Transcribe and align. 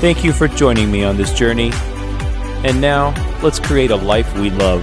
Thank 0.00 0.24
you 0.24 0.32
for 0.32 0.48
joining 0.48 0.90
me 0.90 1.04
on 1.04 1.18
this 1.18 1.30
journey. 1.34 1.72
And 2.64 2.80
now, 2.80 3.12
let's 3.42 3.58
create 3.60 3.90
a 3.90 3.96
life 3.96 4.34
we 4.38 4.48
love. 4.48 4.82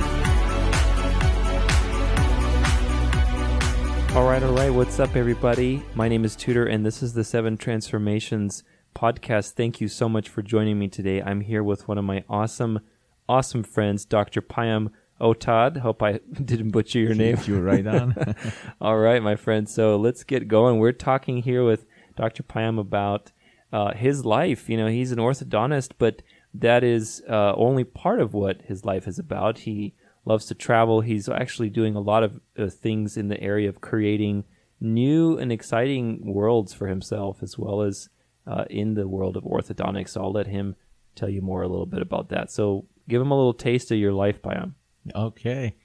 All 4.15 4.27
right, 4.27 4.43
all 4.43 4.53
right. 4.53 4.69
What's 4.69 4.99
up, 4.99 5.15
everybody? 5.15 5.81
My 5.95 6.07
name 6.07 6.23
is 6.23 6.35
Tudor, 6.35 6.67
and 6.67 6.85
this 6.85 7.01
is 7.01 7.13
the 7.13 7.23
Seven 7.23 7.57
Transformations 7.57 8.63
podcast. 8.95 9.53
Thank 9.53 9.81
you 9.81 9.87
so 9.87 10.07
much 10.07 10.29
for 10.29 10.43
joining 10.43 10.77
me 10.77 10.87
today. 10.87 11.19
I'm 11.23 11.41
here 11.41 11.63
with 11.63 11.87
one 11.87 11.97
of 11.97 12.05
my 12.05 12.23
awesome, 12.29 12.81
awesome 13.27 13.63
friends, 13.63 14.05
Dr. 14.05 14.43
Payam 14.43 14.91
Owtad. 15.19 15.77
Hope 15.77 16.03
I 16.03 16.19
didn't 16.31 16.69
butcher 16.69 16.99
your 16.99 17.15
name. 17.15 17.39
You 17.47 17.55
were 17.55 17.63
right 17.63 17.87
on. 17.87 18.35
All 18.79 18.99
right, 18.99 19.23
my 19.23 19.35
friend. 19.35 19.67
So 19.67 19.95
let's 19.95 20.23
get 20.23 20.47
going. 20.47 20.77
We're 20.77 20.91
talking 20.91 21.41
here 21.41 21.65
with 21.65 21.87
Dr. 22.15 22.43
Payam 22.43 22.79
about 22.79 23.31
uh, 23.71 23.93
his 23.93 24.25
life. 24.25 24.69
You 24.69 24.77
know, 24.77 24.87
he's 24.87 25.11
an 25.11 25.19
orthodontist, 25.19 25.91
but 25.97 26.21
that 26.53 26.83
is 26.83 27.21
uh, 27.29 27.53
only 27.55 27.83
part 27.83 28.19
of 28.19 28.33
what 28.33 28.61
his 28.63 28.85
life 28.85 29.07
is 29.07 29.19
about. 29.19 29.59
He 29.59 29.93
loves 30.25 30.45
to 30.47 30.55
travel. 30.55 31.01
He's 31.01 31.29
actually 31.29 31.69
doing 31.69 31.95
a 31.95 32.01
lot 32.01 32.23
of 32.23 32.39
uh, 32.57 32.67
things 32.67 33.17
in 33.17 33.27
the 33.27 33.41
area 33.41 33.69
of 33.69 33.81
creating 33.81 34.45
new 34.79 35.37
and 35.37 35.51
exciting 35.51 36.21
worlds 36.33 36.73
for 36.73 36.87
himself, 36.87 37.41
as 37.41 37.57
well 37.57 37.81
as 37.81 38.09
uh, 38.45 38.65
in 38.69 38.93
the 38.93 39.07
world 39.07 39.37
of 39.37 39.43
orthodontics. 39.43 40.09
So 40.09 40.21
I'll 40.21 40.31
let 40.31 40.47
him 40.47 40.75
tell 41.15 41.29
you 41.29 41.41
more 41.41 41.61
a 41.61 41.67
little 41.67 41.85
bit 41.85 42.01
about 42.01 42.29
that. 42.29 42.51
So 42.51 42.85
give 43.09 43.21
him 43.21 43.31
a 43.31 43.37
little 43.37 43.53
taste 43.53 43.91
of 43.91 43.97
your 43.97 44.13
life, 44.13 44.41
Payam. 44.41 44.73
Okay. 45.15 45.75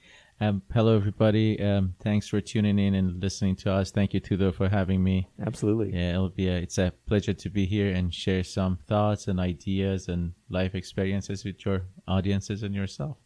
Um, 0.43 0.61
hello, 0.75 0.97
everybody. 0.97 1.63
Um, 1.63 1.95
thanks 2.01 2.27
for 2.27 2.41
tuning 2.41 2.77
in 2.77 2.97
and 2.97 3.23
listening 3.23 3.55
to 3.59 3.71
us. 3.71 3.93
Thank 3.93 4.13
you, 4.13 4.19
Tudor, 4.19 4.51
for 4.51 4.69
having 4.69 5.01
me. 5.01 5.29
Absolutely. 5.47 5.93
Yeah, 5.93 6.15
it'll 6.15 6.31
be 6.31 6.49
a, 6.49 6.57
it's 6.57 6.79
a 6.79 6.93
pleasure 7.07 7.33
to 7.33 7.49
be 7.49 7.65
here 7.65 7.95
and 7.95 8.13
share 8.13 8.43
some 8.43 8.77
thoughts 8.89 9.29
and 9.29 9.39
ideas 9.39 10.09
and 10.09 10.33
life 10.51 10.75
experiences 10.75 11.45
with 11.45 11.65
your 11.65 11.83
audiences 12.09 12.65
and 12.65 12.75
yourself. 12.75 13.19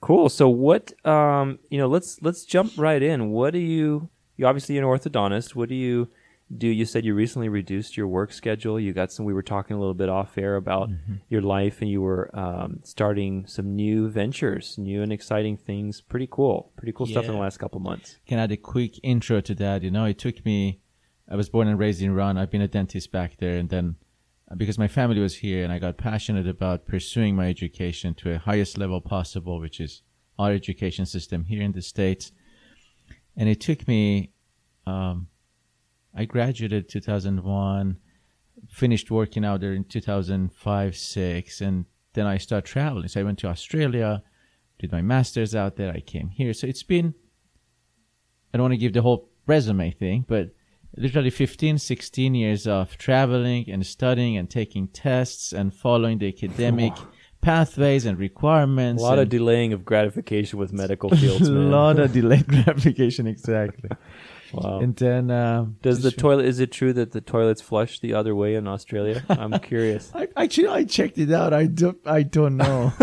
Cool. 0.00 0.28
So 0.30 0.48
what 0.48 0.92
um 1.06 1.60
you 1.68 1.78
know, 1.78 1.86
let's 1.86 2.20
let's 2.22 2.44
jump 2.44 2.72
right 2.76 3.00
in. 3.00 3.30
What 3.30 3.52
do 3.52 3.60
you 3.60 4.08
you 4.36 4.48
obviously 4.48 4.78
an 4.78 4.84
orthodontist. 4.84 5.54
What 5.54 5.68
do 5.68 5.76
you 5.76 6.08
do? 6.56 6.66
You 6.68 6.84
said 6.84 7.04
you 7.04 7.14
recently 7.14 7.48
reduced 7.48 7.96
your 7.96 8.08
work 8.08 8.32
schedule. 8.32 8.78
You 8.80 8.92
got 8.92 9.12
some 9.12 9.24
we 9.24 9.32
were 9.32 9.42
talking 9.42 9.76
a 9.76 9.78
little 9.78 9.94
bit 9.94 10.08
off 10.08 10.36
air 10.36 10.56
about 10.56 10.88
Mm-hmm. 10.90 11.14
your 11.28 11.42
life 11.42 11.80
and 11.80 11.90
you 11.90 12.00
were 12.02 12.30
um, 12.36 12.80
starting 12.82 13.46
some 13.46 13.76
new 13.76 14.08
ventures, 14.08 14.76
new 14.78 15.02
and 15.02 15.12
exciting 15.12 15.56
things. 15.56 16.00
Pretty 16.00 16.28
cool. 16.30 16.72
Pretty 16.76 16.92
cool 16.92 17.06
stuff 17.06 17.26
in 17.26 17.32
the 17.32 17.38
last 17.38 17.58
couple 17.58 17.80
months. 17.80 18.18
Can 18.26 18.38
I 18.38 18.44
add 18.44 18.52
a 18.52 18.56
quick 18.56 18.98
intro 19.02 19.40
to 19.40 19.54
that? 19.56 19.82
You 19.82 19.90
know, 19.90 20.04
it 20.04 20.18
took 20.18 20.44
me, 20.44 20.80
I 21.28 21.36
was 21.36 21.48
born 21.48 21.68
and 21.68 21.78
raised 21.78 22.02
in 22.02 22.10
Iran. 22.10 22.36
I've 22.38 22.50
been 22.50 22.62
a 22.62 22.68
dentist 22.68 23.12
back 23.12 23.36
there. 23.38 23.56
And 23.56 23.68
then 23.68 23.96
uh, 24.50 24.56
because 24.56 24.78
my 24.78 24.88
family 24.88 25.20
was 25.20 25.36
here 25.36 25.62
and 25.62 25.72
I 25.72 25.78
got 25.78 25.96
passionate 25.96 26.48
about 26.48 26.86
pursuing 26.86 27.36
my 27.36 27.48
education 27.48 28.14
to 28.14 28.34
a 28.34 28.38
highest 28.38 28.76
level 28.76 29.00
possible, 29.00 29.60
which 29.60 29.78
is 29.80 30.02
our 30.38 30.50
education 30.52 31.06
system 31.06 31.44
here 31.44 31.62
in 31.62 31.72
the 31.72 31.82
States. 31.82 32.32
And 33.36 33.48
it 33.48 33.60
took 33.60 33.86
me, 33.86 34.32
um, 34.86 35.28
I 36.14 36.24
graduated 36.24 36.88
2001, 36.88 37.96
finished 38.68 39.10
working 39.10 39.44
out 39.44 39.60
there 39.60 39.72
in 39.72 39.84
2005, 39.84 40.96
6, 40.96 41.60
and 41.60 41.84
then 42.14 42.26
I 42.26 42.38
started 42.38 42.68
traveling. 42.68 43.08
So 43.08 43.20
I 43.20 43.24
went 43.24 43.38
to 43.40 43.48
Australia, 43.48 44.22
did 44.78 44.92
my 44.92 45.02
master's 45.02 45.54
out 45.54 45.76
there. 45.76 45.92
I 45.92 46.00
came 46.00 46.30
here. 46.30 46.52
So 46.52 46.66
it's 46.66 46.82
been 46.82 47.14
I 48.52 48.58
don't 48.58 48.64
want 48.64 48.72
to 48.72 48.78
give 48.78 48.92
the 48.92 49.02
whole 49.02 49.28
resume 49.46 49.90
thing, 49.92 50.24
but 50.26 50.50
literally 50.96 51.30
15, 51.30 51.78
16 51.78 52.34
years 52.34 52.66
of 52.66 52.96
traveling 52.98 53.70
and 53.70 53.86
studying 53.86 54.36
and 54.36 54.50
taking 54.50 54.88
tests 54.88 55.52
and 55.52 55.72
following 55.72 56.18
the 56.18 56.28
academic 56.28 56.92
pathways 57.40 58.06
and 58.06 58.18
requirements. 58.18 59.02
A 59.02 59.06
lot 59.06 59.18
of 59.18 59.28
delaying 59.28 59.72
of 59.72 59.84
gratification 59.84 60.58
with 60.58 60.72
medical 60.72 61.10
fields, 61.10 61.48
a 61.48 61.52
lot 61.52 61.98
of 61.98 62.12
delayed 62.20 62.46
gratification, 62.48 63.26
exactly. 63.26 63.90
Wow. 64.52 64.80
And 64.80 64.96
then, 64.96 65.30
um, 65.30 65.76
Does 65.82 66.02
the 66.02 66.10
toilet 66.10 66.46
is 66.46 66.60
it 66.60 66.72
true 66.72 66.92
that 66.92 67.12
the 67.12 67.20
toilets 67.20 67.60
flush 67.60 68.00
the 68.00 68.14
other 68.14 68.34
way 68.34 68.54
in 68.54 68.66
Australia? 68.66 69.24
I'm 69.28 69.58
curious. 69.60 70.10
I, 70.14 70.28
actually, 70.36 70.68
I 70.68 70.84
checked 70.84 71.18
it 71.18 71.32
out. 71.32 71.52
I 71.52 71.66
don't, 71.66 71.98
I 72.04 72.22
don't 72.22 72.56
know. 72.56 72.92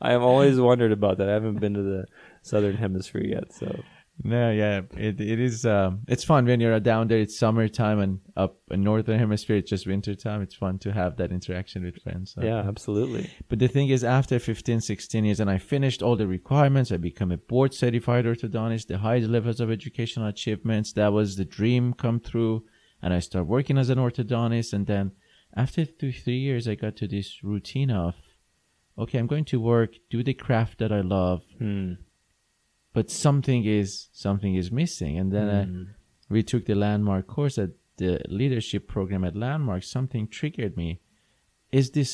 I 0.00 0.10
have 0.12 0.22
always 0.22 0.58
wondered 0.58 0.92
about 0.92 1.18
that. 1.18 1.28
I 1.28 1.32
haven't 1.32 1.60
been 1.60 1.74
to 1.74 1.82
the 1.82 2.04
southern 2.42 2.76
hemisphere 2.76 3.24
yet, 3.24 3.52
so 3.52 3.82
no, 4.22 4.50
yeah, 4.50 4.82
it, 4.96 5.20
it 5.20 5.40
is, 5.40 5.66
um, 5.66 6.02
it's 6.06 6.22
fun 6.22 6.46
when 6.46 6.60
you're 6.60 6.78
down 6.78 7.08
there. 7.08 7.18
It's 7.18 7.36
summertime 7.36 7.98
and 7.98 8.20
up 8.36 8.58
in 8.70 8.82
northern 8.82 9.18
hemisphere, 9.18 9.56
it's 9.56 9.68
just 9.68 9.86
wintertime. 9.86 10.40
It's 10.40 10.54
fun 10.54 10.78
to 10.80 10.92
have 10.92 11.16
that 11.16 11.32
interaction 11.32 11.82
with 11.82 12.00
friends. 12.02 12.34
So. 12.34 12.42
yeah, 12.42 12.60
absolutely. 12.60 13.30
But 13.48 13.58
the 13.58 13.66
thing 13.66 13.88
is, 13.88 14.04
after 14.04 14.38
15, 14.38 14.80
16 14.80 15.24
years, 15.24 15.40
and 15.40 15.50
I 15.50 15.58
finished 15.58 16.02
all 16.02 16.16
the 16.16 16.28
requirements, 16.28 16.92
I 16.92 16.96
become 16.96 17.32
a 17.32 17.36
board 17.36 17.74
certified 17.74 18.24
orthodontist, 18.24 18.86
the 18.86 18.98
highest 18.98 19.28
levels 19.28 19.60
of 19.60 19.70
educational 19.70 20.28
achievements. 20.28 20.92
That 20.92 21.12
was 21.12 21.36
the 21.36 21.44
dream 21.44 21.92
come 21.92 22.20
true. 22.20 22.64
And 23.02 23.12
I 23.12 23.18
start 23.18 23.46
working 23.46 23.76
as 23.76 23.90
an 23.90 23.98
orthodontist. 23.98 24.72
And 24.72 24.86
then 24.86 25.12
after 25.56 25.84
two, 25.84 26.12
three 26.12 26.38
years, 26.38 26.68
I 26.68 26.76
got 26.76 26.96
to 26.96 27.08
this 27.08 27.42
routine 27.42 27.90
of, 27.90 28.14
okay, 28.96 29.18
I'm 29.18 29.26
going 29.26 29.44
to 29.46 29.60
work, 29.60 29.96
do 30.08 30.22
the 30.22 30.34
craft 30.34 30.78
that 30.78 30.92
I 30.92 31.00
love, 31.00 31.42
Hmm. 31.58 31.94
But 32.94 33.10
something 33.10 33.64
is, 33.80 34.08
something 34.12 34.54
is 34.62 34.68
missing. 34.80 35.18
And 35.20 35.28
then 35.36 35.48
uh, 35.58 35.64
Hmm. 35.64 35.82
we 36.34 36.42
took 36.42 36.64
the 36.66 36.74
landmark 36.84 37.24
course 37.36 37.56
at 37.64 37.70
the 38.02 38.12
leadership 38.40 38.82
program 38.94 39.22
at 39.24 39.34
landmark 39.36 39.82
something 39.96 40.24
triggered 40.38 40.74
me 40.82 40.90
is 41.70 41.86
this 41.98 42.12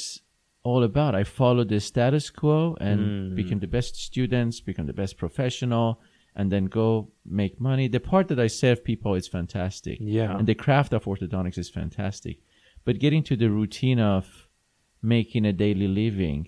all 0.68 0.82
about 0.90 1.12
i 1.14 1.24
followed 1.24 1.68
the 1.70 1.80
status 1.80 2.26
quo 2.38 2.76
and 2.88 3.00
Mm. 3.00 3.34
became 3.40 3.60
the 3.60 3.72
best 3.78 3.94
students 4.08 4.60
become 4.70 4.86
the 4.92 4.98
best 5.02 5.14
professional 5.24 5.86
and 6.38 6.46
then 6.52 6.64
go 6.80 6.88
make 7.42 7.54
money 7.70 7.86
the 7.88 8.04
part 8.10 8.26
that 8.28 8.38
i 8.46 8.48
serve 8.62 8.78
people 8.90 9.12
is 9.20 9.26
fantastic 9.38 9.96
Yeah. 10.18 10.36
and 10.38 10.46
the 10.46 10.54
craft 10.64 10.92
of 10.92 11.04
orthodontics 11.10 11.58
is 11.64 11.70
fantastic 11.80 12.36
but 12.84 12.98
getting 13.04 13.22
to 13.30 13.36
the 13.42 13.50
routine 13.60 14.00
of 14.16 14.24
making 15.16 15.44
a 15.46 15.52
daily 15.64 15.88
living 16.02 16.40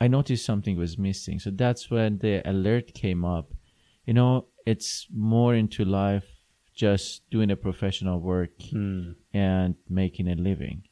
i 0.00 0.06
noticed 0.08 0.44
something 0.44 0.76
was 0.76 0.98
missing 0.98 1.38
so 1.38 1.50
that's 1.50 1.90
when 1.90 2.18
the 2.18 2.42
alert 2.48 2.92
came 2.94 3.24
up 3.24 3.52
you 4.06 4.14
know 4.14 4.46
it's 4.66 5.06
more 5.12 5.54
into 5.54 5.84
life 5.84 6.24
just 6.74 7.28
doing 7.30 7.50
a 7.50 7.56
professional 7.56 8.20
work 8.20 8.50
Hmm. 8.70 9.12
and 9.32 9.74
making 9.88 10.28
a 10.28 10.34
living 10.34 10.82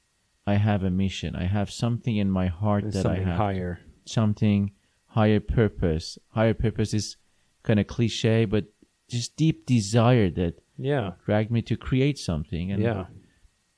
i 0.47 0.55
have 0.55 0.83
a 0.85 0.91
mission 0.91 1.37
i 1.37 1.45
have 1.45 1.71
something 1.71 2.17
in 2.17 2.31
my 2.31 2.47
heart 2.47 2.85
There's 2.85 2.95
that 2.95 3.07
i 3.07 3.17
have 3.17 3.37
higher. 3.37 3.81
something 4.07 4.73
higher 5.07 5.41
purpose 5.41 6.19
higher 6.29 6.55
purpose 6.55 6.95
is 6.95 7.17
kind 7.63 7.79
of 7.81 7.87
cliche 7.87 8.45
but 8.45 8.65
just 9.09 9.37
deep 9.37 9.67
desire 9.67 10.31
that 10.31 10.55
Yeah. 10.79 11.13
dragged 11.27 11.51
me 11.51 11.63
to 11.71 11.77
create 11.77 12.19
something 12.19 12.73
and 12.73 12.83
Yeah. 12.83 13.07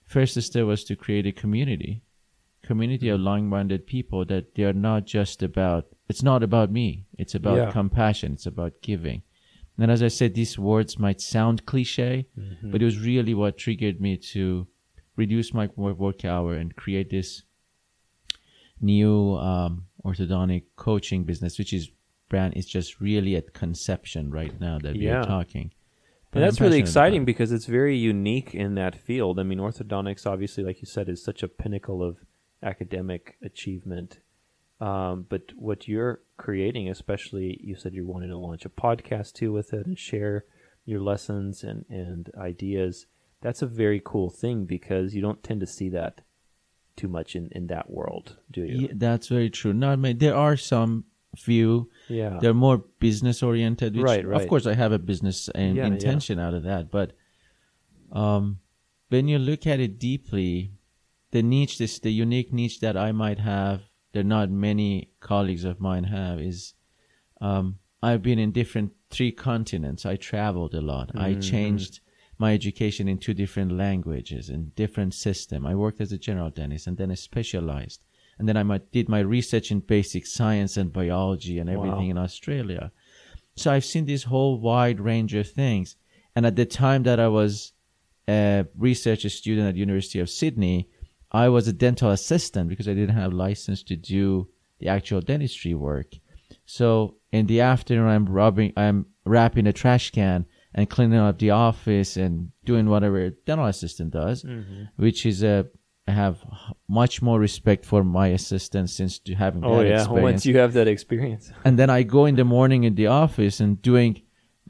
first 0.07 0.41
step 0.41 0.65
was 0.67 0.85
to 0.85 0.95
create 0.97 1.27
a 1.27 1.33
community 1.33 2.03
community 2.67 3.09
of 3.09 3.21
like-minded 3.21 3.87
people 3.87 4.25
that 4.33 4.45
they 4.55 4.65
are 4.71 4.79
not 4.91 5.01
just 5.17 5.43
about 5.51 5.83
it's 6.11 6.23
not 6.31 6.43
about 6.43 6.69
me 6.81 6.87
it's 7.23 7.35
about 7.41 7.57
Yeah. 7.59 7.71
compassion 7.79 8.33
it's 8.37 8.47
about 8.55 8.73
giving 8.91 9.23
and 9.79 9.91
as 9.97 10.03
i 10.03 10.09
said 10.19 10.31
these 10.35 10.55
words 10.59 10.99
might 11.07 11.21
sound 11.21 11.57
cliche 11.73 12.27
Mm-hmm. 12.39 12.71
but 12.71 12.83
it 12.83 12.85
was 12.91 12.99
really 13.11 13.35
what 13.35 13.57
triggered 13.65 13.99
me 14.07 14.13
to 14.35 14.67
reduce 15.23 15.49
my 15.61 15.67
work 16.05 16.25
hour 16.25 16.51
and 16.61 16.77
create 16.83 17.09
this 17.11 17.43
new 18.81 19.37
um, 19.37 19.85
orthodontic 20.05 20.65
coaching 20.77 21.25
business 21.25 21.59
which 21.59 21.73
is 21.73 21.91
brand 22.29 22.55
is 22.57 22.67
just 22.67 23.01
really 23.01 23.37
at 23.37 23.53
conception 23.55 24.31
right 24.31 24.61
now 24.61 24.79
that 24.79 24.95
we 24.95 25.07
Yeah. 25.07 25.21
are 25.21 25.25
talking 25.37 25.71
But 26.31 26.43
And 26.43 26.45
that's 26.47 26.61
really 26.61 26.81
exciting 26.87 27.25
because 27.25 27.51
it's 27.57 27.67
very 27.81 27.97
unique 27.97 28.51
in 28.55 28.75
that 28.75 28.95
field. 29.09 29.35
I 29.39 29.45
mean, 29.51 29.59
orthodontics, 29.69 30.27
obviously, 30.27 30.63
like 30.69 30.79
you 30.83 30.89
said, 30.97 31.09
is 31.09 31.21
such 31.31 31.41
a 31.43 31.49
pinnacle 31.49 32.03
of 32.09 32.15
academic 32.63 33.37
achievement. 33.43 34.19
Um, 34.81 35.27
but 35.29 35.53
what 35.57 35.89
you're 35.89 36.21
creating, 36.37 36.89
especially, 36.89 37.59
you 37.63 37.77
said 37.77 37.95
you're 37.95 38.05
wanting 38.05 38.31
to 38.31 38.37
launch 38.37 38.65
a 38.65 38.69
podcast 38.69 39.33
too 39.35 39.53
with 39.53 39.73
it 39.73 39.87
and 39.87 39.99
share 39.99 40.45
your 40.85 41.01
lessons 41.01 41.63
and, 41.63 41.85
and 41.89 42.31
ideas. 42.39 43.07
That's 43.41 43.63
a 43.63 43.67
very 43.67 44.01
cool 44.05 44.31
thing 44.31 44.65
because 44.65 45.15
you 45.15 45.23
don't 45.23 45.43
tend 45.43 45.61
to 45.61 45.67
see 45.67 45.89
that 45.91 46.21
too 46.97 47.09
much 47.09 47.37
in, 47.37 47.49
in 47.53 47.67
that 47.69 47.91
world, 47.91 48.37
do 48.51 48.63
you? 48.63 48.89
Yeah, 48.89 48.93
that's 48.95 49.29
very 49.29 49.51
true. 49.51 49.73
Not 49.73 49.99
many. 49.99 50.15
There 50.15 50.35
are 50.35 50.57
some 50.57 51.05
few. 51.37 51.91
Yeah. 52.09 52.39
They're 52.41 52.55
more 52.55 52.79
business 52.99 53.43
oriented. 53.43 53.95
Which, 53.95 54.05
Right, 54.05 54.27
right. 54.27 54.41
Of 54.41 54.49
course, 54.49 54.67
I 54.67 54.75
have 54.75 54.93
a 54.93 54.99
business 54.99 55.51
Yeah, 55.55 55.73
yeah. 55.73 55.87
intention 55.87 56.39
out 56.39 56.55
of 56.55 56.63
that, 56.65 56.91
but 56.91 57.13
um, 58.13 58.61
when 59.09 59.29
you 59.29 59.39
look 59.39 59.67
at 59.67 59.81
it 59.81 59.99
deeply, 59.99 60.73
the 61.37 61.43
niche, 61.43 61.77
this 61.79 61.99
the 61.99 62.11
unique 62.27 62.51
niche 62.61 62.79
that 62.81 62.97
I 62.97 63.11
might 63.13 63.41
have, 63.55 63.79
that 64.15 64.25
not 64.25 64.49
many 64.69 64.91
colleagues 65.31 65.65
of 65.71 65.81
mine 65.89 66.05
have, 66.05 66.39
is 66.41 66.59
um, 67.49 67.65
I've 68.09 68.23
been 68.29 68.39
in 68.45 68.53
different 68.61 68.91
three 69.11 69.33
continents. 69.33 70.07
I 70.13 70.17
traveled 70.17 70.75
a 70.75 70.81
lot. 70.93 71.09
I 71.15 71.31
Mm-hmm. 71.33 71.41
changed 71.55 71.95
my 72.45 72.51
education 72.61 73.05
in 73.13 73.19
two 73.19 73.35
different 73.43 73.73
languages 73.85 74.45
and 74.53 74.75
different 74.83 75.13
system. 75.27 75.59
I 75.67 75.75
worked 75.85 76.01
as 76.01 76.13
a 76.13 76.19
general 76.29 76.51
dentist 76.51 76.87
and 76.87 76.97
then 76.99 77.11
I 77.11 77.15
specialized. 77.31 78.01
And 78.39 78.45
then 78.49 78.57
I 78.61 78.65
might, 78.71 78.85
did 78.93 79.09
my 79.17 79.21
research 79.37 79.67
in 79.75 79.81
basic 79.97 80.25
science 80.39 80.73
and 80.81 80.93
biology 81.01 81.57
and 81.61 81.69
everything 81.77 82.09
Wow. 82.09 82.15
in 82.15 82.19
Australia. 82.27 82.85
So 83.61 83.67
I've 83.73 83.91
seen 83.93 84.07
this 84.07 84.25
whole 84.33 84.55
wide 84.71 85.01
range 85.11 85.33
of 85.41 85.47
things. 85.63 85.97
And 86.35 86.43
at 86.51 86.57
the 86.57 86.67
time 86.67 87.03
that 87.09 87.19
I 87.27 87.29
was 87.41 87.73
a 88.29 88.67
research 88.89 89.23
student 89.41 89.67
at 89.71 89.77
University 89.87 90.19
of 90.25 90.29
Sydney, 90.29 90.79
I 91.45 91.47
was 91.57 91.65
a 91.69 91.73
dental 91.87 92.11
assistant 92.19 92.65
because 92.71 92.89
I 92.89 92.95
didn't 93.01 93.17
have 93.23 93.33
license 93.47 93.81
to 93.91 93.97
do 94.17 94.49
the 94.81 94.89
actual 94.97 95.21
dentistry 95.31 95.75
work. 95.89 96.11
So 96.79 96.89
in 97.37 97.47
the 97.47 97.61
afternoon, 97.73 98.09
I'm 98.15 98.27
rubbing, 98.41 98.73
I'm 98.85 98.99
wrapping 99.25 99.67
a 99.67 99.73
trash 99.83 100.07
can 100.21 100.39
and 100.75 100.89
cleaning 100.95 101.19
up 101.29 101.39
the 101.39 101.51
office 101.71 102.17
and 102.25 102.33
doing 102.71 102.87
whatever 102.93 103.19
a 103.27 103.31
dental 103.49 103.67
assistant 103.75 104.11
does, 104.23 104.39
Mm-hmm. 104.45 104.83
which 105.05 105.21
is 105.31 105.39
a, 105.55 105.67
I 106.09 106.13
have 106.13 106.37
much 107.01 107.15
more 107.27 107.39
respect 107.49 107.83
for 107.91 108.01
my 108.05 108.29
assistant 108.29 108.87
since 108.91 109.13
having 109.45 109.63
Oh 109.65 109.79
that 109.79 109.87
yeah. 109.89 110.01
experience 110.03 110.23
Once 110.33 110.47
you 110.47 110.57
have 110.63 110.73
that 110.79 110.89
experience. 110.97 111.45
and 111.67 111.75
then 111.79 111.91
I 111.99 112.01
go 112.17 112.27
in 112.31 112.37
the 112.37 112.45
morning 112.57 112.85
in 112.89 112.95
the 112.95 113.09
office 113.25 113.57
and 113.65 113.81
doing 113.93 114.13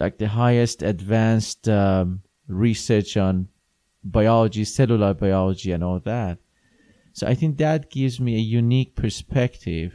like 0.02 0.14
the 0.18 0.28
highest 0.28 0.82
advanced 0.82 1.68
um, 1.68 2.22
research 2.48 3.16
on 3.26 3.48
biology, 4.04 4.64
cellular 4.64 5.12
biology, 5.14 5.72
and 5.72 5.82
all 5.84 6.00
that. 6.00 6.38
So 7.16 7.26
I 7.26 7.34
think 7.34 7.56
that 7.56 7.90
gives 7.90 8.20
me 8.20 8.34
a 8.34 8.44
unique 8.62 8.94
perspective 8.94 9.94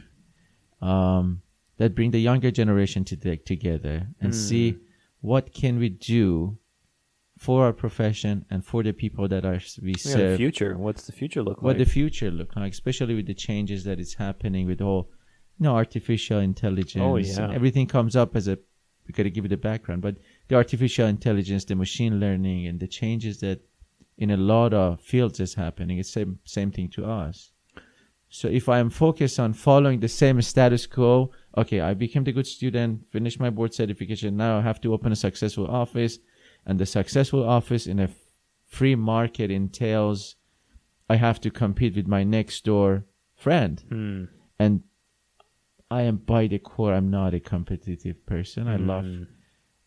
um, 0.80 1.42
that 1.76 1.94
bring 1.94 2.10
the 2.10 2.18
younger 2.18 2.50
generation 2.50 3.04
to 3.04 3.14
the, 3.14 3.36
together 3.36 4.08
and 4.20 4.34
see 4.34 4.78
what 5.20 5.54
can 5.54 5.78
we 5.78 5.88
do 5.88 6.58
for 7.38 7.64
our 7.64 7.72
profession 7.72 8.44
and 8.50 8.66
for 8.66 8.82
the 8.82 8.92
people 8.92 9.28
that 9.28 9.44
are 9.44 9.60
we 9.80 9.94
Yeah, 10.04 10.30
the 10.30 10.36
future. 10.36 10.76
What's 10.76 11.06
the 11.06 11.12
future 11.12 11.44
look 11.44 11.58
like? 11.58 11.64
what 11.64 11.78
the 11.78 11.84
future 11.84 12.32
look 12.32 12.56
like, 12.56 12.72
especially 12.72 13.14
with 13.14 13.28
the 13.28 13.34
changes 13.34 13.84
that 13.84 14.00
is 14.00 14.14
happening 14.14 14.66
with 14.66 14.80
all, 14.80 15.08
you 15.58 15.64
know, 15.64 15.76
artificial 15.76 16.40
intelligence. 16.40 17.04
Oh, 17.04 17.18
yeah. 17.18 17.52
Everything 17.52 17.86
comes 17.86 18.16
up 18.16 18.34
as 18.34 18.48
a, 18.48 18.58
we 19.06 19.12
got 19.12 19.22
to 19.22 19.30
give 19.30 19.44
it 19.44 19.52
a 19.52 19.56
background, 19.56 20.02
but 20.02 20.16
the 20.48 20.56
artificial 20.56 21.06
intelligence, 21.06 21.64
the 21.66 21.76
machine 21.76 22.18
learning, 22.18 22.66
and 22.66 22.80
the 22.80 22.88
changes 22.88 23.38
that 23.38 23.60
in 24.22 24.30
a 24.30 24.36
lot 24.36 24.72
of 24.72 25.00
fields 25.00 25.40
is 25.40 25.54
happening. 25.54 25.98
It's 25.98 26.12
same 26.12 26.38
same 26.44 26.70
thing 26.70 26.88
to 26.90 27.04
us. 27.04 27.50
So 28.28 28.48
if 28.48 28.68
I 28.68 28.78
am 28.78 28.88
focused 28.88 29.38
on 29.38 29.52
following 29.52 30.00
the 30.00 30.08
same 30.08 30.40
status 30.40 30.86
quo, 30.86 31.32
okay, 31.56 31.80
I 31.80 31.92
became 31.92 32.24
the 32.24 32.32
good 32.32 32.46
student, 32.46 33.04
finished 33.10 33.40
my 33.40 33.50
board 33.50 33.74
certification. 33.74 34.36
Now 34.36 34.58
I 34.58 34.62
have 34.62 34.80
to 34.82 34.94
open 34.94 35.12
a 35.12 35.16
successful 35.16 35.66
office, 35.66 36.18
and 36.64 36.78
the 36.78 36.86
successful 36.86 37.46
office 37.46 37.86
in 37.86 37.98
a 37.98 38.08
free 38.64 38.94
market 38.94 39.50
entails 39.50 40.36
I 41.10 41.16
have 41.16 41.40
to 41.42 41.50
compete 41.50 41.94
with 41.96 42.06
my 42.06 42.22
next 42.24 42.64
door 42.64 43.04
friend. 43.34 43.82
Hmm. 43.88 44.24
And 44.58 44.82
I 45.90 46.02
am 46.02 46.16
by 46.16 46.46
the 46.46 46.58
core, 46.58 46.94
I'm 46.94 47.10
not 47.10 47.34
a 47.34 47.40
competitive 47.40 48.24
person. 48.24 48.66
I 48.66 48.76
love 48.76 49.04
Hmm. 49.04 49.24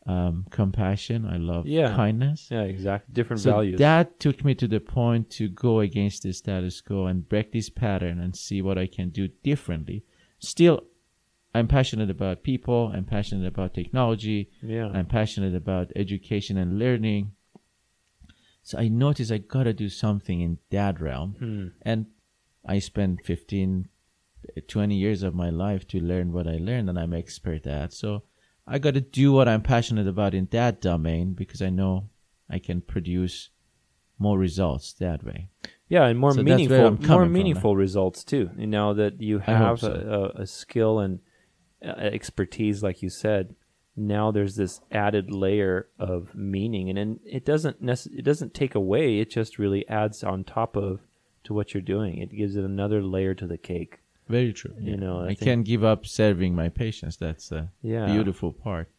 Um, 0.07 0.45
compassion. 0.51 1.25
I 1.25 1.37
love 1.37 1.65
Yeah. 1.67 1.95
kindness. 1.95 2.49
Yeah, 2.51 2.61
exactly. 2.63 3.11
Different 3.13 3.41
So 3.41 3.51
values. 3.51 3.79
that 3.79 4.19
took 4.19 4.45
me 4.45 4.53
to 4.55 4.67
the 4.67 4.79
point 4.79 5.29
to 5.31 5.47
go 5.49 5.79
against 5.79 6.23
the 6.23 6.31
status 6.33 6.79
quo 6.81 7.07
and 7.07 7.27
break 7.27 7.51
this 7.51 7.69
pattern 7.69 8.19
and 8.19 8.35
see 8.35 8.61
what 8.61 8.77
I 8.77 8.85
can 8.87 9.09
do 9.09 9.27
differently. 9.43 10.03
Still, 10.39 10.83
I'm 11.55 11.67
passionate 11.67 12.09
about 12.09 12.43
people. 12.43 12.91
I'm 12.93 13.05
passionate 13.05 13.47
about 13.47 13.73
technology. 13.73 14.49
yeah. 14.61 14.89
I'm 14.93 15.05
passionate 15.07 15.55
about 15.55 15.91
education 15.95 16.57
and 16.57 16.77
learning. 16.77 17.31
So 18.63 18.77
I 18.77 18.87
noticed 18.89 19.31
I 19.31 19.37
gotta 19.39 19.73
do 19.73 19.89
something 19.89 20.41
in 20.41 20.59
that 20.71 20.99
realm. 20.99 21.35
Hmm. 21.39 21.67
And 21.81 22.07
I 22.65 22.79
spent 22.79 23.23
15, 23.23 23.89
20 24.67 24.95
years 24.95 25.23
of 25.23 25.33
my 25.35 25.49
life 25.49 25.87
to 25.89 25.99
learn 25.99 26.31
what 26.33 26.47
I 26.47 26.57
learned 26.57 26.89
and 26.89 26.99
I'm 26.99 27.13
expert 27.13 27.65
at. 27.67 27.93
So 27.93 28.23
I 28.67 28.79
gotta 28.79 29.01
do 29.01 29.31
what 29.31 29.47
I'm 29.47 29.61
passionate 29.61 30.07
about 30.07 30.33
in 30.33 30.47
that 30.51 30.81
domain 30.81 31.33
because 31.33 31.61
I 31.61 31.69
know 31.69 32.09
I 32.49 32.59
can 32.59 32.81
produce 32.81 33.49
more 34.17 34.37
results 34.37 34.93
that 34.93 35.23
way. 35.23 35.49
Yeah, 35.87 36.05
and 36.05 36.17
more 36.17 36.33
So 36.33 36.41
meaningful, 36.41 36.91
more 36.91 37.23
from, 37.23 37.33
meaningful 37.33 37.75
results 37.75 38.23
too. 38.23 38.49
You 38.57 38.67
know 38.67 38.93
that 38.95 39.21
you 39.21 39.39
have 39.39 39.81
so. 39.81 40.33
a, 40.35 40.41
a, 40.41 40.47
skill 40.47 40.99
and 40.99 41.19
uh, 41.83 41.89
expertise, 41.89 42.81
like 42.81 43.03
you 43.03 43.09
said. 43.09 43.55
Now 43.95 44.31
there's 44.31 44.55
this 44.55 44.81
added 44.91 45.31
layer 45.31 45.87
of 45.99 46.33
meaning, 46.33 46.89
and, 46.89 46.97
and 46.97 47.19
it 47.23 47.45
doesn't 47.45 47.77
it 47.87 48.25
doesn't 48.25 48.53
take 48.53 48.73
away. 48.73 49.19
It 49.19 49.29
just 49.29 49.59
really 49.59 49.87
adds 49.87 50.23
on 50.23 50.43
top 50.43 50.75
of 50.75 51.01
to 51.43 51.53
what 51.53 51.73
you're 51.73 51.81
doing. 51.81 52.17
It 52.17 52.35
gives 52.35 52.55
it 52.55 52.65
another 52.65 53.03
layer 53.03 53.35
to 53.35 53.47
the 53.47 53.57
cake. 53.57 53.99
Very 54.27 54.53
true. 54.53 54.73
You 54.79 54.97
know, 54.97 55.19
I 55.19 55.23
I, 55.23 55.27
think- 55.29 55.39
can't 55.41 55.65
give 55.65 55.83
up 55.83 56.05
serving 56.05 56.55
my 56.55 56.69
patients. 56.69 57.17
That's 57.17 57.49
the 57.49 57.69
Yeah. 57.81 58.05
beautiful 58.07 58.51
part. 58.53 58.89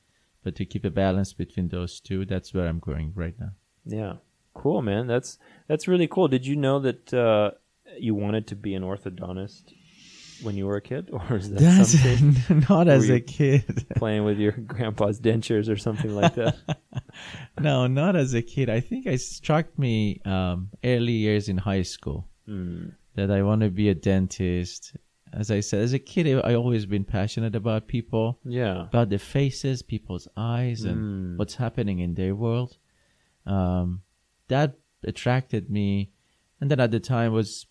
But 0.45 0.55
to 0.57 0.65
keep 0.65 0.85
a 0.85 0.91
balance 0.91 1.33
between 1.33 1.69
those 1.69 1.99
two, 2.01 2.25
that's 2.25 2.55
where 2.55 2.69
I'm 2.69 2.79
going 2.79 3.13
right 3.17 3.35
now. 3.41 3.51
Yeah, 3.85 4.15
cool, 4.55 4.81
man. 4.83 5.07
That's 5.09 5.39
that's 5.67 5.89
really 5.89 6.07
cool. 6.07 6.29
Did 6.29 6.47
you 6.47 6.55
know 6.55 6.79
that 6.81 7.13
uh, 7.13 7.51
you 7.99 8.15
wanted 8.15 8.47
to 8.49 8.55
be 8.57 8.75
an 8.75 8.83
orthodontist 8.85 9.65
when 10.43 10.55
you 10.57 10.67
were 10.67 10.77
a 10.77 10.81
kid, 10.81 11.11
or 11.13 11.37
is 11.37 11.51
that 11.51 11.59
That's 11.59 11.99
something 12.01 12.65
not 12.69 12.87
as 12.87 13.11
a 13.11 13.19
kid. 13.21 13.65
playing 13.97 14.23
with 14.25 14.39
your 14.39 14.53
grandpa's 14.53 15.19
dentures 15.21 15.69
or 15.69 15.77
something 15.77 16.15
like 16.15 16.35
that? 16.37 16.57
no, 17.61 17.87
not 17.89 18.15
as 18.17 18.35
a 18.35 18.43
kid. 18.43 18.69
I 18.71 18.79
think 18.81 19.07
it 19.07 19.21
struck 19.21 19.77
me 19.79 20.21
um, 20.25 20.71
early 20.85 21.13
years 21.13 21.49
in 21.49 21.59
high 21.59 21.83
school 21.83 22.29
Hmm. 22.47 22.91
that 23.17 23.33
I 23.33 23.43
want 23.43 23.63
to 23.63 23.71
be 23.71 23.89
a 23.89 23.95
dentist. 23.95 24.97
As 25.37 25.51
I 25.51 25.61
said, 25.61 25.81
as 25.83 25.93
a 25.93 25.99
kid, 25.99 26.27
I 26.27 26.51
I 26.51 26.55
always 26.55 26.87
been 26.87 27.05
passionate 27.05 27.55
about 27.55 27.87
people, 27.97 28.39
Yeah. 28.45 28.87
about 28.89 29.11
the 29.11 29.19
faces, 29.19 29.83
people's 29.83 30.27
eyes, 30.37 30.81
and 30.85 30.99
Mm. 31.01 31.37
what's 31.39 31.57
happening 31.57 31.99
in 31.99 32.15
their 32.15 32.35
world. 32.35 32.79
Um, 33.45 34.01
that 34.49 34.79
attracted 35.05 35.69
me, 35.71 36.11
and 36.61 36.71
then 36.71 36.81
at 36.81 36.91
the 36.91 37.01
time 37.01 37.33
was 37.33 37.67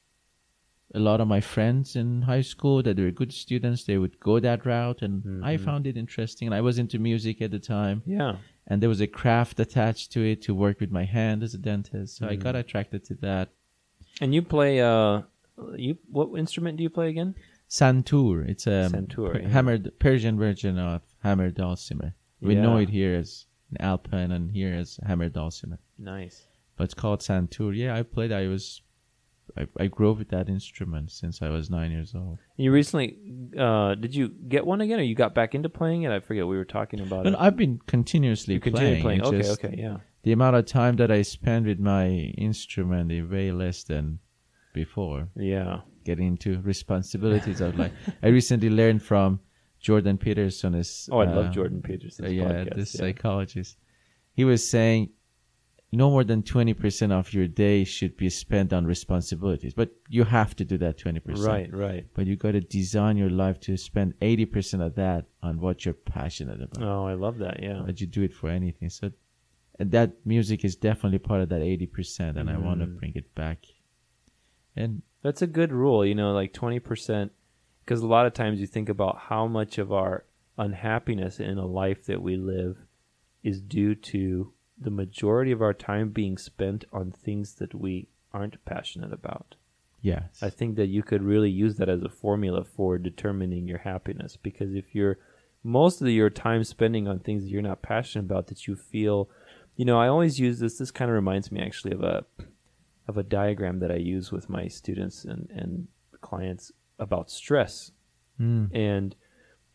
a 0.94 1.00
lot 1.00 1.20
of 1.20 1.28
my 1.28 1.42
friends 1.42 1.96
in 1.96 2.22
high 2.22 2.42
school 2.54 2.84
that 2.84 2.98
were 3.00 3.12
good 3.12 3.34
students. 3.34 3.84
They 3.84 3.98
would 3.98 4.20
go 4.20 4.40
that 4.40 4.64
route, 4.66 5.02
and 5.02 5.44
I 5.44 5.58
Mhm. 5.58 5.60
found 5.68 5.88
it 5.88 5.98
interesting. 5.98 6.48
And 6.48 6.56
I 6.56 6.62
was 6.62 6.78
into 6.78 7.00
music 7.00 7.42
at 7.42 7.50
the 7.52 7.60
time 7.60 8.04
Yeah. 8.06 8.38
and 8.68 8.82
there 8.82 8.90
was 8.90 9.02
a 9.02 9.08
craft 9.08 9.60
attached 9.60 10.12
to 10.14 10.20
it 10.32 10.42
to 10.44 10.54
work 10.54 10.80
with 10.80 10.92
my 10.92 11.06
hand 11.06 11.42
as 11.44 11.54
a 11.56 11.58
dentist. 11.58 12.16
So 12.18 12.28
I 12.28 12.36
Mm. 12.36 12.44
got 12.46 12.56
attracted 12.56 13.04
to 13.06 13.16
that. 13.26 13.50
And 14.22 14.34
you 14.36 14.42
play 14.44 14.80
uh 14.82 15.24
you 15.78 15.98
what 16.12 16.28
instrument 16.38 16.78
do 16.78 16.84
you 16.84 16.90
play 16.90 17.10
again? 17.10 17.34
Santur, 17.70 18.48
it's 18.48 18.68
a 18.68 18.90
Santur, 18.92 19.34
per- 19.34 19.40
yeah. 19.40 19.48
hammered 19.50 19.92
Persian 20.00 20.38
version 20.38 20.78
of 20.78 21.02
hammer 21.24 21.50
dulcimer. 21.52 22.14
We 22.42 22.56
know 22.56 22.78
it 22.78 22.90
here 22.90 23.16
as 23.16 23.48
an 23.72 23.78
alpine 23.80 24.32
and 24.32 24.52
here 24.52 24.74
as 24.76 25.00
hammer 25.06 25.30
dulcimer, 25.30 25.80
Nice. 25.98 26.44
but 26.78 26.84
it's 26.84 26.94
called 26.94 27.22
Santur. 27.22 27.76
Yeah, 27.76 27.96
I 27.96 28.04
played. 28.04 28.32
I 28.32 28.48
was, 28.48 28.82
I, 29.58 29.66
I 29.80 29.88
grew 29.88 30.12
up 30.12 30.20
with 30.20 30.30
that 30.30 30.48
instrument 30.48 31.12
since 31.12 31.42
I 31.42 31.50
was 31.50 31.72
nine 31.72 31.92
years 31.92 32.14
old. 32.14 32.38
You 32.58 32.72
recently 32.72 33.18
uh 33.58 33.96
did 33.96 34.14
you 34.14 34.28
get 34.48 34.66
one 34.66 34.82
again 34.82 35.00
or 35.00 35.04
you 35.04 35.16
got 35.16 35.34
back 35.34 35.56
into 35.56 35.70
playing 35.70 36.04
it? 36.04 36.12
I 36.12 36.20
forget 36.20 36.46
we 36.46 36.58
were 36.58 36.66
talking 36.66 37.00
about 37.00 37.24
But 37.24 37.34
it. 37.34 37.40
I've 37.40 37.58
been 37.58 37.80
continuously 37.88 38.54
You 38.56 38.60
continue 38.60 39.02
playing. 39.02 39.24
Okay, 39.24 39.38
just 39.42 39.64
okay, 39.66 39.76
yeah. 39.76 39.98
The 40.22 40.32
amount 40.34 40.56
of 40.56 40.66
time 40.68 40.98
that 40.98 41.10
I 41.12 41.24
spend 41.24 41.66
with 41.66 41.80
my 41.80 42.08
instrument 42.38 43.12
is 43.12 43.28
way 43.30 43.52
less 43.52 43.84
than 43.84 44.20
before. 44.74 45.30
Yeah. 45.36 45.82
Getting 46.06 46.28
into 46.28 46.62
responsibilities 46.62 47.60
of 47.62 47.78
life. 47.78 47.92
I 48.24 48.28
recently 48.28 48.70
learned 48.70 49.02
from 49.04 49.40
Jordan 49.80 50.18
Peterson. 50.18 50.74
Is, 50.76 51.10
Oh, 51.12 51.20
I 51.20 51.26
love 51.26 51.48
uh, 51.48 51.52
Jordan 51.52 51.82
Peterson. 51.82 52.26
uh, 52.26 52.30
yeah, 52.30 52.44
podcast. 52.46 52.76
this 52.76 52.96
yeah. 52.96 53.00
psychologist. 53.02 53.78
He 54.34 54.44
was 54.46 54.68
saying 54.68 55.10
no 55.92 56.10
more 56.10 56.24
than 56.26 56.42
20% 56.44 57.12
of 57.12 57.34
your 57.34 57.48
day 57.48 57.84
should 57.86 58.18
be 58.18 58.30
spent 58.30 58.74
on 58.74 58.86
responsibilities, 58.86 59.74
but 59.74 59.90
you 60.10 60.24
have 60.26 60.56
to 60.58 60.66
do 60.66 60.78
that 60.78 60.98
20%. 60.98 61.46
Right, 61.46 61.74
right. 61.74 62.06
But 62.14 62.26
you 62.28 62.36
got 62.36 62.52
to 62.52 62.62
design 62.62 63.16
your 63.18 63.30
life 63.30 63.60
to 63.62 63.78
spend 63.78 64.14
80% 64.20 64.86
of 64.86 64.96
that 64.96 65.26
on 65.42 65.60
what 65.62 65.86
you're 65.86 65.94
passionate 65.94 66.62
about. 66.62 66.84
Oh, 66.84 67.06
I 67.08 67.14
love 67.14 67.38
that. 67.40 67.62
Yeah. 67.64 67.82
But 67.86 68.02
you 68.02 68.08
do 68.08 68.24
it 68.24 68.34
for 68.34 68.50
anything. 68.50 68.90
So 68.90 69.12
and 69.80 69.92
that 69.92 70.26
music 70.26 70.64
is 70.66 70.76
definitely 70.78 71.20
part 71.20 71.42
of 71.42 71.50
that 71.50 71.62
80%, 71.62 72.38
and 72.38 72.50
I 72.50 72.58
want 72.58 72.80
to 72.80 72.88
Mm. 72.88 72.98
bring 73.00 73.14
it 73.16 73.34
back 73.36 73.60
And 74.76 75.02
That's 75.22 75.42
a 75.42 75.48
good 75.48 75.72
rule, 75.72 76.06
you 76.06 76.16
know, 76.16 76.34
like 76.34 76.54
20%. 76.54 77.30
Because 77.84 78.02
a 78.02 78.08
lot 78.08 78.26
of 78.26 78.34
times 78.34 78.60
you 78.60 78.68
think 78.68 78.90
about 78.90 79.18
how 79.30 79.46
much 79.48 79.78
of 79.78 79.94
our 79.94 80.26
unhappiness 80.58 81.40
in 81.40 81.58
a 81.58 81.66
life 81.66 82.06
that 82.06 82.22
we 82.22 82.36
live 82.36 82.78
is 83.44 83.62
due 83.62 83.94
to 83.94 84.52
the 84.78 84.90
majority 84.90 85.52
of 85.52 85.62
our 85.62 85.74
time 85.74 86.10
being 86.10 86.38
spent 86.38 86.86
on 86.92 87.12
things 87.12 87.56
that 87.56 87.74
we 87.74 88.08
aren't 88.34 88.64
passionate 88.66 89.14
about. 89.14 89.56
yes, 90.02 90.40
I 90.42 90.50
think 90.50 90.76
that 90.76 90.88
you 90.88 91.04
could 91.04 91.24
really 91.24 91.50
use 91.50 91.78
that 91.78 91.90
as 91.90 92.04
a 92.04 92.10
formula 92.10 92.64
for 92.64 92.98
determining 92.98 93.68
your 93.68 93.78
happiness 93.80 94.38
because 94.38 94.76
if 94.76 94.94
you're 94.94 95.18
most 95.64 96.02
of 96.02 96.08
your 96.10 96.30
time 96.30 96.64
spending 96.64 97.08
on 97.08 97.20
things 97.20 97.44
that 97.44 97.50
you're 97.50 97.62
not 97.62 97.82
passionate 97.82 98.26
about 98.26 98.48
that 98.48 98.68
you 98.68 98.76
feel 98.76 99.30
you 99.76 99.86
know 99.86 100.00
I 100.00 100.08
always 100.10 100.40
use 100.40 100.60
this 100.60 100.78
this 100.78 100.92
kind 100.92 101.10
of 101.10 101.16
reminds 101.16 101.52
me 101.52 101.62
actually 101.62 101.94
of 101.94 102.04
a 102.04 102.26
of 103.08 103.18
a 103.18 103.24
diagram 103.24 103.80
that 103.80 103.92
I 103.92 103.96
use 103.98 104.32
with 104.32 104.50
my 104.50 104.68
students 104.68 105.26
and 105.26 105.50
and 105.52 105.88
clients 106.22 106.72
about 107.00 107.30
stress 107.30 107.92
Mm. 108.40 108.70
and 108.76 109.16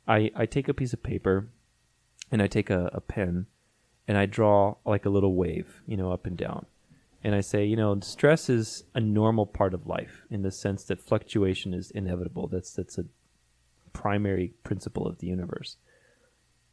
I 0.06 0.30
I 0.36 0.44
take 0.46 0.68
a 0.68 0.74
piece 0.74 0.92
of 0.92 1.02
paper 1.02 1.48
and 2.30 2.42
I 2.42 2.46
take 2.46 2.68
a, 2.68 2.90
a 2.92 3.00
pen 3.00 3.46
and 4.06 4.18
I 4.18 4.26
draw 4.26 4.74
like 4.84 5.06
a 5.06 5.10
little 5.10 5.34
wave, 5.34 5.82
you 5.86 5.96
know, 5.96 6.12
up 6.12 6.26
and 6.26 6.36
down. 6.36 6.66
And 7.24 7.34
I 7.34 7.40
say, 7.40 7.64
you 7.64 7.76
know, 7.76 7.98
stress 8.00 8.48
is 8.50 8.84
a 8.94 9.00
normal 9.00 9.46
part 9.46 9.72
of 9.74 9.86
life 9.86 10.26
in 10.30 10.42
the 10.42 10.50
sense 10.50 10.84
that 10.84 11.00
fluctuation 11.00 11.72
is 11.72 11.90
inevitable. 11.90 12.48
That's 12.48 12.72
that's 12.72 12.98
a 12.98 13.04
primary 13.92 14.52
principle 14.62 15.06
of 15.06 15.18
the 15.18 15.26
universe. 15.26 15.76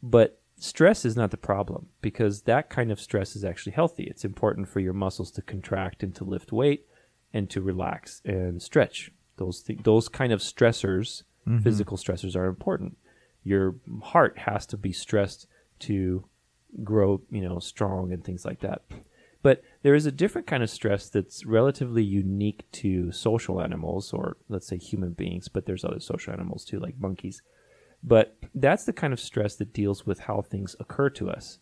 But 0.04 0.42
stress 0.58 1.06
is 1.06 1.16
not 1.16 1.32
the 1.32 1.38
problem 1.38 1.88
because 2.02 2.44
that 2.44 2.70
kind 2.70 2.92
of 2.92 3.00
stress 3.00 3.36
is 3.36 3.44
actually 3.44 3.74
healthy. 3.74 4.04
It's 4.04 4.26
important 4.26 4.68
for 4.68 4.80
your 4.80 4.94
muscles 4.94 5.32
to 5.32 5.42
contract 5.42 6.04
and 6.04 6.16
to 6.16 6.24
lift 6.24 6.52
weight 6.52 6.86
and 7.34 7.50
to 7.50 7.62
relax 7.62 8.22
and 8.26 8.62
stretch. 8.62 9.12
Those 9.38 9.62
th- 9.62 9.80
those 9.84 10.10
kind 10.10 10.34
of 10.34 10.40
stressors, 10.40 11.24
mm-hmm. 11.48 11.60
physical 11.60 11.98
stressors 11.98 12.36
are 12.36 12.46
important. 12.46 12.98
Your 13.44 13.76
heart 14.02 14.40
has 14.40 14.66
to 14.68 14.78
be 14.78 14.92
stressed 14.92 15.48
to 15.80 16.26
grow, 16.84 17.22
you 17.30 17.42
know, 17.42 17.60
strong 17.60 18.12
and 18.12 18.24
things 18.24 18.44
like 18.44 18.60
that. 18.62 18.82
But 19.44 19.62
there 19.84 19.96
is 19.96 20.06
a 20.06 20.12
different 20.12 20.48
kind 20.48 20.64
of 20.64 20.70
stress 20.70 21.10
that's 21.10 21.46
relatively 21.46 22.04
unique 22.04 22.70
to 22.74 23.12
social 23.12 23.62
animals, 23.62 24.12
or 24.12 24.38
let's 24.50 24.68
say 24.68 24.78
human 24.78 25.12
beings, 25.12 25.48
but 25.48 25.66
there's 25.66 25.86
other 25.86 26.00
social 26.00 26.34
animals 26.34 26.66
too, 26.66 26.80
like 26.80 27.00
monkeys. 27.00 27.42
But 28.08 28.38
that's 28.56 28.86
the 28.86 28.94
kind 28.94 29.12
of 29.12 29.20
stress 29.20 29.56
that 29.58 29.74
deals 29.74 30.06
with 30.06 30.20
how 30.22 30.42
things 30.42 30.78
occur 30.80 31.10
to 31.12 31.30
us. 31.30 31.60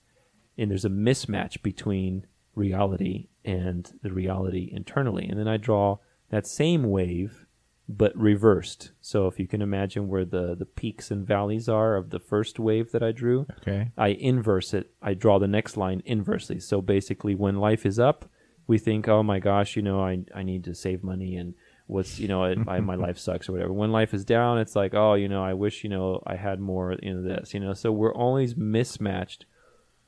And 0.58 0.70
there's 0.70 0.86
a 0.86 0.90
mismatch 0.90 1.64
between 1.64 2.28
reality 2.54 3.30
and 3.44 3.92
the 4.04 4.12
reality 4.12 4.70
internally. 4.72 5.28
And 5.28 5.40
then 5.40 5.48
I 5.48 5.58
draw 5.58 5.98
that 6.30 6.46
same 6.46 6.84
wave, 6.84 7.48
but 7.90 8.16
reversed. 8.16 8.92
So 9.02 9.26
if 9.26 9.40
you 9.40 9.48
can 9.48 9.64
imagine 9.64 10.08
where 10.08 10.24
the, 10.24 10.56
the 10.56 10.66
peaks 10.66 11.10
and 11.10 11.26
valleys 11.26 11.68
are 11.68 11.96
of 11.96 12.12
the 12.12 12.20
first 12.20 12.60
wave 12.60 12.92
that 12.92 13.02
I 13.02 13.12
drew, 13.12 13.48
okay, 13.62 13.92
I 13.98 14.10
inverse 14.10 14.74
it. 14.76 14.92
I 15.02 15.16
draw 15.16 15.40
the 15.40 15.48
next 15.48 15.78
line 15.78 16.04
inversely. 16.06 16.60
So 16.60 16.80
basically, 16.80 17.34
when 17.34 17.56
life 17.58 17.88
is 17.88 17.98
up, 17.98 18.30
we 18.68 18.78
think, 18.78 19.08
oh 19.08 19.24
my 19.24 19.40
gosh, 19.40 19.76
you 19.76 19.82
know, 19.82 20.00
I, 20.00 20.20
I 20.34 20.44
need 20.44 20.64
to 20.66 20.76
save 20.76 21.04
money 21.04 21.36
and 21.36 21.56
what's, 21.88 22.20
you 22.20 22.28
know, 22.28 22.44
I, 22.44 22.80
my 22.80 22.96
life 23.08 23.18
sucks 23.18 23.50
or 23.50 23.54
whatever. 23.54 23.74
When 23.74 23.92
life 23.92 24.14
is 24.14 24.26
down, 24.26 24.58
it's 24.58 24.76
like, 24.76 24.94
oh, 24.94 25.14
you 25.14 25.28
know, 25.28 25.44
I 25.44 25.54
wish, 25.54 25.84
you 25.84 25.90
know, 25.90 26.22
I 26.26 26.36
had 26.36 26.60
more, 26.60 26.96
you 27.02 27.14
know, 27.14 27.22
this, 27.22 27.54
you 27.54 27.60
know. 27.60 27.74
So 27.74 27.92
we're 27.92 28.14
always 28.14 28.56
mismatched 28.56 29.46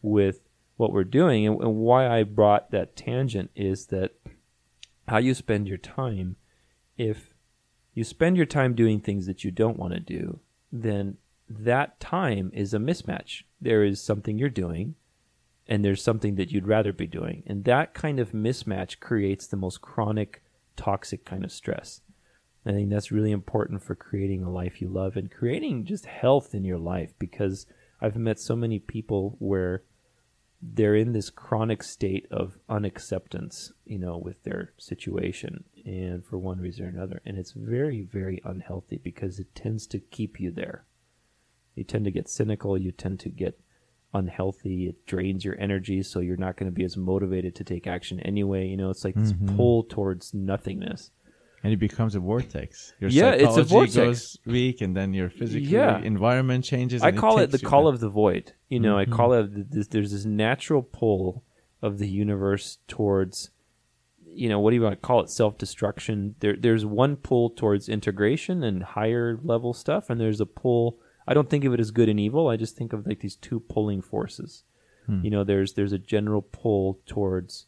with 0.01 0.41
what 0.77 0.93
we're 0.93 1.03
doing. 1.03 1.45
And, 1.45 1.61
and 1.61 1.75
why 1.75 2.07
I 2.07 2.23
brought 2.23 2.71
that 2.71 2.95
tangent 2.95 3.51
is 3.55 3.87
that 3.87 4.11
how 5.07 5.17
you 5.17 5.33
spend 5.33 5.67
your 5.67 5.77
time, 5.77 6.35
if 6.97 7.33
you 7.93 8.03
spend 8.03 8.37
your 8.37 8.45
time 8.45 8.75
doing 8.75 8.99
things 8.99 9.25
that 9.25 9.43
you 9.43 9.51
don't 9.51 9.77
want 9.77 9.93
to 9.93 9.99
do, 9.99 10.39
then 10.71 11.17
that 11.49 11.99
time 11.99 12.51
is 12.53 12.73
a 12.73 12.77
mismatch. 12.77 13.43
There 13.61 13.83
is 13.83 14.01
something 14.01 14.37
you're 14.37 14.49
doing, 14.49 14.95
and 15.67 15.83
there's 15.83 16.03
something 16.03 16.35
that 16.35 16.51
you'd 16.51 16.67
rather 16.67 16.93
be 16.93 17.07
doing. 17.07 17.43
And 17.47 17.63
that 17.63 17.93
kind 17.93 18.19
of 18.19 18.31
mismatch 18.31 18.99
creates 18.99 19.47
the 19.47 19.57
most 19.57 19.81
chronic, 19.81 20.43
toxic 20.77 21.25
kind 21.25 21.43
of 21.43 21.51
stress. 21.51 22.01
I 22.65 22.71
think 22.71 22.89
that's 22.89 23.11
really 23.11 23.31
important 23.31 23.81
for 23.81 23.95
creating 23.95 24.43
a 24.43 24.51
life 24.51 24.81
you 24.81 24.89
love 24.89 25.15
and 25.15 25.31
creating 25.31 25.85
just 25.85 26.05
health 26.05 26.53
in 26.53 26.63
your 26.63 26.77
life 26.77 27.13
because 27.17 27.65
I've 28.01 28.17
met 28.17 28.39
so 28.39 28.55
many 28.55 28.79
people 28.79 29.35
where 29.39 29.83
they're 30.61 30.95
in 30.95 31.13
this 31.13 31.29
chronic 31.29 31.83
state 31.83 32.27
of 32.31 32.57
unacceptance, 32.67 33.71
you 33.85 33.97
know, 33.97 34.17
with 34.17 34.43
their 34.43 34.73
situation 34.77 35.63
and 35.85 36.25
for 36.25 36.37
one 36.37 36.59
reason 36.59 36.85
or 36.85 36.89
another. 36.89 37.21
And 37.25 37.37
it's 37.37 37.51
very, 37.51 38.01
very 38.01 38.41
unhealthy 38.43 38.99
because 39.01 39.39
it 39.39 39.53
tends 39.55 39.87
to 39.87 39.99
keep 39.99 40.39
you 40.39 40.51
there. 40.51 40.85
You 41.75 41.83
tend 41.83 42.05
to 42.05 42.11
get 42.11 42.27
cynical, 42.27 42.77
you 42.77 42.91
tend 42.91 43.19
to 43.21 43.29
get 43.29 43.59
unhealthy, 44.13 44.87
it 44.89 45.05
drains 45.05 45.43
your 45.45 45.59
energy, 45.59 46.01
so 46.03 46.19
you're 46.19 46.37
not 46.37 46.57
going 46.57 46.71
to 46.71 46.75
be 46.75 46.83
as 46.83 46.97
motivated 46.97 47.55
to 47.55 47.63
take 47.63 47.87
action 47.87 48.19
anyway. 48.21 48.67
You 48.67 48.77
know, 48.77 48.89
it's 48.89 49.03
like 49.03 49.15
this 49.15 49.33
pull 49.55 49.83
towards 49.83 50.33
nothingness. 50.33 51.11
and 51.63 51.73
it 51.73 51.77
becomes 51.77 52.13
a 52.15 52.19
vortex. 52.19 52.93
Your 52.99 53.09
Yeah, 53.09 53.31
it's 53.31 53.57
a 53.57 53.63
vortex. 53.63 53.95
goes 53.95 54.37
weak, 54.45 54.79
and 54.79 54.95
then 54.95 55.13
your 55.13 55.29
physical 55.29 55.67
Yeah. 55.67 55.99
environment 55.99 56.63
changes. 56.63 57.01
I 57.01 57.11
call 57.11 57.39
it 57.39 57.47
takes 57.51 57.59
the 57.61 57.67
call 57.67 57.85
back. 57.85 57.95
of 57.95 57.99
the 57.99 58.09
void. 58.09 58.53
You 58.69 58.79
know, 58.79 58.95
Mhm. 58.95 58.99
I 58.99 59.05
call 59.05 59.33
it 59.33 59.71
this, 59.71 59.87
there's 59.87 60.11
this 60.11 60.23
natural 60.23 60.83
pull 60.83 61.43
of 61.81 61.97
the 61.97 62.07
universe 62.07 62.77
towards, 62.87 63.49
you 64.33 64.47
know, 64.49 64.59
what 64.59 64.69
do 64.69 64.75
you 64.75 64.83
want 64.83 64.93
to 64.93 65.01
call 65.01 65.21
it? 65.21 65.29
Self 65.31 65.57
destruction. 65.57 66.35
There, 66.41 66.55
there's 66.55 66.85
one 66.85 67.15
pull 67.17 67.49
towards 67.49 67.89
integration 67.89 68.63
and 68.63 68.83
higher 68.83 69.39
level 69.43 69.73
stuff, 69.73 70.09
and 70.11 70.21
there's 70.21 70.39
a 70.39 70.45
pull. 70.45 70.99
I 71.27 71.33
don't 71.33 71.49
think 71.49 71.65
of 71.65 71.73
it 71.73 71.79
as 71.79 71.91
good 71.91 72.09
and 72.09 72.19
evil. 72.19 72.47
I 72.47 72.55
just 72.57 72.75
think 72.77 72.93
of 72.93 73.05
like 73.05 73.19
these 73.19 73.35
two 73.35 73.59
pulling 73.59 74.01
forces. 74.01 74.63
Hmm. 75.05 75.21
You 75.23 75.29
know, 75.31 75.43
there's 75.43 75.73
there's 75.73 75.91
a 75.93 75.97
general 75.99 76.41
pull 76.41 76.99
towards 77.05 77.67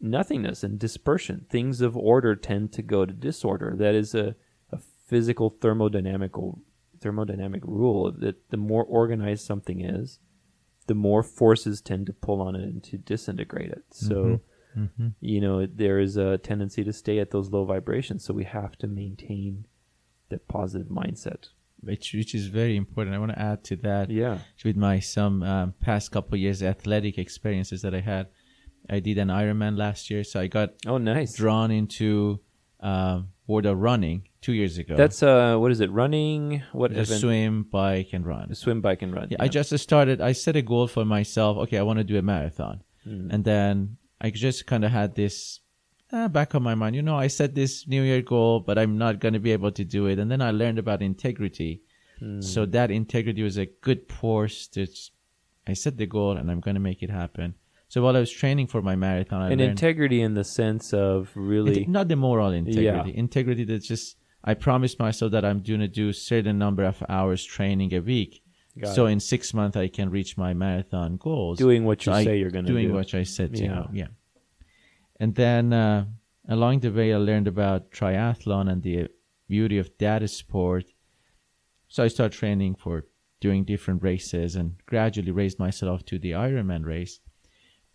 nothingness 0.00 0.62
and 0.62 0.78
dispersion. 0.78 1.46
Things 1.50 1.80
of 1.80 1.96
order 1.96 2.34
tend 2.36 2.72
to 2.74 2.82
go 2.82 3.04
to 3.06 3.12
disorder. 3.12 3.74
That 3.76 3.94
is 3.94 4.14
a, 4.14 4.34
a 4.70 4.78
physical 5.06 5.50
thermodynamical 5.50 6.60
thermodynamic 6.98 7.62
rule 7.64 8.10
that 8.10 8.48
the 8.50 8.56
more 8.56 8.84
organized 8.84 9.44
something 9.44 9.80
is, 9.82 10.18
the 10.86 10.94
more 10.94 11.22
forces 11.22 11.80
tend 11.80 12.06
to 12.06 12.12
pull 12.12 12.40
on 12.40 12.56
it 12.56 12.62
and 12.62 12.82
to 12.84 12.96
disintegrate 12.98 13.70
it. 13.70 13.84
So, 13.90 14.40
Mhm. 14.76 15.14
you 15.20 15.40
know, 15.40 15.64
there 15.66 15.98
is 15.98 16.16
a 16.18 16.36
tendency 16.38 16.84
to 16.84 16.92
stay 16.92 17.18
at 17.18 17.30
those 17.30 17.50
low 17.50 17.64
vibrations. 17.64 18.24
So 18.24 18.34
we 18.34 18.44
have 18.44 18.76
to 18.78 18.86
maintain 18.86 19.66
that 20.28 20.48
positive 20.48 20.88
mindset. 20.88 21.48
Which 21.80 22.12
which 22.14 22.34
is 22.34 22.46
very 22.46 22.76
important. 22.76 23.14
I 23.16 23.18
want 23.18 23.32
to 23.32 23.38
add 23.38 23.64
to 23.64 23.76
that. 23.76 24.10
Yeah. 24.10 24.38
with 24.64 24.76
my 24.76 25.00
some 25.00 25.42
um, 25.42 25.74
past 25.80 26.10
couple 26.12 26.36
years 26.38 26.62
athletic 26.62 27.18
experiences 27.18 27.82
that 27.82 27.94
I 27.94 28.00
had. 28.00 28.28
I 28.88 29.00
did 29.00 29.18
an 29.18 29.28
Ironman 29.28 29.76
last 29.76 30.10
year, 30.10 30.22
so 30.22 30.40
I 30.40 30.46
got 30.46 30.70
Oh, 30.86 30.98
nice. 30.98 31.34
drawn 31.34 31.70
into 31.72 32.40
um, 32.80 33.28
world 33.48 33.66
of 33.66 33.78
running 33.78 34.28
two 34.42 34.52
years 34.52 34.78
ago. 34.78 34.94
That's 34.96 35.22
uh, 35.24 35.56
what 35.58 35.72
is 35.72 35.80
it? 35.80 35.90
Running? 35.90 36.62
What 36.72 36.92
the 36.94 37.00
event? 37.00 37.20
swim, 37.20 37.62
bike, 37.64 38.10
and 38.12 38.24
run. 38.24 38.54
Swim, 38.54 38.80
bike, 38.80 39.02
and 39.02 39.12
run. 39.12 39.26
Yeah, 39.30 39.38
I 39.40 39.48
just 39.48 39.76
started. 39.78 40.20
I 40.20 40.32
set 40.32 40.54
a 40.54 40.62
goal 40.62 40.86
for 40.86 41.04
myself. 41.04 41.56
Okay, 41.58 41.78
I 41.78 41.82
want 41.82 41.98
to 41.98 42.04
do 42.04 42.16
a 42.16 42.22
marathon, 42.22 42.82
Mm. 43.06 43.32
and 43.32 43.44
then 43.44 43.96
I 44.20 44.30
just 44.30 44.66
kind 44.66 44.84
of 44.84 44.90
had 44.92 45.14
this 45.16 45.60
uh, 46.12 46.28
back 46.28 46.54
of 46.54 46.62
my 46.62 46.74
mind. 46.74 46.96
You 46.96 47.02
know, 47.02 47.16
I 47.16 47.26
set 47.26 47.54
this 47.54 47.86
New 47.86 48.02
Year 48.02 48.22
goal, 48.22 48.60
but 48.60 48.78
I'm 48.78 48.98
not 48.98 49.20
going 49.20 49.34
to 49.34 49.40
be 49.40 49.52
able 49.52 49.72
to 49.72 49.84
do 49.84 50.06
it. 50.06 50.18
And 50.18 50.30
then 50.30 50.40
I 50.40 50.50
learned 50.50 50.78
about 50.78 51.02
integrity. 51.02 51.82
Mm. 52.22 52.42
So 52.42 52.64
that 52.66 52.90
integrity 52.90 53.42
was 53.42 53.56
a 53.58 53.66
good 53.66 54.10
force. 54.10 54.66
To, 54.68 54.86
I 55.66 55.74
set 55.74 55.96
the 55.98 56.06
goal, 56.06 56.36
and 56.36 56.50
I'm 56.50 56.60
going 56.60 56.74
to 56.76 56.80
make 56.80 57.02
it 57.02 57.10
happen. 57.10 57.54
So 57.88 58.02
while 58.02 58.16
I 58.16 58.20
was 58.20 58.32
training 58.32 58.66
for 58.66 58.82
my 58.82 58.96
marathon, 58.96 59.42
I 59.42 59.50
and 59.50 59.60
learned 59.60 59.70
integrity 59.72 60.20
in 60.20 60.34
the 60.34 60.44
sense 60.44 60.92
of 60.92 61.30
really. 61.34 61.86
Not 61.86 62.08
the 62.08 62.16
moral 62.16 62.50
integrity. 62.52 63.10
Yeah. 63.10 63.20
Integrity 63.20 63.64
that's 63.64 63.86
just 63.86 64.16
I 64.42 64.54
promised 64.54 64.98
myself 64.98 65.32
that 65.32 65.44
I'm 65.44 65.60
going 65.62 65.80
to 65.80 65.88
do 65.88 66.12
certain 66.12 66.58
number 66.58 66.84
of 66.84 67.02
hours 67.08 67.44
training 67.44 67.94
a 67.94 68.00
week. 68.00 68.42
Got 68.80 68.94
so 68.94 69.06
it. 69.06 69.12
in 69.12 69.20
six 69.20 69.54
months 69.54 69.76
I 69.76 69.88
can 69.88 70.10
reach 70.10 70.36
my 70.36 70.52
marathon 70.52 71.16
goals. 71.16 71.58
doing 71.58 71.84
what 71.84 72.04
you 72.06 72.12
So 72.12 72.16
I- 72.18 72.24
say 72.24 72.38
you're 72.38 72.50
going 72.50 72.64
to 72.66 72.72
do. 72.72 72.78
doing 72.78 72.92
what 72.92 73.14
I 73.14 73.22
said 73.22 73.54
to 73.54 73.62
Yeah. 73.64 73.84
you. 73.92 74.00
Yeah. 74.00 74.06
And 75.18 75.34
then 75.34 75.72
uh, 75.72 76.06
along 76.48 76.80
the 76.80 76.90
way 76.90 77.12
I 77.12 77.16
learned 77.16 77.48
about 77.48 77.90
triathlon 77.90 78.70
and 78.70 78.82
the 78.82 79.08
beauty 79.48 79.78
of 79.78 79.90
that 79.98 80.28
sport. 80.30 80.84
So 81.88 82.04
I 82.04 82.08
started 82.08 82.36
training 82.36 82.74
for 82.76 83.06
doing 83.40 83.64
different 83.64 84.02
races 84.02 84.56
and 84.56 84.74
gradually 84.86 85.30
raised 85.30 85.58
myself 85.58 86.04
to 86.06 86.18
the 86.18 86.32
Ironman 86.32 86.84
race. 86.84 87.20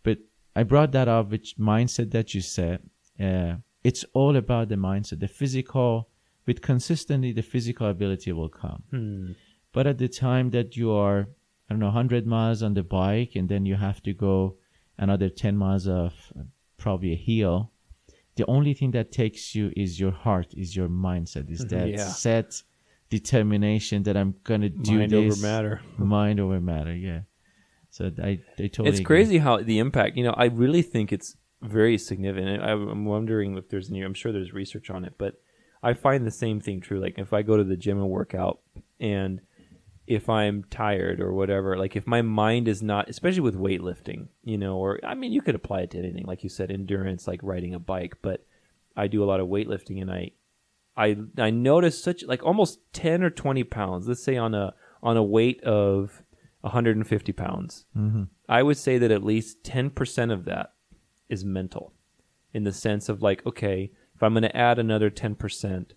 But 0.04 0.20
I 0.56 0.64
brought 0.64 0.92
that 0.94 1.08
up, 1.08 1.32
which 1.32 1.58
mindset 1.58 2.12
that 2.12 2.34
you 2.34 2.42
said. 2.42 2.90
Uh, 3.20 3.56
it's 3.84 4.06
all 4.14 4.36
about 4.36 4.70
the 4.70 4.76
mindset, 4.76 5.20
the 5.20 5.28
physical. 5.28 6.10
With 6.46 6.62
consistently, 6.62 7.32
the 7.34 7.44
physical 7.44 7.88
ability 7.88 8.32
will 8.32 8.50
come. 8.50 8.84
Hmm. 8.90 9.32
But 9.74 9.88
at 9.88 9.98
the 9.98 10.08
time 10.08 10.50
that 10.52 10.76
you 10.76 10.92
are, 10.92 11.28
I 11.70 11.74
don't 11.74 11.80
know, 11.80 11.86
100 11.88 12.26
miles 12.26 12.62
on 12.62 12.74
the 12.74 12.84
bike 12.84 13.36
and 13.36 13.48
then 13.48 13.66
you 13.66 13.76
have 13.76 14.02
to 14.04 14.14
go 14.14 14.58
another 14.98 15.30
10 15.30 15.56
miles 15.56 15.88
of 15.88 16.14
probably 16.82 17.12
a 17.14 17.22
hill, 17.32 17.72
the 18.36 18.46
only 18.48 18.74
thing 18.74 18.92
that 18.92 19.12
takes 19.12 19.56
you 19.56 19.72
is 19.84 20.00
your 20.00 20.12
heart, 20.12 20.50
is 20.64 20.76
your 20.76 20.90
mindset, 20.90 21.50
is 21.50 21.66
mm-hmm. 21.66 21.78
that 21.78 21.90
Yeah. 21.90 22.08
set 22.08 22.64
determination 23.10 24.04
that 24.04 24.16
I'm 24.18 24.36
gonna 24.44 24.70
do 24.70 24.98
Mind 25.00 25.12
this. 25.12 25.34
over 25.34 25.42
matter. 25.42 25.82
Mind 25.98 26.40
over 26.40 26.60
matter, 26.60 26.96
yeah. 26.96 27.22
So 27.90 28.10
I, 28.24 28.30
I 28.30 28.68
totally. 28.68 28.90
it's 28.90 29.00
agree. 29.00 29.18
crazy 29.18 29.38
how 29.38 29.58
the 29.58 29.80
impact. 29.80 30.18
You 30.18 30.24
know, 30.24 30.36
I 30.46 30.46
really 30.46 30.82
think 30.82 31.12
it's 31.12 31.36
very 31.62 31.98
significant. 31.98 32.64
I, 32.64 32.72
I'm 32.72 33.06
wondering 33.06 33.58
if 33.58 33.70
there's 33.70 33.90
any. 33.92 34.02
I'm 34.02 34.14
sure 34.14 34.32
there's 34.32 34.54
research 34.54 34.90
on 34.90 35.04
it, 35.04 35.14
but 35.18 35.42
I 35.84 35.94
find 35.94 36.26
the 36.26 36.32
same 36.32 36.62
thing 36.62 36.80
true. 36.80 37.00
Like 37.02 37.16
if 37.18 37.34
I 37.34 37.42
go 37.42 37.58
to 37.58 37.66
the 37.66 37.76
gym 37.76 38.00
and 38.00 38.10
work 38.10 38.34
out, 38.34 38.62
and 39.00 39.42
if 40.12 40.28
I'm 40.28 40.66
tired 40.66 41.22
or 41.22 41.32
whatever, 41.32 41.78
like 41.78 41.96
if 41.96 42.06
my 42.06 42.22
mind 42.22 42.68
is 42.68 42.84
not, 42.84 43.10
especially 43.10 43.40
with 43.42 43.56
weightlifting, 43.58 44.28
you 44.44 44.58
know, 44.58 44.76
or 44.78 45.00
I 45.04 45.16
mean, 45.16 45.32
you 45.32 45.42
could 45.42 45.56
apply 45.56 45.82
it 45.82 45.92
to 45.92 46.00
anything, 46.00 46.26
like 46.26 46.44
you 46.44 46.50
said, 46.50 46.70
endurance, 46.70 47.28
like 47.28 47.40
riding 47.42 47.74
a 47.74 47.80
bike. 47.80 48.18
But 48.22 48.46
I 48.98 49.08
do 49.08 49.24
a 49.24 49.30
lot 49.32 49.40
of 49.40 49.48
weightlifting, 49.48 50.02
and 50.02 50.12
I, 50.12 50.32
I, 50.98 51.16
I 51.38 51.50
notice 51.50 52.04
such 52.04 52.26
like 52.26 52.44
almost 52.44 52.80
ten 52.92 53.24
or 53.24 53.30
twenty 53.30 53.64
pounds. 53.64 54.06
Let's 54.08 54.24
say 54.24 54.36
on 54.36 54.54
a 54.54 54.74
on 55.02 55.16
a 55.16 55.24
weight 55.24 55.64
of 55.64 56.24
150 56.62 57.32
pounds. 57.32 57.86
Mhm. 57.98 58.28
I 58.48 58.62
would 58.62 58.78
say 58.78 58.98
that 59.00 59.10
at 59.12 59.24
least 59.24 59.64
10% 59.64 60.32
of 60.32 60.46
that 60.46 60.74
is 61.28 61.44
mental 61.44 61.94
in 62.54 62.66
the 62.66 62.72
sense 62.72 63.10
of 63.10 63.24
like, 63.24 63.44
okay, 63.48 63.92
if 64.14 64.22
I'm 64.22 64.34
going 64.34 64.44
to 64.44 64.56
add 64.56 64.78
another 64.78 65.10
10%, 65.10 65.94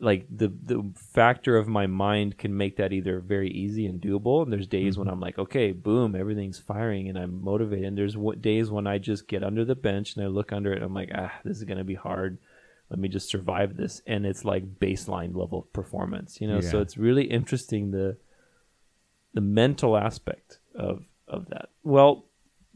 like 0.00 0.26
the, 0.30 0.48
the 0.48 0.92
factor 0.96 1.56
of 1.56 1.68
my 1.68 1.86
mind 1.86 2.38
can 2.38 2.56
make 2.56 2.76
that 2.78 2.92
either 2.92 3.20
very 3.20 3.50
easy 3.50 3.86
and 3.86 4.00
doable. 4.00 4.42
And 4.42 4.52
there's 4.52 4.66
days 4.66 4.96
when 4.98 5.08
I'm 5.08 5.20
like, 5.20 5.38
okay, 5.38 5.72
boom, 5.72 6.16
everything's 6.16 6.58
firing 6.58 7.08
and 7.08 7.18
I'm 7.18 7.44
motivated. 7.44 7.84
And 7.84 7.98
there's 7.98 8.14
w- 8.14 8.38
days 8.38 8.70
when 8.70 8.86
I 8.86 8.98
just 8.98 9.28
get 9.28 9.44
under 9.44 9.64
the 9.64 9.74
bench 9.74 10.16
and 10.16 10.24
I 10.24 10.28
look 10.28 10.52
under 10.52 10.72
it 10.72 10.76
and 10.76 10.84
I'm 10.84 10.94
like, 10.94 11.10
ah, 11.14 11.32
this 11.44 11.58
is 11.58 11.64
going 11.64 11.78
to 11.78 11.84
be 11.84 11.94
hard. 11.94 12.38
Let 12.88 12.98
me 12.98 13.08
just 13.08 13.28
survive 13.28 13.76
this. 13.76 14.02
And 14.06 14.24
it's 14.24 14.44
like 14.44 14.78
baseline 14.80 15.36
level 15.36 15.68
performance, 15.72 16.40
you 16.40 16.48
know? 16.48 16.60
So 16.60 16.80
it's 16.80 16.96
really 16.96 17.24
interesting 17.24 17.90
the, 17.90 18.16
the 19.34 19.40
mental 19.40 19.96
aspect 19.96 20.58
of 20.74 21.04
of 21.28 21.48
that. 21.50 21.68
Well, 21.82 22.26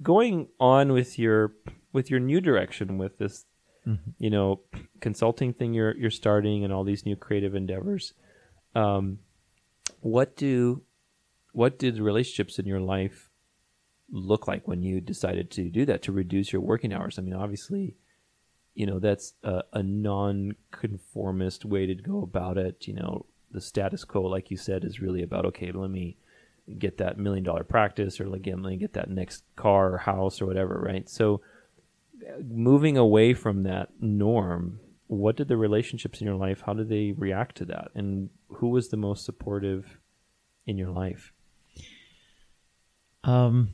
going 0.03 0.49
on 0.61 0.93
with 0.93 1.19
your 1.19 1.55
with 1.93 2.11
your 2.11 2.21
new 2.21 2.41
direction 2.41 2.99
with 2.99 3.19
this, 3.19 3.45
you 4.19 4.31
know, 4.31 4.61
consulting 5.01 5.53
thing 5.53 5.75
you're 5.75 5.97
you're 5.97 6.11
starting 6.11 6.65
and 6.65 6.73
all 6.73 6.85
these 6.85 7.05
new 7.05 7.17
creative 7.17 7.55
endeavors. 7.55 8.15
Um, 8.75 9.19
what 10.01 10.37
do 10.37 10.83
what 11.53 11.79
did 11.79 11.99
relationships 11.99 12.59
in 12.59 12.67
your 12.67 12.81
life 12.81 13.31
look 14.11 14.47
like 14.47 14.67
when 14.67 14.83
you 14.83 15.01
decided 15.01 15.51
to 15.53 15.71
do 15.71 15.85
that 15.87 16.03
to 16.03 16.13
reduce 16.13 16.53
your 16.53 16.63
working 16.63 16.93
hours? 16.93 17.19
I 17.19 17.23
mean, 17.23 17.35
obviously, 17.35 17.97
you 18.75 18.87
know 18.87 18.99
that's 18.99 19.35
a, 19.43 19.63
a 19.73 19.83
non-conformist 19.83 21.65
way 21.65 21.87
to 21.87 21.95
go 21.95 22.23
about 22.23 22.59
it. 22.59 22.87
You 22.87 22.95
know, 22.95 23.27
the 23.51 23.61
status 23.61 24.05
quo, 24.05 24.23
like 24.23 24.51
you 24.51 24.57
said, 24.57 24.85
is 24.85 25.01
really 25.01 25.23
about 25.23 25.47
okay, 25.47 25.73
let 25.73 25.91
me 25.91 26.17
get 26.79 26.99
that 26.99 27.19
million 27.19 27.45
dollar 27.45 27.65
practice 27.65 28.19
or 28.21 28.35
again 28.35 28.63
let 28.63 28.71
me 28.71 28.77
get 28.77 28.95
that 28.95 29.11
next 29.11 29.45
car 29.55 29.95
or 29.95 29.99
house 29.99 30.41
or 30.41 30.47
whatever 30.47 30.81
right 30.83 31.11
so 31.11 31.41
moving 32.43 32.97
away 32.97 33.35
from 33.35 33.63
that 33.65 33.89
norm 34.01 34.81
what 35.07 35.37
did 35.37 35.49
the 35.49 35.57
relationships 35.57 36.21
in 36.21 36.27
your 36.27 36.37
life 36.37 36.63
how 36.67 36.73
did 36.73 36.89
they 36.89 37.13
react 37.13 37.57
to 37.57 37.65
that 37.65 37.89
and 37.95 38.31
who 38.49 38.69
was 38.69 38.89
the 38.89 38.97
most 38.97 39.25
supportive 39.25 39.99
in 40.67 40.79
your 40.79 40.91
life 40.91 41.33
Um, 43.25 43.71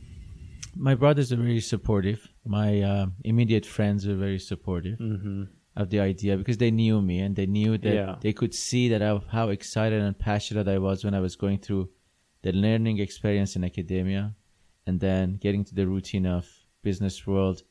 my 0.76 0.95
brothers 0.95 1.33
are 1.33 1.37
very 1.37 1.61
supportive. 1.61 2.28
My 2.45 2.80
uh, 2.83 3.07
immediate 3.25 3.66
friends 3.66 4.07
are 4.07 4.14
very 4.14 4.38
supportive 4.38 4.99
mm-hmm. 4.99 5.45
of 5.76 5.90
the 5.90 6.00
idea 6.00 6.37
because 6.37 6.59
they 6.59 6.71
knew 6.71 7.02
me 7.02 7.19
and 7.19 7.35
they 7.35 7.47
knew 7.47 7.76
that 7.78 7.95
Yeah. 7.95 8.16
they 8.21 8.33
could 8.33 8.54
see 8.54 8.88
that 8.90 9.02
I, 9.02 9.21
how 9.28 9.49
excited 9.49 10.00
and 10.00 10.16
passionate 10.18 10.68
I 10.68 10.79
was 10.79 11.05
when 11.05 11.14
I 11.14 11.20
was 11.20 11.37
going 11.37 11.59
through 11.59 11.90
the 12.42 12.53
learning 12.53 12.98
experience 13.01 13.57
in 13.57 13.64
academia 13.64 14.35
and 14.87 15.01
then 15.01 15.38
getting 15.40 15.64
to 15.64 15.75
the 15.75 15.87
routine 15.87 16.27
of 16.27 16.46
business 16.83 17.27
world. 17.27 17.62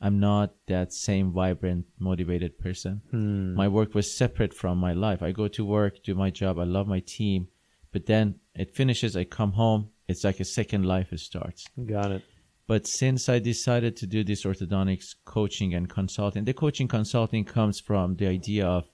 I'm 0.00 0.20
not 0.20 0.54
that 0.66 0.92
same 0.92 1.32
vibrant, 1.32 1.86
motivated 1.98 2.58
person. 2.58 3.00
Hmm. 3.10 3.54
My 3.54 3.68
work 3.68 3.94
was 3.94 4.16
separate 4.16 4.52
from 4.52 4.78
my 4.78 4.92
life. 4.92 5.22
I 5.22 5.32
go 5.32 5.48
to 5.48 5.64
work, 5.64 6.02
do 6.02 6.14
my 6.14 6.30
job. 6.30 6.58
I 6.58 6.64
love 6.64 6.86
my 6.86 7.00
team, 7.00 7.48
but 7.92 8.06
then 8.06 8.36
it 8.54 8.74
finishes. 8.74 9.16
I 9.16 9.24
come 9.24 9.52
home. 9.52 9.90
It's 10.08 10.22
like 10.22 10.38
a 10.40 10.44
second 10.44 10.84
life 10.84 11.12
it 11.12 11.20
starts. 11.20 11.64
got 11.86 12.12
it 12.12 12.22
But 12.66 12.86
since 12.86 13.28
I 13.28 13.38
decided 13.38 13.96
to 13.96 14.06
do 14.06 14.22
this 14.22 14.44
orthodontics 14.44 15.14
coaching 15.24 15.74
and 15.74 15.88
consulting, 15.88 16.44
the 16.44 16.52
coaching 16.52 16.88
consulting 16.88 17.44
comes 17.44 17.80
from 17.80 18.16
the 18.16 18.26
idea 18.26 18.66
of 18.66 18.84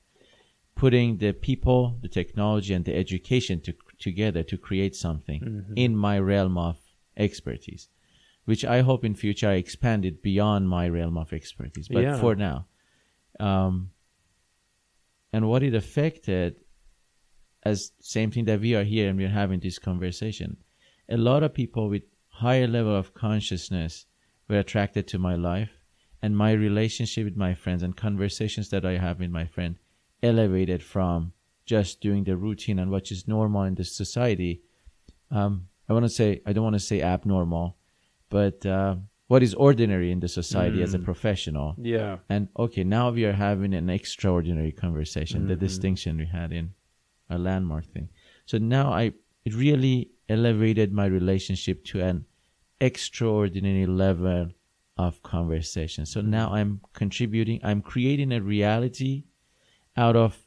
putting 0.75 1.19
the 1.19 1.33
people, 1.33 1.99
the 2.01 2.09
technology, 2.09 2.75
and 2.75 2.85
the 2.85 2.95
education 2.95 3.61
to, 3.63 3.75
together 3.99 4.43
to 4.43 4.57
create 4.57 4.95
something 4.95 5.65
in 5.77 5.97
my 5.97 6.19
realm 6.19 6.57
of 6.59 6.77
expertise, 7.17 7.89
which 8.45 8.65
I 8.65 8.81
hope 8.81 9.05
in 9.05 9.15
future 9.15 9.49
I 9.49 9.55
expanded 9.55 10.23
beyond 10.23 10.69
my 10.69 10.89
realm 10.89 11.17
of 11.17 11.33
expertise. 11.33 11.89
But 11.89 12.03
Yeah. 12.03 12.21
for 12.21 12.35
now, 12.35 12.67
um, 13.39 13.91
and 15.33 15.49
what 15.49 15.63
it 15.63 15.75
affected, 15.75 16.57
as 17.63 17.93
same 18.01 18.31
thing 18.31 18.45
that 18.47 18.61
we 18.61 18.75
are 18.75 18.85
here 18.85 19.09
and 19.09 19.19
we're 19.19 19.29
having 19.29 19.61
this 19.61 19.79
conversation, 19.79 20.57
a 21.09 21.17
lot 21.17 21.43
of 21.43 21.55
people 21.55 21.89
with 21.89 22.03
higher 22.29 22.67
level 22.67 22.95
of 22.95 23.15
consciousness 23.15 24.07
were 24.49 24.59
attracted 24.59 25.07
to 25.09 25.19
my 25.19 25.35
life 25.37 25.71
and 26.21 26.37
my 26.37 26.53
relationship 26.53 27.25
with 27.25 27.37
my 27.37 27.55
friends 27.55 27.83
and 27.83 27.97
conversations 27.97 28.69
that 28.71 28.85
I 28.85 28.99
have 28.99 29.21
with 29.21 29.31
my 29.31 29.47
friend 29.47 29.77
elevated 30.23 30.83
from 30.83 31.33
just 31.65 32.01
doing 32.01 32.25
the 32.25 32.37
routine 32.37 32.79
and 32.79 32.91
what 32.91 33.11
is 33.11 33.27
normal 33.29 33.63
in 33.63 33.75
the 33.75 33.85
society. 33.85 34.63
Um, 35.31 35.69
I 35.89 35.93
want 35.93 36.05
to 36.05 36.09
say, 36.09 36.41
I 36.47 36.53
don't 36.53 36.65
want 36.65 36.75
to 36.75 36.81
say 36.81 37.01
abnormal, 37.03 37.77
but 38.33 38.65
uh, 38.67 38.97
what 39.29 39.43
is 39.43 39.55
ordinary 39.55 40.11
in 40.11 40.21
the 40.21 40.29
society 40.29 40.83
as 40.83 40.95
a 40.95 40.99
professional. 40.99 41.69
yeah 41.79 42.19
And 42.29 42.49
okay, 42.65 42.85
now 42.85 43.11
we 43.11 43.25
are 43.29 43.39
having 43.49 43.73
an 43.75 43.89
extraordinary 43.91 44.73
conversation, 44.73 45.47
the 45.47 45.57
distinction 45.67 46.17
we 46.17 46.27
had 46.27 46.51
in 46.53 46.67
a 47.31 47.39
landmark 47.39 47.87
thing. 47.95 48.09
So 48.51 48.59
now 48.59 48.87
I 49.03 49.05
it 49.45 49.55
really 49.55 50.11
elevated 50.29 50.93
my 50.93 51.07
relationship 51.07 51.85
to 51.91 51.97
an 52.11 52.25
extraordinary 52.81 53.87
level 53.87 54.51
of 54.97 55.23
conversation. 55.23 56.07
So 56.07 56.21
now 56.21 56.47
I'm 56.53 56.81
contributing, 56.93 57.61
I'm 57.63 57.81
creating 57.81 58.33
a 58.33 58.41
reality 58.41 59.25
out 59.97 60.17
of 60.17 60.39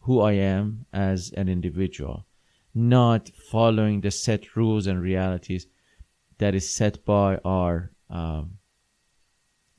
who 0.00 0.20
I 0.20 0.32
am 0.32 0.86
as 0.92 1.32
an 1.40 1.48
individual, 1.48 2.26
not 2.74 3.30
following 3.54 4.00
the 4.00 4.10
set 4.10 4.56
rules 4.56 4.86
and 4.86 5.00
realities 5.00 5.66
that 6.42 6.52
is 6.60 6.66
set 6.80 6.94
by 7.04 7.28
our 7.58 7.74
um, 8.10 8.44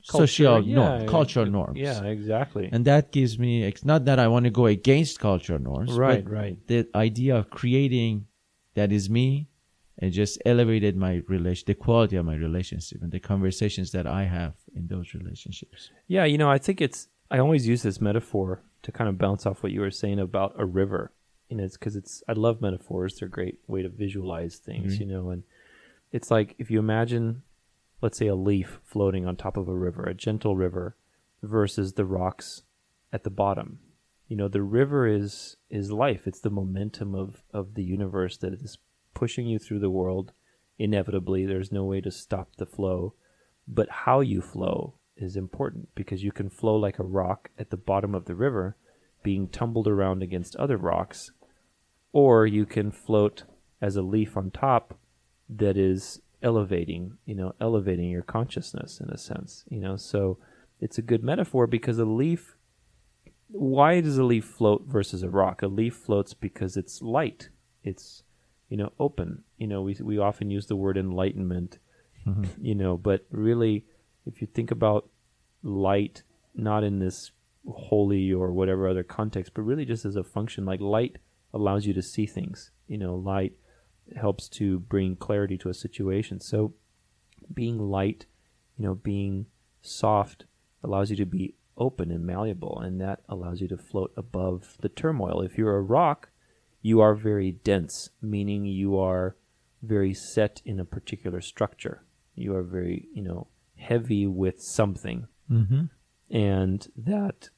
social 0.02 0.54
Culture, 0.56 0.74
norm, 0.80 1.00
yeah, 1.00 1.06
cultural 1.06 1.46
it- 1.46 1.50
norms. 1.58 1.78
yeah 1.78 2.02
exactly 2.04 2.68
And 2.74 2.84
that 2.84 3.04
gives 3.16 3.38
me, 3.44 3.52
ex- 3.64 3.84
not 3.92 4.04
that 4.08 4.18
I 4.18 4.28
want 4.34 4.44
to 4.44 4.50
go 4.60 4.66
against 4.66 5.18
cultural 5.18 5.58
norms, 5.70 5.92
right 5.92 6.24
right 6.40 6.56
the 6.72 6.80
idea 6.94 7.34
of 7.40 7.44
creating 7.60 8.26
that 8.78 8.90
is 8.98 9.08
me 9.08 9.28
and 10.00 10.12
just 10.12 10.34
elevated 10.44 10.96
my 11.06 11.22
relation, 11.28 11.64
the 11.72 11.74
quality 11.86 12.16
of 12.16 12.24
my 12.32 12.34
relationship 12.48 12.98
and 13.04 13.12
the 13.16 13.20
conversations 13.32 13.88
that 13.92 14.06
I 14.20 14.22
have 14.24 14.54
in 14.78 14.88
those 14.88 15.14
relationships. 15.14 15.80
Yeah, 16.08 16.24
you 16.32 16.36
know, 16.42 16.50
I 16.50 16.58
think 16.58 16.80
it's. 16.86 17.00
I 17.30 17.38
always 17.38 17.64
use 17.72 17.82
this 17.88 18.00
metaphor 18.00 18.48
to 18.84 18.90
kind 18.98 19.08
of 19.08 19.16
bounce 19.24 19.46
off 19.46 19.62
what 19.62 19.70
you 19.74 19.80
were 19.80 19.92
saying 20.02 20.18
about 20.18 20.50
a 20.58 20.66
river. 20.82 21.02
You 21.48 21.56
know, 21.56 21.64
it's 21.68 21.76
because 21.78 21.94
it's. 22.00 22.14
I 22.30 22.32
love 22.46 22.56
metaphors; 22.60 23.10
they're 23.16 23.28
a 23.34 23.38
great 23.38 23.58
way 23.72 23.80
to 23.86 23.88
visualize 23.88 24.54
things. 24.68 24.90
Mhm. 24.96 25.00
You 25.00 25.06
know, 25.12 25.24
and 25.32 25.42
it's 26.14 26.30
like 26.30 26.54
if 26.58 26.70
you 26.70 26.78
imagine, 26.78 27.42
let's 28.00 28.16
say, 28.16 28.28
a 28.28 28.34
leaf 28.34 28.80
floating 28.84 29.26
on 29.26 29.36
top 29.36 29.56
of 29.56 29.68
a 29.68 29.74
river, 29.74 30.04
a 30.04 30.14
gentle 30.14 30.56
river, 30.56 30.96
versus 31.42 31.92
the 31.92 32.04
rocks 32.06 32.62
at 33.12 33.24
the 33.24 33.30
bottom. 33.30 33.80
You 34.28 34.36
know, 34.36 34.48
the 34.48 34.62
river 34.62 35.06
is 35.06 35.56
is 35.68 35.92
life. 35.92 36.26
It's 36.26 36.40
the 36.40 36.50
momentum 36.50 37.14
of 37.14 37.42
of 37.52 37.74
the 37.74 37.84
universe 37.84 38.38
that 38.38 38.54
is 38.54 38.78
pushing 39.12 39.46
you 39.46 39.58
through 39.58 39.80
the 39.80 39.90
world. 39.90 40.32
Inevitably, 40.78 41.44
there's 41.44 41.70
no 41.70 41.84
way 41.84 42.00
to 42.00 42.10
stop 42.10 42.56
the 42.56 42.66
flow 42.66 43.14
but 43.66 43.88
how 43.90 44.20
you 44.20 44.40
flow 44.40 44.94
is 45.16 45.36
important 45.36 45.88
because 45.94 46.22
you 46.22 46.32
can 46.32 46.50
flow 46.50 46.76
like 46.76 46.98
a 46.98 47.04
rock 47.04 47.50
at 47.58 47.70
the 47.70 47.76
bottom 47.76 48.14
of 48.14 48.26
the 48.26 48.34
river 48.34 48.76
being 49.22 49.48
tumbled 49.48 49.88
around 49.88 50.22
against 50.22 50.56
other 50.56 50.76
rocks 50.76 51.30
or 52.12 52.46
you 52.46 52.66
can 52.66 52.90
float 52.90 53.44
as 53.80 53.96
a 53.96 54.02
leaf 54.02 54.36
on 54.36 54.50
top 54.50 54.98
that 55.48 55.76
is 55.76 56.20
elevating 56.42 57.16
you 57.24 57.34
know 57.34 57.54
elevating 57.60 58.10
your 58.10 58.22
consciousness 58.22 59.00
in 59.00 59.08
a 59.10 59.18
sense 59.18 59.64
you 59.70 59.80
know 59.80 59.96
so 59.96 60.38
it's 60.80 60.98
a 60.98 61.02
good 61.02 61.22
metaphor 61.22 61.66
because 61.66 61.98
a 61.98 62.04
leaf 62.04 62.56
why 63.48 64.00
does 64.00 64.18
a 64.18 64.24
leaf 64.24 64.44
float 64.44 64.84
versus 64.86 65.22
a 65.22 65.30
rock 65.30 65.62
a 65.62 65.66
leaf 65.66 65.94
floats 65.94 66.34
because 66.34 66.76
it's 66.76 67.00
light 67.00 67.48
it's 67.82 68.22
you 68.68 68.76
know 68.76 68.92
open 68.98 69.42
you 69.56 69.66
know 69.66 69.80
we 69.80 69.96
we 70.02 70.18
often 70.18 70.50
use 70.50 70.66
the 70.66 70.76
word 70.76 70.98
enlightenment 70.98 71.78
mm-hmm. 72.26 72.44
you 72.60 72.74
know 72.74 72.96
but 72.96 73.24
really 73.30 73.86
if 74.26 74.40
you 74.40 74.46
think 74.46 74.70
about 74.70 75.08
light 75.62 76.22
not 76.54 76.84
in 76.84 76.98
this 76.98 77.32
holy 77.66 78.32
or 78.32 78.52
whatever 78.52 78.88
other 78.88 79.02
context, 79.02 79.52
but 79.54 79.62
really 79.62 79.84
just 79.84 80.04
as 80.04 80.16
a 80.16 80.24
function. 80.24 80.64
Like 80.64 80.80
light 80.80 81.16
allows 81.52 81.86
you 81.86 81.94
to 81.94 82.02
see 82.02 82.26
things. 82.26 82.70
You 82.86 82.98
know, 82.98 83.14
light 83.14 83.54
helps 84.16 84.48
to 84.48 84.78
bring 84.80 85.16
clarity 85.16 85.58
to 85.58 85.68
a 85.68 85.74
situation. 85.74 86.40
So 86.40 86.74
being 87.52 87.78
light, 87.78 88.26
you 88.76 88.84
know, 88.84 88.94
being 88.94 89.46
soft 89.82 90.44
allows 90.82 91.10
you 91.10 91.16
to 91.16 91.26
be 91.26 91.54
open 91.76 92.10
and 92.10 92.24
malleable, 92.24 92.78
and 92.80 93.00
that 93.00 93.20
allows 93.28 93.60
you 93.60 93.68
to 93.68 93.76
float 93.76 94.12
above 94.16 94.76
the 94.80 94.88
turmoil. 94.88 95.42
If 95.42 95.58
you're 95.58 95.76
a 95.76 95.82
rock, 95.82 96.30
you 96.82 97.00
are 97.00 97.14
very 97.14 97.52
dense, 97.52 98.10
meaning 98.20 98.64
you 98.64 98.98
are 98.98 99.36
very 99.82 100.14
set 100.14 100.62
in 100.64 100.78
a 100.78 100.84
particular 100.84 101.40
structure. 101.40 102.04
You 102.34 102.54
are 102.54 102.62
very, 102.62 103.08
you 103.12 103.22
know, 103.22 103.48
heavy 103.76 104.26
with 104.26 104.62
something, 104.62 105.28
Mm-hmm. 105.50 105.84
and 106.30 106.88
that 106.96 107.50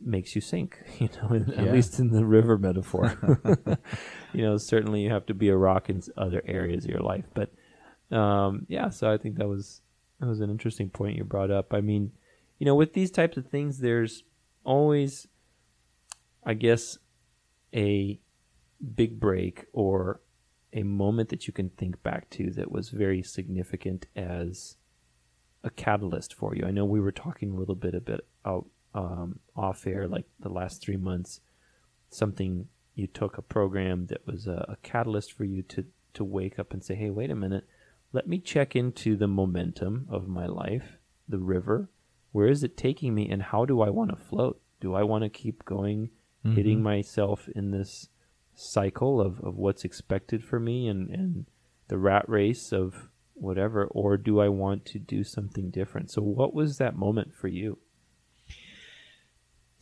makes 0.00 0.34
you 0.34 0.40
sink. 0.40 0.78
You 0.98 1.08
know, 1.22 1.34
in- 1.34 1.54
at 1.54 1.72
least 1.72 1.98
in 1.98 2.10
the 2.10 2.24
river 2.24 2.58
metaphor. 2.58 3.16
you 4.32 4.42
know, 4.42 4.56
certainly 4.56 5.02
you 5.02 5.10
have 5.10 5.26
to 5.26 5.34
be 5.34 5.48
a 5.48 5.56
rock 5.56 5.90
in 5.90 6.02
other 6.16 6.42
areas 6.46 6.84
of 6.84 6.90
your 6.90 7.00
life, 7.00 7.24
but 7.34 7.52
um, 8.16 8.66
yeah. 8.68 8.88
So 8.90 9.12
I 9.12 9.18
think 9.18 9.36
that 9.36 9.48
was 9.48 9.82
that 10.20 10.26
was 10.26 10.40
an 10.40 10.50
interesting 10.50 10.88
point 10.90 11.16
you 11.16 11.24
brought 11.24 11.50
up. 11.50 11.74
I 11.74 11.80
mean, 11.80 12.12
you 12.58 12.66
know, 12.66 12.74
with 12.74 12.94
these 12.94 13.10
types 13.10 13.36
of 13.36 13.46
things, 13.46 13.78
there's 13.78 14.24
always, 14.64 15.26
I 16.44 16.54
guess, 16.54 16.98
a 17.74 18.18
big 18.94 19.18
break 19.20 19.66
or 19.72 20.20
a 20.72 20.82
moment 20.82 21.30
that 21.30 21.46
you 21.46 21.52
can 21.52 21.70
think 21.70 22.02
back 22.02 22.28
to 22.30 22.50
that 22.50 22.70
was 22.70 22.90
very 22.90 23.22
significant 23.22 24.06
as 24.14 24.76
a 25.64 25.70
catalyst 25.70 26.34
for 26.34 26.54
you. 26.54 26.64
I 26.64 26.70
know 26.70 26.84
we 26.84 27.00
were 27.00 27.12
talking 27.12 27.52
a 27.52 27.56
little 27.56 27.74
bit 27.74 27.94
a 27.94 28.00
bit 28.00 28.20
out 28.44 28.66
um, 28.96 29.38
off 29.54 29.86
air, 29.86 30.08
like 30.08 30.24
the 30.40 30.48
last 30.48 30.82
three 30.82 30.96
months, 30.96 31.40
something 32.10 32.66
you 32.94 33.06
took 33.06 33.36
a 33.36 33.42
program 33.42 34.06
that 34.06 34.26
was 34.26 34.46
a, 34.46 34.64
a 34.68 34.76
catalyst 34.82 35.32
for 35.32 35.44
you 35.44 35.62
to 35.62 35.84
to 36.14 36.24
wake 36.24 36.58
up 36.58 36.72
and 36.72 36.82
say, 36.82 36.94
"Hey, 36.94 37.10
wait 37.10 37.30
a 37.30 37.34
minute, 37.34 37.66
let 38.12 38.26
me 38.26 38.38
check 38.38 38.74
into 38.74 39.16
the 39.16 39.28
momentum 39.28 40.06
of 40.08 40.26
my 40.26 40.46
life, 40.46 40.96
the 41.28 41.38
river. 41.38 41.90
Where 42.32 42.48
is 42.48 42.64
it 42.64 42.76
taking 42.76 43.14
me, 43.14 43.28
and 43.28 43.42
how 43.42 43.66
do 43.66 43.82
I 43.82 43.90
want 43.90 44.10
to 44.10 44.16
float? 44.16 44.60
Do 44.80 44.94
I 44.94 45.02
want 45.02 45.24
to 45.24 45.28
keep 45.28 45.64
going, 45.66 46.10
hitting 46.54 46.82
myself 46.82 47.48
in 47.54 47.72
this 47.72 48.08
cycle 48.54 49.20
of, 49.20 49.40
of 49.40 49.56
what's 49.56 49.84
expected 49.84 50.44
for 50.44 50.60
me 50.60 50.86
and, 50.88 51.10
and 51.10 51.46
the 51.88 51.98
rat 51.98 52.26
race 52.28 52.72
of 52.72 53.10
whatever, 53.34 53.84
or 53.86 54.16
do 54.16 54.40
I 54.40 54.48
want 54.48 54.86
to 54.86 54.98
do 54.98 55.24
something 55.24 55.70
different? 55.70 56.10
So, 56.10 56.22
what 56.22 56.54
was 56.54 56.78
that 56.78 56.96
moment 56.96 57.34
for 57.34 57.48
you? 57.48 57.78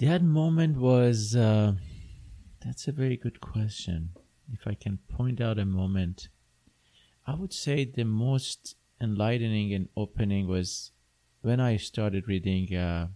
That 0.05 0.23
moment 0.23 0.77
was. 0.77 1.35
Uh, 1.35 1.73
that's 2.63 2.89
a 2.89 2.93
very 2.93 3.17
good 3.17 3.41
question. 3.41 4.11
If 4.53 4.67
I 4.67 4.75
can 4.75 4.99
point 5.09 5.41
out 5.41 5.59
a 5.59 5.65
moment, 5.65 6.29
I 7.27 7.35
would 7.35 7.55
say 7.55 7.87
the 7.87 8.05
most 8.05 8.77
enlightening 9.01 9.73
and 9.73 9.89
opening 9.97 10.47
was 10.47 10.93
when 11.41 11.59
I 11.59 11.79
started 11.79 12.29
reading 12.29 12.77
uh, 12.77 13.09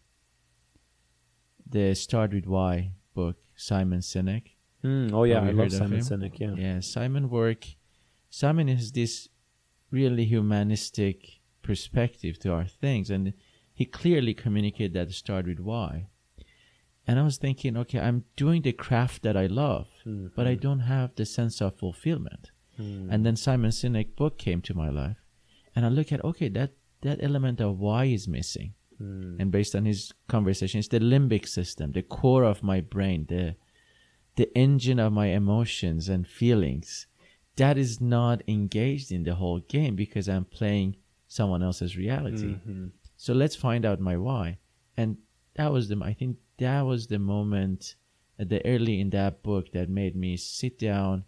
the 1.68 1.94
Start 1.94 2.32
with 2.32 2.46
Why 2.46 2.92
book, 3.14 3.36
Simon 3.54 4.00
Sinek. 4.00 4.54
Mm, 4.82 5.12
oh, 5.12 5.24
yeah, 5.24 5.42
I 5.42 5.50
love 5.50 5.70
Simon? 5.70 6.00
Sinek. 6.00 6.38
Yeah. 6.38 6.54
Yeah, 6.56 6.80
Simon 6.80 7.28
work. 7.28 7.66
Simon 8.30 8.68
has 8.68 8.92
this 8.92 9.28
really 9.90 10.24
humanistic 10.24 11.40
perspective 11.60 12.38
to 12.38 12.52
our 12.52 12.66
things, 12.66 13.10
and 13.10 13.34
he 13.74 13.84
clearly 13.84 14.32
communicated 14.32 14.94
that 14.94 15.12
start 15.12 15.46
with 15.46 15.60
why. 15.60 16.06
And 17.08 17.18
I 17.18 17.22
was 17.22 17.38
thinking, 17.38 17.76
okay, 17.78 17.98
I'm 17.98 18.24
doing 18.36 18.62
the 18.62 18.72
craft 18.72 19.22
that 19.22 19.36
I 19.36 19.46
love, 19.46 19.88
mm-hmm. 20.06 20.26
but 20.36 20.46
I 20.46 20.54
don't 20.54 20.80
have 20.80 21.14
the 21.14 21.24
sense 21.24 21.62
of 21.62 21.78
fulfillment. 21.78 22.50
Mm-hmm. 22.78 23.10
And 23.10 23.24
then 23.24 23.34
Simon 23.34 23.70
Sinek 23.70 24.14
book 24.14 24.36
came 24.36 24.60
to 24.62 24.74
my 24.74 24.90
life, 24.90 25.16
and 25.74 25.86
I 25.86 25.88
look 25.88 26.12
at 26.12 26.22
okay, 26.22 26.48
that 26.50 26.72
that 27.00 27.18
element 27.22 27.60
of 27.60 27.78
why 27.78 28.04
is 28.04 28.28
missing. 28.28 28.74
Mm-hmm. 29.02 29.40
And 29.40 29.50
based 29.50 29.74
on 29.74 29.86
his 29.86 30.12
conversation, 30.28 30.78
it's 30.80 30.88
the 30.88 31.00
limbic 31.00 31.48
system, 31.48 31.92
the 31.92 32.02
core 32.02 32.44
of 32.44 32.62
my 32.62 32.80
brain, 32.80 33.26
the 33.28 33.56
the 34.36 34.56
engine 34.56 35.00
of 35.00 35.12
my 35.12 35.28
emotions 35.28 36.08
and 36.08 36.24
feelings 36.24 37.08
that 37.58 37.76
is 37.76 38.00
not 38.00 38.40
engaged 38.46 39.10
in 39.10 39.24
the 39.24 39.34
whole 39.34 39.58
game 39.58 39.96
because 39.96 40.28
I'm 40.28 40.44
playing 40.44 40.96
someone 41.26 41.62
else's 41.62 41.96
reality. 41.96 42.56
So 43.16 43.34
let's 43.34 43.56
find 43.56 43.84
out 43.84 43.98
my 43.98 44.16
why. 44.16 44.58
And 44.96 45.16
that 45.56 45.72
was 45.72 45.88
the 45.88 46.00
I 46.02 46.12
think 46.12 46.36
that 46.58 46.82
was 46.82 47.06
the 47.06 47.18
moment 47.18 47.94
at 48.38 48.48
the 48.48 48.64
early 48.64 49.00
in 49.00 49.10
that 49.10 49.42
book 49.42 49.72
that 49.72 49.88
made 49.88 50.14
me 50.14 50.36
sit 50.36 50.78
down, 50.78 51.24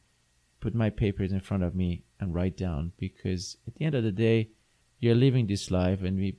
put 0.60 0.74
my 0.74 0.90
papers 0.90 1.32
in 1.32 1.40
front 1.40 1.62
of 1.62 1.74
me 1.74 2.04
and 2.20 2.34
write 2.34 2.56
down 2.56 2.92
because 2.98 3.56
at 3.66 3.74
the 3.74 3.84
end 3.84 3.94
of 3.94 4.04
the 4.04 4.12
day 4.12 4.50
you're 5.00 5.14
living 5.14 5.46
this 5.46 5.70
life 5.70 6.02
and 6.02 6.16
we 6.18 6.36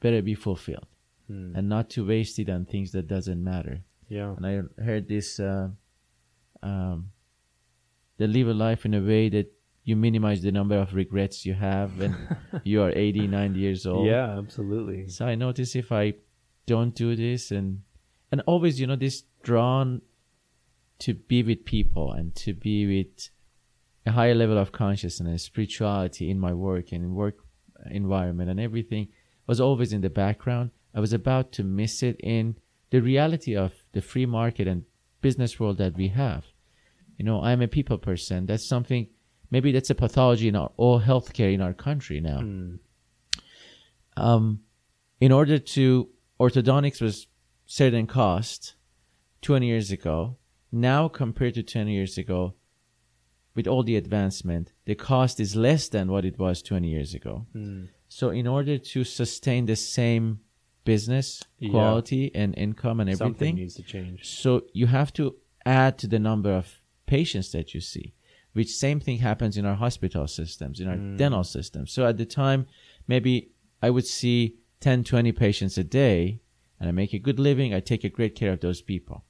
better 0.00 0.22
be 0.22 0.34
fulfilled 0.34 0.86
and 1.28 1.68
not 1.68 1.90
to 1.90 2.06
waste 2.06 2.38
it 2.38 2.48
on 2.48 2.64
things 2.64 2.92
that 2.92 3.08
doesn't 3.08 3.42
matter. 3.42 3.80
Yeah. 4.08 4.34
And 4.36 4.46
I 4.46 4.82
heard 4.82 5.08
this, 5.08 5.40
uh, 5.40 5.68
um, 6.62 7.10
they 8.16 8.26
live 8.26 8.48
a 8.48 8.54
life 8.54 8.84
in 8.84 8.94
a 8.94 9.00
way 9.00 9.28
that 9.30 9.52
you 9.82 9.96
minimize 9.96 10.42
the 10.42 10.52
number 10.52 10.76
of 10.78 10.94
regrets 10.94 11.44
you 11.44 11.54
have 11.54 11.98
when 11.98 12.16
you 12.64 12.82
are 12.82 12.92
80, 12.94 13.26
90 13.26 13.58
years 13.58 13.86
old. 13.86 14.06
Yeah, 14.06 14.38
absolutely. 14.38 15.08
So 15.08 15.26
I 15.26 15.34
notice 15.34 15.74
if 15.74 15.90
I 15.90 16.14
don't 16.66 16.94
do 16.94 17.16
this 17.16 17.50
and, 17.50 17.82
and 18.30 18.40
always, 18.46 18.80
you 18.80 18.86
know, 18.86 18.96
this 18.96 19.24
drawn 19.42 20.02
to 20.98 21.14
be 21.14 21.42
with 21.42 21.64
people 21.64 22.12
and 22.12 22.34
to 22.34 22.54
be 22.54 22.86
with 22.86 23.30
a 24.06 24.12
higher 24.12 24.34
level 24.34 24.58
of 24.58 24.72
consciousness, 24.72 25.44
spirituality 25.44 26.30
in 26.30 26.38
my 26.38 26.52
work 26.52 26.92
and 26.92 27.04
in 27.04 27.14
work 27.14 27.36
environment 27.90 28.50
and 28.50 28.58
everything 28.60 29.08
was 29.46 29.60
always 29.60 29.92
in 29.92 30.00
the 30.00 30.10
background. 30.10 30.70
I 30.94 31.00
was 31.00 31.12
about 31.12 31.52
to 31.52 31.64
miss 31.64 32.02
it 32.02 32.16
in 32.20 32.56
the 32.90 33.00
reality 33.00 33.54
of 33.56 33.72
the 33.92 34.00
free 34.00 34.26
market 34.26 34.66
and 34.66 34.84
business 35.20 35.60
world 35.60 35.78
that 35.78 35.96
we 35.96 36.08
have. 36.08 36.44
You 37.18 37.24
know, 37.24 37.42
I'm 37.42 37.62
a 37.62 37.68
people 37.68 37.98
person. 37.98 38.46
That's 38.46 38.64
something, 38.64 39.08
maybe 39.50 39.72
that's 39.72 39.90
a 39.90 39.94
pathology 39.94 40.48
in 40.48 40.56
our, 40.56 40.70
all 40.76 41.00
healthcare 41.00 41.52
in 41.52 41.60
our 41.60 41.74
country 41.74 42.20
now. 42.20 42.38
Um, 44.16 44.60
in 45.20 45.32
order 45.32 45.58
to, 45.58 46.08
orthodontics 46.40 47.00
was 47.00 47.26
certain 47.66 48.06
cost 48.06 48.74
20 49.42 49.66
years 49.66 49.90
ago. 49.90 50.36
Now 50.72 51.08
compared 51.08 51.54
to 51.54 51.62
10 51.62 51.88
years 51.88 52.16
ago, 52.18 52.54
with 53.54 53.66
all 53.66 53.82
the 53.82 53.96
advancement, 53.96 54.72
the 54.84 54.94
cost 54.94 55.40
is 55.40 55.56
less 55.56 55.88
than 55.88 56.10
what 56.10 56.24
it 56.24 56.38
was 56.38 56.62
20 56.62 56.88
years 56.88 57.14
ago. 57.14 57.46
Hmm. 57.52 57.84
So 58.08 58.30
in 58.30 58.46
order 58.46 58.78
to 58.78 59.04
sustain 59.04 59.66
the 59.66 59.76
same 59.76 60.40
business 60.84 61.42
Yeah. 61.58 61.70
quality 61.70 62.32
and 62.34 62.56
income 62.56 63.00
and 63.00 63.10
everything, 63.10 63.34
Something 63.34 63.54
needs 63.56 63.74
to 63.74 63.82
change. 63.82 64.24
so 64.24 64.66
you 64.72 64.86
have 64.86 65.12
to 65.14 65.36
add 65.64 65.98
to 65.98 66.06
the 66.06 66.18
number 66.18 66.52
of 66.52 66.80
patients 67.06 67.50
that 67.52 67.74
you 67.74 67.80
see, 67.80 68.14
which 68.52 68.70
same 68.70 69.00
thing 69.00 69.18
happens 69.18 69.56
in 69.56 69.64
our 69.64 69.74
hospital 69.74 70.26
systems, 70.28 70.78
in 70.78 70.86
our 70.88 70.96
hmm. 70.96 71.16
dental 71.16 71.42
systems. 71.44 71.90
So 71.90 72.06
at 72.06 72.18
the 72.18 72.26
time, 72.26 72.66
maybe 73.08 73.50
I 73.82 73.90
would 73.90 74.06
see 74.06 74.56
10, 74.80 75.02
20 75.02 75.32
patients 75.32 75.78
a 75.78 75.84
day 75.84 76.40
and 76.80 76.88
I 76.88 76.92
make 76.92 77.12
a 77.14 77.18
good 77.18 77.38
living. 77.38 77.72
I 77.74 77.80
take 77.80 78.04
a 78.04 78.08
great 78.08 78.34
care 78.34 78.52
of 78.52 78.60
those 78.60 78.82
people. 78.82 79.24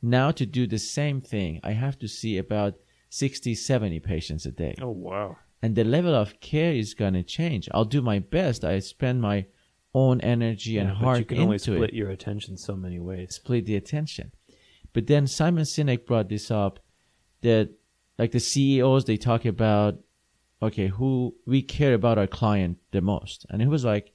Now 0.00 0.30
to 0.32 0.46
do 0.46 0.66
the 0.66 0.78
same 0.78 1.20
thing, 1.20 1.60
I 1.62 1.72
have 1.72 1.98
to 2.00 2.08
see 2.08 2.36
about 2.38 2.74
60, 3.10 3.54
70 3.54 4.00
patients 4.00 4.46
a 4.46 4.52
day 4.52 4.74
Oh, 4.80 4.90
wow. 4.90 5.36
and 5.62 5.74
the 5.76 5.84
level 5.84 6.14
of 6.14 6.40
care 6.40 6.72
is 6.72 6.94
going 6.94 7.14
to 7.14 7.22
change. 7.22 7.68
I'll 7.72 7.84
do 7.84 8.02
my 8.02 8.18
best. 8.18 8.64
I 8.64 8.78
spend 8.80 9.20
my 9.20 9.46
own 9.94 10.20
energy 10.22 10.78
and 10.78 10.88
Yeah, 10.88 10.94
but 10.94 11.04
heart 11.04 11.18
you 11.20 11.24
can 11.26 11.38
only 11.40 11.58
split 11.58 11.90
it. 11.90 11.94
your 11.94 12.10
attention 12.10 12.56
so 12.56 12.74
many 12.74 12.98
ways. 12.98 13.34
Split 13.34 13.66
the 13.66 13.76
attention. 13.76 14.32
But 14.94 15.06
then 15.06 15.26
Simon 15.26 15.64
Sinek 15.64 16.06
brought 16.06 16.28
this 16.30 16.50
up 16.50 16.80
that 17.42 17.70
like 18.18 18.32
the 18.32 18.40
CEOs 18.40 19.04
they 19.04 19.16
talk 19.18 19.44
about 19.44 19.98
okay, 20.62 20.86
who 20.88 21.34
we 21.46 21.60
care 21.60 21.92
about 21.94 22.18
our 22.18 22.26
client 22.28 22.78
the 22.92 23.00
most. 23.00 23.44
And 23.50 23.60
he 23.60 23.66
was 23.68 23.84
like, 23.84 24.12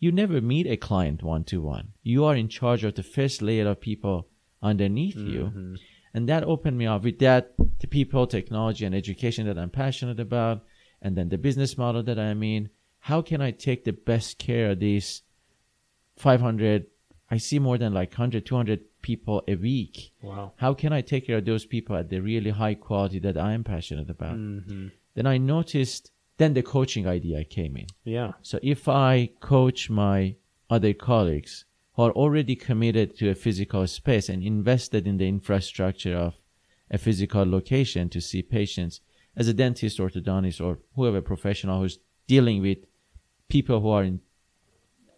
you 0.00 0.12
never 0.12 0.40
meet 0.40 0.66
a 0.66 0.76
client 0.76 1.22
one 1.22 1.44
to 1.44 1.60
one. 1.60 1.92
You 2.02 2.24
are 2.24 2.36
in 2.36 2.48
charge 2.48 2.84
of 2.84 2.94
the 2.94 3.02
first 3.02 3.40
layer 3.42 3.68
of 3.68 3.80
people 3.80 4.28
underneath 4.62 5.16
you. 5.16 5.76
And 6.12 6.28
that 6.28 6.44
opened 6.44 6.78
me 6.78 6.86
up 6.86 7.02
with 7.04 7.18
that, 7.18 7.54
the 7.80 7.86
people, 7.86 8.26
technology, 8.26 8.84
and 8.84 8.94
education 8.94 9.46
that 9.46 9.58
I'm 9.58 9.70
passionate 9.70 10.20
about, 10.20 10.62
and 11.02 11.16
then 11.16 11.28
the 11.28 11.38
business 11.38 11.76
model 11.76 12.02
that 12.04 12.18
I'm 12.18 12.42
in. 12.42 12.70
How 13.00 13.20
can 13.20 13.42
I 13.42 13.50
take 13.50 13.84
the 13.84 13.92
best 13.92 14.38
care 14.38 14.70
of 14.70 14.80
these 14.80 15.22
500? 16.16 16.86
I 17.30 17.38
see 17.38 17.58
more 17.58 17.78
than 17.78 17.92
like 17.92 18.12
100, 18.12 18.46
200 18.46 18.80
people 19.02 19.42
a 19.48 19.56
week. 19.56 20.12
Wow. 20.22 20.52
How 20.56 20.72
can 20.72 20.92
I 20.92 21.00
take 21.00 21.26
care 21.26 21.38
of 21.38 21.44
those 21.44 21.66
people 21.66 21.96
at 21.96 22.08
the 22.08 22.20
really 22.20 22.50
high 22.50 22.74
quality 22.74 23.18
that 23.18 23.36
I'm 23.36 23.64
passionate 23.64 24.08
about? 24.08 24.36
Mm-hmm. 24.36 24.88
Then 25.14 25.26
I 25.26 25.38
noticed, 25.38 26.12
then 26.36 26.54
the 26.54 26.62
coaching 26.62 27.06
idea 27.06 27.44
came 27.44 27.76
in. 27.76 27.86
Yeah. 28.04 28.32
So 28.42 28.58
if 28.62 28.88
I 28.88 29.30
coach 29.40 29.88
my 29.88 30.36
other 30.68 30.92
colleagues 30.92 31.64
who 31.94 32.02
are 32.02 32.12
already 32.12 32.56
committed 32.56 33.16
to 33.18 33.30
a 33.30 33.34
physical 33.34 33.86
space 33.86 34.28
and 34.28 34.42
invested 34.42 35.06
in 35.06 35.16
the 35.18 35.28
infrastructure 35.28 36.16
of 36.16 36.34
a 36.90 36.98
physical 36.98 37.48
location 37.48 38.08
to 38.10 38.20
see 38.20 38.42
patients 38.42 39.00
as 39.36 39.48
a 39.48 39.54
dentist, 39.54 39.98
orthodontist, 39.98 40.64
or 40.64 40.78
whoever 40.94 41.20
professional 41.20 41.80
who's 41.80 41.98
dealing 42.26 42.62
with 42.62 42.78
people 43.48 43.80
who 43.80 43.90
are 43.90 44.04
in, 44.04 44.20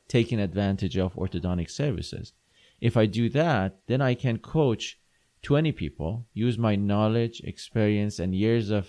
taking 0.08 0.40
advantage 0.40 0.96
of 0.96 1.14
orthodontic 1.14 1.70
services. 1.70 2.32
If 2.80 2.96
I 2.96 3.06
do 3.06 3.28
that, 3.30 3.78
then 3.86 4.00
I 4.00 4.14
can 4.14 4.38
coach 4.38 4.98
20 5.42 5.72
people, 5.72 6.26
use 6.34 6.58
my 6.58 6.76
knowledge, 6.76 7.40
experience, 7.40 8.18
and 8.18 8.34
years 8.34 8.70
of 8.70 8.88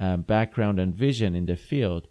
um, 0.00 0.22
background 0.22 0.78
and 0.80 0.94
vision 0.94 1.34
in 1.34 1.46
the 1.46 1.56
field 1.56 2.08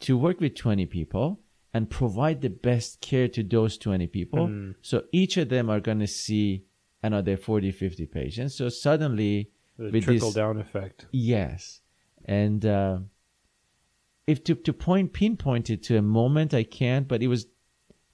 to 0.00 0.16
work 0.16 0.40
with 0.40 0.54
20 0.54 0.86
people 0.86 1.40
and 1.72 1.90
provide 1.90 2.40
the 2.40 2.50
best 2.50 3.00
care 3.00 3.28
to 3.28 3.42
those 3.42 3.76
20 3.78 4.06
people. 4.06 4.46
Mm. 4.48 4.74
So 4.82 5.04
each 5.12 5.36
of 5.36 5.48
them 5.48 5.68
are 5.68 5.80
going 5.80 5.98
to 6.00 6.06
see 6.06 6.64
another 7.02 7.36
40, 7.36 7.72
50 7.72 8.06
patients. 8.06 8.54
So 8.54 8.68
suddenly, 8.68 9.50
The 9.76 9.90
with 9.90 10.04
trickle 10.04 10.28
this- 10.28 10.34
down 10.34 10.58
effect. 10.58 11.06
Yes, 11.10 11.80
and 12.24 12.64
uh, 12.64 12.98
if 14.26 14.42
to 14.44 14.54
to 14.54 14.72
point 14.72 15.12
pinpoint 15.12 15.68
it 15.68 15.82
to 15.84 15.98
a 15.98 16.02
moment, 16.02 16.54
I 16.54 16.62
can't. 16.64 17.06
But 17.06 17.22
it 17.22 17.28
was 17.28 17.46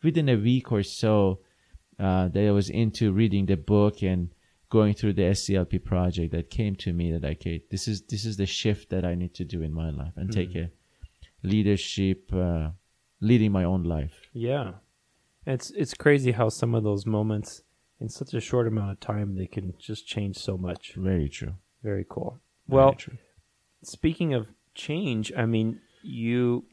within 0.03 0.29
a 0.29 0.37
week 0.37 0.73
or 0.73 0.83
so 0.83 1.41
uh, 1.99 2.29
that 2.29 2.47
I 2.47 2.51
was 2.51 2.71
into 2.71 3.13
reading 3.13 3.47
the 3.47 3.57
book 3.57 4.03
and 4.03 4.31
going 4.71 4.95
through 4.95 5.13
the 5.15 5.35
SELP 5.35 5.85
project 5.85 6.33
that 6.33 6.49
came 6.49 6.75
to 6.77 6.93
me 6.93 7.13
that 7.13 7.25
okay, 7.25 7.63
this 7.71 7.87
is 7.89 8.03
this 8.03 8.25
is 8.25 8.37
the 8.37 8.47
shift 8.47 8.89
that 8.91 9.05
I 9.05 9.15
need 9.15 9.35
to 9.35 9.45
do 9.45 9.63
in 9.63 9.73
my 9.75 9.91
life 9.91 10.13
and 10.17 10.33
take 10.33 10.55
a 10.57 10.71
leadership, 11.43 12.33
uh, 12.33 12.71
leading 13.21 13.53
my 13.53 13.65
own 13.65 13.83
life. 13.83 14.15
Yeah. 14.33 14.73
It's 15.47 15.71
it's 15.71 15.95
crazy 15.95 16.33
how 16.33 16.49
some 16.49 16.75
of 16.75 16.85
those 16.85 17.07
moments 17.07 17.63
in 17.99 18.09
such 18.09 18.33
a 18.35 18.41
short 18.41 18.67
amount 18.67 18.91
of 18.93 19.01
time 19.01 19.35
they 19.37 19.47
can 19.47 19.75
just 19.79 20.07
change 20.07 20.37
so 20.37 20.57
much. 20.57 20.95
Very 20.95 21.29
true. 21.29 21.55
Very 21.83 22.07
cool. 22.09 22.39
Very 22.69 22.77
Well, 22.77 22.93
true. 22.95 23.19
speaking 23.83 24.35
of 24.35 24.49
change, 24.75 25.33
I 25.37 25.47
mean, 25.47 25.81
you 26.03 26.65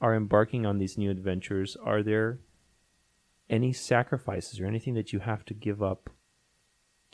are 0.00 0.14
embarking 0.14 0.64
on 0.66 0.78
these 0.78 0.96
new 0.96 1.10
adventures. 1.10 1.76
Are 1.76 2.02
there 2.02 2.38
any 3.50 3.72
sacrifices 3.72 4.60
or 4.60 4.66
anything 4.66 4.94
that 4.94 5.12
you 5.12 5.18
have 5.20 5.44
to 5.46 5.54
give 5.54 5.82
up 5.82 6.10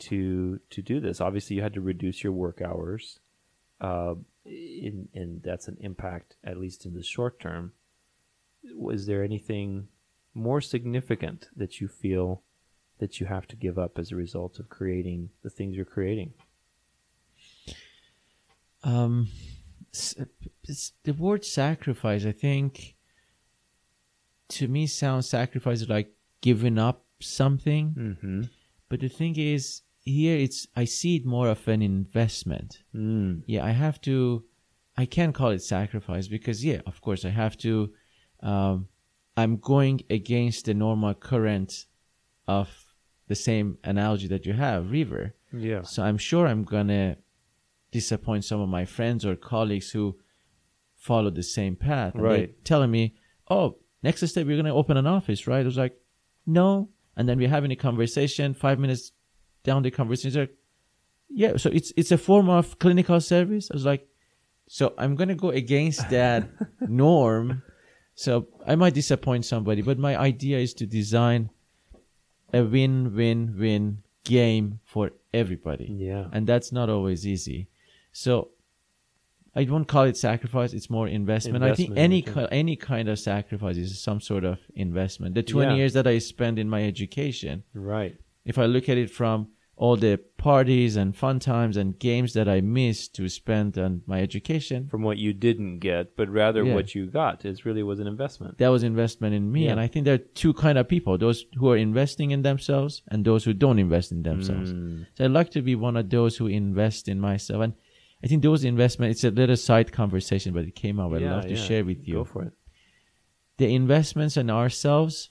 to 0.01 0.59
to 0.69 0.81
do 0.81 0.99
this? 0.99 1.21
Obviously, 1.21 1.55
you 1.55 1.61
had 1.61 1.73
to 1.73 1.81
reduce 1.81 2.23
your 2.23 2.33
work 2.33 2.61
hours, 2.61 3.19
uh, 3.79 4.15
in, 4.45 5.07
and 5.13 5.41
that's 5.43 5.67
an 5.67 5.77
impact 5.81 6.35
at 6.43 6.57
least 6.57 6.85
in 6.85 6.93
the 6.93 7.03
short 7.03 7.39
term. 7.39 7.73
Was 8.75 9.05
there 9.05 9.23
anything 9.23 9.87
more 10.33 10.61
significant 10.61 11.49
that 11.55 11.81
you 11.81 11.87
feel 11.87 12.43
that 12.99 13.19
you 13.19 13.25
have 13.25 13.47
to 13.47 13.55
give 13.55 13.79
up 13.79 13.97
as 13.97 14.11
a 14.11 14.15
result 14.15 14.59
of 14.59 14.69
creating 14.69 15.29
the 15.43 15.49
things 15.49 15.75
you're 15.75 15.85
creating? 15.85 16.33
Um, 18.83 19.27
the 21.03 21.13
word 21.13 21.43
sacrifice, 21.45 22.25
I 22.25 22.31
think, 22.31 22.95
to 24.49 24.67
me 24.67 24.87
sounds 24.87 25.29
sacrifice 25.29 25.87
like 25.87 26.13
giving 26.41 26.77
up 26.77 27.05
something. 27.19 27.95
Mm-hmm. 27.97 28.41
But 28.89 28.99
the 28.99 29.09
thing 29.09 29.37
is, 29.37 29.81
here 30.03 30.37
it's 30.37 30.67
I 30.75 30.85
see 30.85 31.17
it 31.17 31.25
more 31.25 31.47
of 31.47 31.67
an 31.67 31.81
investment. 31.81 32.83
Mm. 32.95 33.43
Yeah, 33.45 33.65
I 33.65 33.71
have 33.71 34.01
to. 34.01 34.43
I 34.97 35.05
can't 35.05 35.33
call 35.33 35.49
it 35.49 35.61
sacrifice 35.61 36.27
because 36.27 36.65
yeah, 36.65 36.81
of 36.85 37.01
course 37.01 37.23
I 37.25 37.29
have 37.29 37.57
to. 37.57 37.91
Um, 38.41 38.87
I'm 39.37 39.57
going 39.57 40.01
against 40.09 40.65
the 40.65 40.73
normal 40.73 41.13
current 41.13 41.85
of 42.47 42.69
the 43.27 43.35
same 43.35 43.77
analogy 43.83 44.27
that 44.27 44.45
you 44.45 44.53
have, 44.53 44.91
river. 44.91 45.35
Yeah. 45.53 45.83
So 45.83 46.03
I'm 46.03 46.17
sure 46.17 46.47
I'm 46.47 46.63
gonna 46.63 47.17
disappoint 47.91 48.43
some 48.45 48.59
of 48.59 48.69
my 48.69 48.85
friends 48.85 49.25
or 49.25 49.35
colleagues 49.35 49.91
who 49.91 50.17
follow 50.97 51.29
the 51.29 51.43
same 51.43 51.75
path. 51.75 52.13
Right. 52.15 52.63
Telling 52.65 52.91
me, 52.91 53.15
"Oh, 53.49 53.77
next 54.03 54.27
step 54.27 54.47
you're 54.47 54.57
gonna 54.57 54.75
open 54.75 54.97
an 54.97 55.07
office, 55.07 55.47
right?" 55.47 55.61
I 55.61 55.63
was 55.63 55.77
like, 55.77 55.97
"No." 56.45 56.89
And 57.15 57.27
then 57.29 57.37
we're 57.37 57.49
having 57.49 57.71
a 57.71 57.75
conversation. 57.75 58.53
Five 58.53 58.79
minutes 58.79 59.11
down 59.63 59.83
the 59.83 59.91
conversation, 59.91 60.41
like, 60.41 60.55
"Yeah." 61.29 61.57
So 61.57 61.69
it's 61.69 61.91
it's 61.97 62.11
a 62.11 62.17
form 62.17 62.49
of 62.49 62.79
clinical 62.79 63.19
service. 63.21 63.69
I 63.71 63.75
was 63.75 63.85
like, 63.85 64.07
"So 64.67 64.93
I'm 64.97 65.15
gonna 65.15 65.35
go 65.35 65.49
against 65.49 66.09
that 66.09 66.49
norm." 66.81 67.63
So 68.15 68.47
I 68.67 68.75
might 68.75 68.93
disappoint 68.93 69.45
somebody, 69.45 69.81
but 69.81 69.97
my 69.97 70.15
idea 70.17 70.59
is 70.59 70.73
to 70.75 70.85
design 70.85 71.49
a 72.53 72.63
win-win-win 72.63 74.03
game 74.25 74.79
for 74.83 75.11
everybody 75.33 75.87
Yeah. 75.97 76.27
and 76.33 76.45
that's 76.45 76.71
not 76.71 76.89
always 76.89 77.25
easy. 77.25 77.69
So 78.11 78.49
I 79.55 79.63
won't 79.63 79.87
call 79.87 80.03
it 80.03 80.17
sacrifice; 80.17 80.73
it's 80.73 80.89
more 80.89 81.07
investment. 81.07 81.63
I 81.63 81.73
think 81.75 81.93
any 81.97 82.21
ki- 82.21 82.47
any 82.51 82.75
kind 82.75 83.09
of 83.09 83.17
sacrifice 83.19 83.77
is 83.77 83.99
some 84.01 84.19
sort 84.21 84.43
of 84.45 84.59
investment. 84.75 85.35
The 85.35 85.43
twenty 85.43 85.71
Yeah. 85.71 85.77
years 85.77 85.93
that 85.93 86.07
I 86.07 86.19
spent 86.19 86.59
in 86.59 86.69
my 86.69 86.83
education, 86.83 87.63
Right. 87.73 88.15
If 88.45 88.57
I 88.57 88.65
look 88.65 88.89
at 88.89 88.97
it 88.97 89.09
from 89.11 89.47
all 89.77 89.95
the 89.95 90.19
parties 90.37 90.95
and 90.95 91.15
fun 91.15 91.39
times 91.39 91.75
and 91.75 91.97
games 91.97 92.33
that 92.33 92.47
I 92.47 92.61
missed 92.61 93.15
to 93.15 93.27
spend 93.29 93.77
on 93.79 94.01
my 94.05 94.21
education, 94.21 94.87
From 94.89 95.01
what 95.01 95.17
you 95.17 95.33
didn't 95.33 95.79
get, 95.79 96.15
but 96.15 96.29
rather 96.29 96.63
Yeah. 96.63 96.75
what 96.75 96.93
you 96.93 97.07
got. 97.07 97.45
It 97.45 97.65
really 97.65 97.81
was 97.81 97.99
an 97.99 98.05
investment. 98.05 98.59
that 98.59 98.67
was 98.69 98.83
investment 98.83 99.33
in 99.33 99.51
me. 99.51 99.65
Yeah. 99.65 99.71
And 99.71 99.79
I 99.79 99.87
think 99.87 100.05
there 100.05 100.13
are 100.13 100.25
two 100.43 100.53
kind 100.53 100.77
of 100.77 100.87
people: 100.87 101.17
those 101.17 101.45
who 101.57 101.67
are 101.71 101.77
investing 101.77 102.29
in 102.29 102.43
themselves 102.43 103.01
and 103.07 103.25
those 103.25 103.43
who 103.45 103.53
don't 103.53 103.79
invest 103.79 104.11
in 104.11 104.21
themselves. 104.21 104.71
Mm. 104.71 105.07
So 105.15 105.25
I'd 105.25 105.31
like 105.31 105.49
to 105.51 105.63
be 105.63 105.73
one 105.73 105.97
of 105.97 106.09
those 106.11 106.37
who 106.37 106.45
invest 106.45 107.07
in 107.07 107.19
myself. 107.19 107.63
And 107.63 107.73
I 108.23 108.27
think 108.27 108.43
those 108.43 108.63
investment, 108.63 109.09
it's 109.13 109.23
a 109.23 109.31
little 109.31 109.55
side 109.57 109.91
conversation, 109.91 110.53
but 110.53 110.65
it 110.65 110.75
came 110.75 110.99
up. 110.99 111.11
I'd 111.11 111.21
Yeah, 111.21 111.37
love 111.37 111.47
to 111.47 111.55
share 111.55 111.83
with 111.83 112.07
you. 112.07 112.15
Go 112.15 112.23
for 112.23 112.43
it. 112.43 112.53
The 113.57 113.73
investments 113.73 114.37
in 114.37 114.51
ourselves 114.51 115.30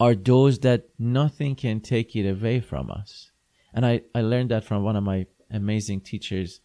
are 0.00 0.14
those 0.14 0.58
that 0.60 0.88
nothing 0.98 1.54
can 1.56 1.80
take 1.80 2.14
it 2.14 2.28
away 2.28 2.60
from 2.60 2.90
us. 2.90 3.30
And 3.74 3.84
I, 3.84 4.02
I 4.14 4.20
learned 4.22 4.50
that 4.50 4.64
from 4.64 4.82
one 4.82 4.96
of 4.96 5.02
my 5.04 5.26
amazing 5.50 6.00
teachers 6.02 6.60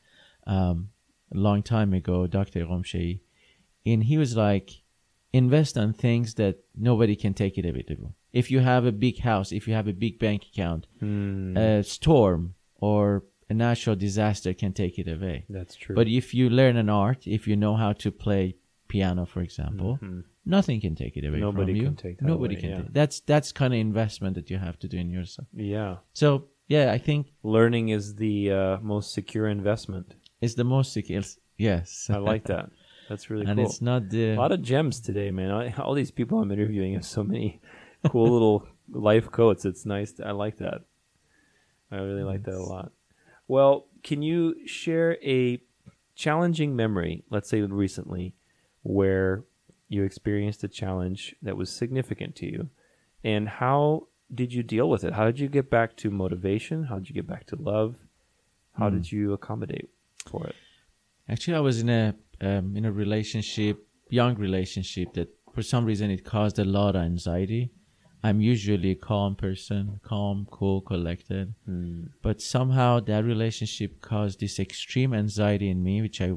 um, 0.46 0.89
a 1.34 1.38
long 1.38 1.63
time 1.63 1.93
ago, 1.93 2.28
Dr. 2.28 2.65
Romshei. 2.65 3.22
And 3.86 4.04
he 4.04 4.17
was 4.17 4.36
like, 4.36 4.82
invest 5.34 5.78
on 5.78 5.93
things 5.93 6.36
that 6.36 6.60
nobody 6.76 7.15
can 7.15 7.34
take 7.34 7.58
it 7.58 7.65
away. 7.65 7.84
from. 7.88 8.13
If 8.32 8.52
you 8.52 8.60
have 8.60 8.86
a 8.86 8.91
big 8.91 9.19
house, 9.19 9.52
if 9.52 9.67
you 9.67 9.74
have 9.74 9.88
a 9.88 9.93
big 9.93 10.19
bank 10.19 10.46
account, 10.54 10.88
Mm. 11.02 11.58
a 11.58 11.84
storm 11.84 12.56
or 12.76 13.24
a 13.50 13.54
natural 13.54 13.96
disaster 13.96 14.54
can 14.54 14.74
take 14.74 14.98
it 15.00 15.08
away. 15.08 15.46
That's 15.50 15.76
true. 15.76 15.96
But 15.96 16.08
if 16.08 16.34
you 16.34 16.50
learn 16.50 16.78
an 16.78 16.89
art, 16.89 17.28
if 17.28 17.48
you 17.48 17.56
know 17.56 17.76
how 17.76 17.93
to 17.93 18.12
play 18.12 18.56
piano, 18.88 19.26
for 19.26 19.41
example, 19.41 20.00
Mhm. 20.02 20.24
Nothing 20.46 20.82
can 20.82 20.96
take 20.96 21.16
it 21.18 21.26
away 21.26 21.40
Nobody 21.40 21.74
from 21.74 21.76
you. 21.78 21.84
can 21.84 21.96
take 21.96 22.18
that 22.20 22.26
Nobody 22.26 22.56
away, 22.56 22.62
can. 22.62 22.70
yeah. 22.70 22.78
Take, 22.84 22.94
that's 22.94 23.20
that's 23.22 23.52
kind 23.52 23.74
of 23.74 23.80
investment 23.80 24.36
that 24.36 24.50
you 24.50 24.58
have 24.58 24.78
to 24.80 24.88
do 24.88 24.98
in 24.98 25.10
yourself. 25.10 25.48
Yeah. 25.54 25.98
So 26.14 26.46
yeah, 26.68 26.92
I 26.92 26.98
think 26.98 27.28
Learning 27.44 27.90
is 27.90 28.16
the 28.16 28.52
uh, 28.52 28.78
most 28.82 29.14
secure 29.14 29.48
investment. 29.48 30.16
it's 30.42 30.56
the 30.56 30.64
most 30.64 30.94
secure. 30.94 31.22
Yes, 31.58 32.10
I 32.10 32.18
like 32.18 32.46
that. 32.46 32.70
That's 33.10 33.30
really 33.30 33.44
cool. 33.46 33.52
and 33.52 33.60
cool. 33.60 33.66
it's 33.70 33.82
not 33.82 34.10
the 34.10 34.32
a 34.32 34.36
lot 34.36 34.52
of 34.52 34.62
gems 34.62 35.00
today, 35.02 35.30
man. 35.32 35.52
I, 35.52 35.74
all 35.74 35.94
these 35.94 36.12
people 36.12 36.40
I'm 36.40 36.52
interviewing 36.52 36.94
have 36.94 37.06
so 37.06 37.24
many 37.24 37.60
cool 38.10 38.32
little 38.32 38.68
life 38.92 39.30
quotes. 39.30 39.66
It's 39.66 39.86
nice. 39.86 40.14
I 40.24 40.32
like 40.32 40.58
that. 40.58 40.82
I 41.92 41.98
really 41.98 42.24
like 42.24 42.44
that 42.44 42.56
a 42.56 42.64
lot. 42.64 42.92
Well, 43.48 43.88
can 44.04 44.22
you 44.24 44.66
share 44.66 45.18
a 45.24 45.62
challenging 46.16 46.76
memory, 46.76 47.24
let's 47.30 47.50
say 47.50 47.62
recently, 47.62 48.34
where 48.84 49.44
you 49.89 50.04
experienced 50.04 50.63
a 50.63 50.67
challenge 50.67 51.36
that 51.41 51.58
was 51.58 51.69
significant 51.72 52.36
to 52.38 52.46
you? 52.46 52.69
And 53.24 53.48
how 53.48 54.08
did 54.34 54.54
you 54.54 54.63
deal 54.63 54.89
with 54.89 55.04
it? 55.04 55.13
How 55.13 55.26
did 55.26 55.39
you 55.39 55.48
get 55.48 55.69
back 55.69 55.96
to 55.98 56.10
motivation? 56.10 56.84
How 56.86 56.96
did 57.00 57.10
you 57.10 57.15
get 57.15 57.28
back 57.28 57.46
to 57.48 57.56
love? 57.56 57.96
How 58.74 58.89
Hmm. 58.89 58.96
did 58.96 59.12
you 59.12 59.34
accommodate 59.34 59.89
for 60.26 60.48
it? 60.48 60.56
Actually, 61.30 61.56
I 61.58 61.60
was 61.62 61.80
in 61.82 61.89
a 61.89 62.15
um, 62.41 62.76
in 62.76 62.84
a 62.84 62.91
relationship, 62.91 63.88
young 64.10 64.36
relationship 64.36 65.13
that 65.13 65.30
for 65.54 65.62
some 65.62 65.86
reason 65.86 66.10
it 66.12 66.26
caused 66.26 66.60
a 66.60 66.65
lot 66.65 66.96
of 66.96 67.02
anxiety. 67.04 67.72
I'm 68.26 68.41
usually 68.41 68.91
a 68.91 68.96
calm 68.96 69.36
person, 69.36 70.00
calm, 70.02 70.48
cool, 70.52 70.82
collected, 70.82 71.54
Hmm. 71.65 72.06
but 72.22 72.41
somehow 72.41 73.00
that 73.02 73.24
relationship 73.24 74.02
caused 74.02 74.39
this 74.39 74.60
extreme 74.60 75.13
anxiety 75.13 75.69
in 75.69 75.84
me, 75.84 76.02
which 76.02 76.19
I 76.22 76.32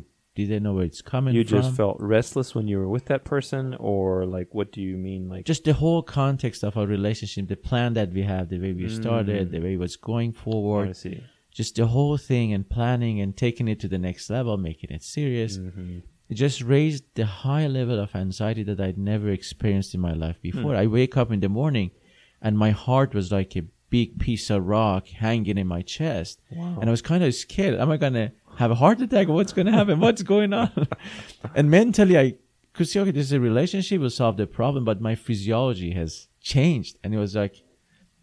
didn't 0.44 0.64
know 0.64 0.74
where 0.74 0.84
it's 0.84 1.00
coming 1.00 1.34
You 1.34 1.44
from. 1.44 1.56
You 1.56 1.62
just 1.62 1.76
felt 1.76 1.96
restless 2.00 2.54
when 2.54 2.68
you 2.68 2.78
were 2.78 2.88
with 2.88 3.06
that 3.06 3.24
person, 3.24 3.74
or 3.80 4.26
like, 4.26 4.48
what 4.54 4.72
do 4.72 4.82
you 4.82 4.96
mean? 4.98 5.28
Like, 5.30 5.46
just 5.46 5.64
the 5.64 5.72
whole 5.72 6.02
context 6.02 6.62
of 6.62 6.76
our 6.76 6.86
relationship, 6.86 7.48
the 7.48 7.56
plan 7.56 7.94
that 7.94 8.12
we 8.12 8.22
have, 8.22 8.48
the 8.50 8.58
way 8.58 8.72
we 8.74 8.88
started, 8.90 9.48
Mm. 9.48 9.52
the 9.52 9.60
way 9.60 9.72
it 9.74 9.78
was 9.78 9.96
going 9.96 10.34
I 10.36 10.40
forward, 10.42 10.96
see. 10.96 11.22
just 11.50 11.76
the 11.76 11.86
whole 11.86 12.18
thing 12.18 12.52
and 12.52 12.68
planning 12.68 13.20
and 13.22 13.34
taking 13.34 13.68
it 13.68 13.80
to 13.80 13.88
the 13.88 13.98
next 13.98 14.28
level, 14.28 14.56
making 14.58 14.90
it 14.90 15.02
serious. 15.02 15.56
Mhm. 15.56 16.02
It 16.28 16.34
just 16.34 16.60
raised 16.60 17.04
the 17.14 17.24
high 17.24 17.66
level 17.68 17.98
of 18.00 18.14
anxiety 18.16 18.64
that 18.64 18.80
I'd 18.80 18.98
never 18.98 19.30
experienced 19.30 19.94
in 19.94 20.00
my 20.00 20.12
life 20.12 20.42
before. 20.42 20.72
Hmm. 20.74 20.82
I 20.82 20.86
wake 20.88 21.16
up 21.16 21.30
in 21.30 21.40
the 21.40 21.48
morning 21.48 21.92
and 22.42 22.58
my 22.58 22.70
heart 22.72 23.14
was 23.14 23.30
like 23.30 23.56
a 23.56 23.62
big 23.90 24.18
piece 24.18 24.50
of 24.50 24.66
rock 24.66 25.06
hanging 25.06 25.56
in 25.56 25.68
my 25.68 25.80
chest. 25.82 26.40
Wow. 26.50 26.78
And 26.80 26.90
I 26.90 26.92
was 26.96 27.00
kind 27.00 27.22
of 27.22 27.32
scared. 27.32 27.74
Am 27.78 27.90
I 27.92 27.96
going 27.96 28.14
to 28.14 28.32
have 28.56 28.70
a 28.70 28.74
heart 28.74 29.00
attack? 29.00 29.28
What's 29.28 29.52
going 29.52 29.66
to 29.66 29.72
happen? 29.72 30.00
What's 30.00 30.22
going 30.22 30.52
on? 30.52 30.88
and 31.54 31.70
mentally, 31.70 32.18
I 32.18 32.34
could 32.72 32.88
see, 32.88 33.00
okay, 33.00 33.10
this 33.10 33.26
is 33.26 33.32
a 33.32 33.40
relationship 33.40 34.00
will 34.00 34.10
solve 34.10 34.36
the 34.36 34.46
problem, 34.46 34.84
but 34.84 35.00
my 35.00 35.14
physiology 35.14 35.92
has 35.92 36.28
changed. 36.40 36.98
And 37.02 37.14
it 37.14 37.18
was 37.18 37.34
like, 37.34 37.56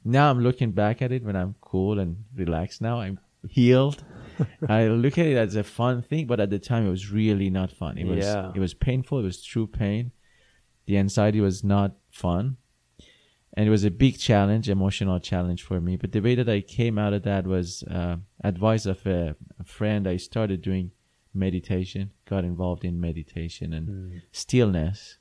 now 0.04 0.30
I'm 0.30 0.42
looking 0.42 0.72
back 0.72 1.02
at 1.02 1.12
it 1.12 1.24
when 1.24 1.36
I'm 1.36 1.56
cool 1.62 2.00
and 2.00 2.26
relaxed 2.36 2.82
now. 2.82 3.00
I'm 3.00 3.20
healed. 3.48 4.04
I 4.70 4.88
look 4.88 5.18
at 5.18 5.26
it 5.28 5.38
as 5.38 5.56
a 5.56 5.64
fun 5.64 6.02
thing, 6.02 6.28
but 6.28 6.40
at 6.40 6.50
the 6.50 6.60
time 6.60 6.88
it 6.88 6.90
was 6.90 7.12
really 7.12 7.50
not 7.50 7.72
fun. 7.72 7.98
It 7.98 8.06
was 8.06 8.26
Yeah. 8.26 8.52
it 8.56 8.60
was 8.60 8.74
painful. 8.74 9.20
It 9.20 9.24
was 9.24 9.44
true 9.44 9.68
pain. 9.68 10.12
The 10.86 10.98
anxiety 10.98 11.40
was 11.40 11.64
not 11.64 11.96
fun, 12.12 12.58
and 13.56 13.68
it 13.68 13.70
was 13.70 13.84
a 13.84 13.92
big 13.92 14.18
challenge, 14.18 14.70
emotional 14.70 15.20
challenge 15.20 15.62
for 15.64 15.80
me. 15.80 15.96
But 15.96 16.12
the 16.12 16.22
way 16.22 16.36
that 16.36 16.50
I 16.50 16.62
came 16.62 16.98
out 16.98 17.14
of 17.14 17.24
that 17.24 17.46
was 17.46 17.84
uh, 17.84 18.18
advice 18.44 18.86
of 18.86 19.06
a, 19.06 19.36
a 19.60 19.64
friend. 19.64 20.08
I 20.08 20.18
started 20.18 20.62
doing 20.62 20.92
meditation, 21.34 22.12
got 22.26 22.44
involved 22.44 22.84
in 22.84 23.00
meditation 23.00 23.74
and 23.74 24.22
stillness. 24.32 25.18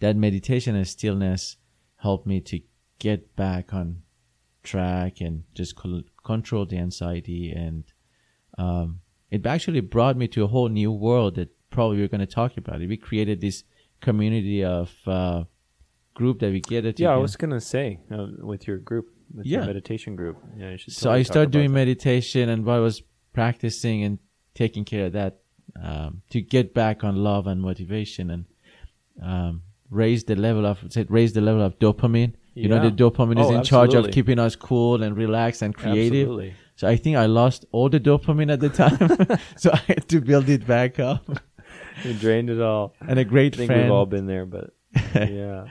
That 0.00 0.16
meditation 0.16 0.76
and 0.76 0.86
stillness 0.86 1.56
helped 1.96 2.26
me 2.26 2.40
to 2.40 2.60
get 2.98 3.34
back 3.34 3.74
on 3.74 4.02
track 4.62 5.20
and 5.20 5.42
just 5.54 5.74
col- 5.74 6.02
control 6.24 6.66
the 6.66 6.78
anxiety 6.78 7.50
and 7.50 7.84
um, 8.58 9.00
it 9.30 9.44
actually 9.44 9.80
brought 9.80 10.16
me 10.16 10.28
to 10.28 10.44
a 10.44 10.46
whole 10.46 10.68
new 10.68 10.92
world 10.92 11.34
that 11.34 11.48
probably 11.70 11.98
we're 11.98 12.08
going 12.08 12.20
to 12.20 12.26
talk 12.26 12.56
about 12.56 12.80
it 12.80 12.88
we 12.88 12.96
created 12.96 13.40
this 13.40 13.64
community 14.00 14.64
of 14.64 14.92
uh, 15.06 15.42
group 16.14 16.40
that 16.40 16.50
we 16.52 16.60
get 16.60 16.84
it 16.84 17.00
Yeah, 17.00 17.10
I 17.10 17.16
was 17.16 17.36
gonna 17.36 17.60
say 17.60 18.00
uh, 18.10 18.26
with 18.40 18.66
your 18.68 18.78
group, 18.78 19.06
with 19.34 19.46
Yeah. 19.46 19.58
your 19.58 19.66
meditation 19.66 20.16
group. 20.16 20.36
Yeah, 20.56 20.70
you 20.72 20.78
should 20.78 20.92
so 20.92 21.10
i 21.10 21.22
started 21.22 21.50
doing 21.50 21.70
that. 21.70 21.74
meditation 21.84 22.48
and 22.48 22.64
while 22.66 22.76
i 22.76 22.80
was 22.80 23.02
practicing 23.32 24.02
and 24.04 24.18
taking 24.54 24.84
care 24.84 25.06
of 25.06 25.12
that 25.12 25.38
um, 25.82 26.22
to 26.30 26.40
get 26.42 26.74
back 26.74 27.02
on 27.02 27.16
love 27.16 27.46
and 27.46 27.60
motivation 27.62 28.30
and 28.30 28.44
um, 29.22 29.62
raise 29.90 30.24
the 30.24 30.36
level 30.36 30.66
of 30.66 30.78
said 30.90 31.06
raise 31.10 31.32
the 31.32 31.40
level 31.40 31.62
of 31.62 31.78
dopamine 31.78 32.34
you 32.54 32.68
know 32.68 32.80
the 32.82 32.90
dopamine 33.04 33.40
is 33.40 33.46
Oh, 33.46 33.54
in 33.56 33.62
charge 33.62 33.94
of 33.94 34.10
keeping 34.10 34.38
us 34.38 34.54
cool 34.56 35.02
and 35.02 35.16
relaxed 35.16 35.62
and 35.62 35.74
creative 35.74 36.28
Absolutely. 36.28 36.54
So 36.76 36.88
I 36.88 36.96
think 36.96 37.16
I 37.16 37.26
lost 37.26 37.64
all 37.70 37.88
the 37.90 38.00
dopamine 38.00 38.50
at 38.52 38.60
the 38.60 38.68
time. 38.68 38.98
so 39.56 39.70
I 39.72 39.82
had 39.86 40.08
to 40.08 40.20
build 40.20 40.48
it 40.48 40.66
back 40.66 40.98
up. 40.98 41.24
You 42.02 42.12
drained 42.14 42.50
it 42.50 42.60
all. 42.60 42.94
And 43.08 43.18
a 43.18 43.24
great 43.24 43.54
I 43.54 43.56
think 43.58 43.68
friend 43.68 43.82
we've 43.84 43.92
all 43.92 44.06
been 44.06 44.26
there, 44.26 44.46
but 44.46 44.70
yeah. 45.14 45.66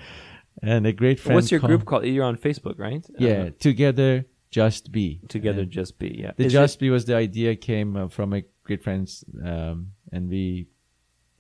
And 0.62 0.86
a 0.88 0.93
great 0.93 1.19
friend. 1.19 1.36
What's 1.36 1.52
your 1.52 1.60
called- 1.60 1.69
group 1.69 1.86
called? 1.86 2.06
You're 2.06 2.26
on 2.26 2.38
Facebook, 2.38 2.78
right? 2.78 3.06
Yeah, 3.17 3.30
Uh, 3.30 3.50
together 3.60 4.26
just 4.50 4.91
be. 4.91 5.21
together, 5.30 5.62
And 5.62 5.71
just 5.71 5.97
be. 6.00 6.10
Yeah. 6.19 6.32
the 6.38 6.45
Is 6.45 6.54
just 6.54 6.80
be 6.80 6.89
was 6.89 7.06
the 7.06 7.15
idea 7.15 7.56
came 7.56 7.95
uh, 7.95 8.08
from 8.10 8.34
a 8.34 8.41
great 8.63 8.84
friends, 8.84 9.24
um, 9.43 9.91
and 10.12 10.30
we 10.30 10.67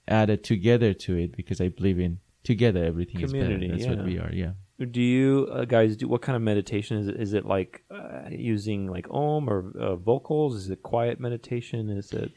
added 0.07 0.43
together 0.43 0.93
to 0.93 1.15
it 1.17 1.35
because 1.35 1.61
I 1.61 1.69
believe 1.69 1.99
in 1.99 2.19
together 2.43 2.83
everything 2.83 3.21
Community, 3.21 3.65
is 3.65 3.71
better. 3.71 3.71
That's 3.73 3.83
yeah. 3.85 3.95
what 3.95 4.05
we 4.05 4.17
are. 4.19 4.31
Yeah. 4.33 4.53
do 4.91 4.99
you 5.01 5.47
uh, 5.51 5.63
guys 5.65 5.95
do 5.95 6.07
what 6.07 6.21
kind 6.23 6.35
of 6.35 6.41
meditation 6.41 6.97
is 6.97 7.07
it? 7.07 7.15
Is 7.19 7.33
it 7.33 7.45
like 7.45 7.83
uh, 7.91 8.23
using 8.31 8.87
like 8.87 9.05
Om 9.11 9.47
or 9.47 9.71
uh, 9.79 9.95
vocals? 9.95 10.55
Is 10.55 10.69
it 10.71 10.81
quiet 10.81 11.19
meditation? 11.19 11.89
Is 11.89 12.11
it? 12.13 12.31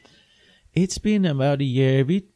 It's 0.73 0.99
been 0.99 1.25
about 1.25 1.61
a 1.61 1.63
year. 1.63 2.03
We 2.05 2.27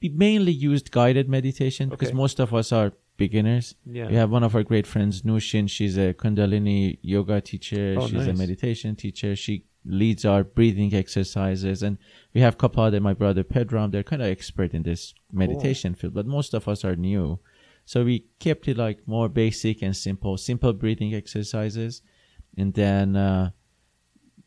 we 0.00 0.08
mainly 0.10 0.52
used 0.52 0.90
guided 0.90 1.28
meditation 1.28 1.88
because 1.88 2.12
most 2.12 2.38
of 2.40 2.54
us 2.54 2.72
are 2.72 2.92
beginners. 3.16 3.74
Yeah. 3.84 4.08
We 4.08 4.14
have 4.14 4.30
one 4.30 4.44
of 4.44 4.54
our 4.54 4.62
great 4.62 4.86
friends, 4.86 5.22
Nushin. 5.22 5.68
She's 5.68 5.98
a 5.98 6.14
Kundalini 6.14 6.98
yoga 7.02 7.40
teacher. 7.40 7.96
Oh, 7.98 8.06
She's 8.06 8.26
a 8.26 8.32
meditation 8.32 8.96
teacher. 8.96 9.34
She 9.36 9.64
leads 9.84 10.24
our 10.24 10.44
breathing 10.44 10.94
exercises. 10.94 11.82
And 11.82 11.98
we 12.32 12.40
have 12.40 12.58
Kapad 12.58 12.94
and 12.94 13.02
my 13.02 13.14
brother 13.14 13.42
Pedram. 13.42 13.90
They're 13.90 14.02
kind 14.02 14.22
of 14.22 14.28
expert 14.28 14.72
in 14.72 14.84
this 14.84 15.14
meditation 15.32 15.94
field, 15.94 16.14
but 16.14 16.26
most 16.26 16.54
of 16.54 16.68
us 16.68 16.84
are 16.84 16.96
new. 16.96 17.40
So 17.84 18.04
we 18.04 18.26
kept 18.38 18.68
it 18.68 18.76
like 18.76 19.06
more 19.06 19.28
basic 19.28 19.82
and 19.82 19.96
simple, 19.96 20.36
simple 20.36 20.72
breathing 20.72 21.14
exercises. 21.14 22.02
And 22.56 22.74
then, 22.74 23.16
uh, 23.16 23.50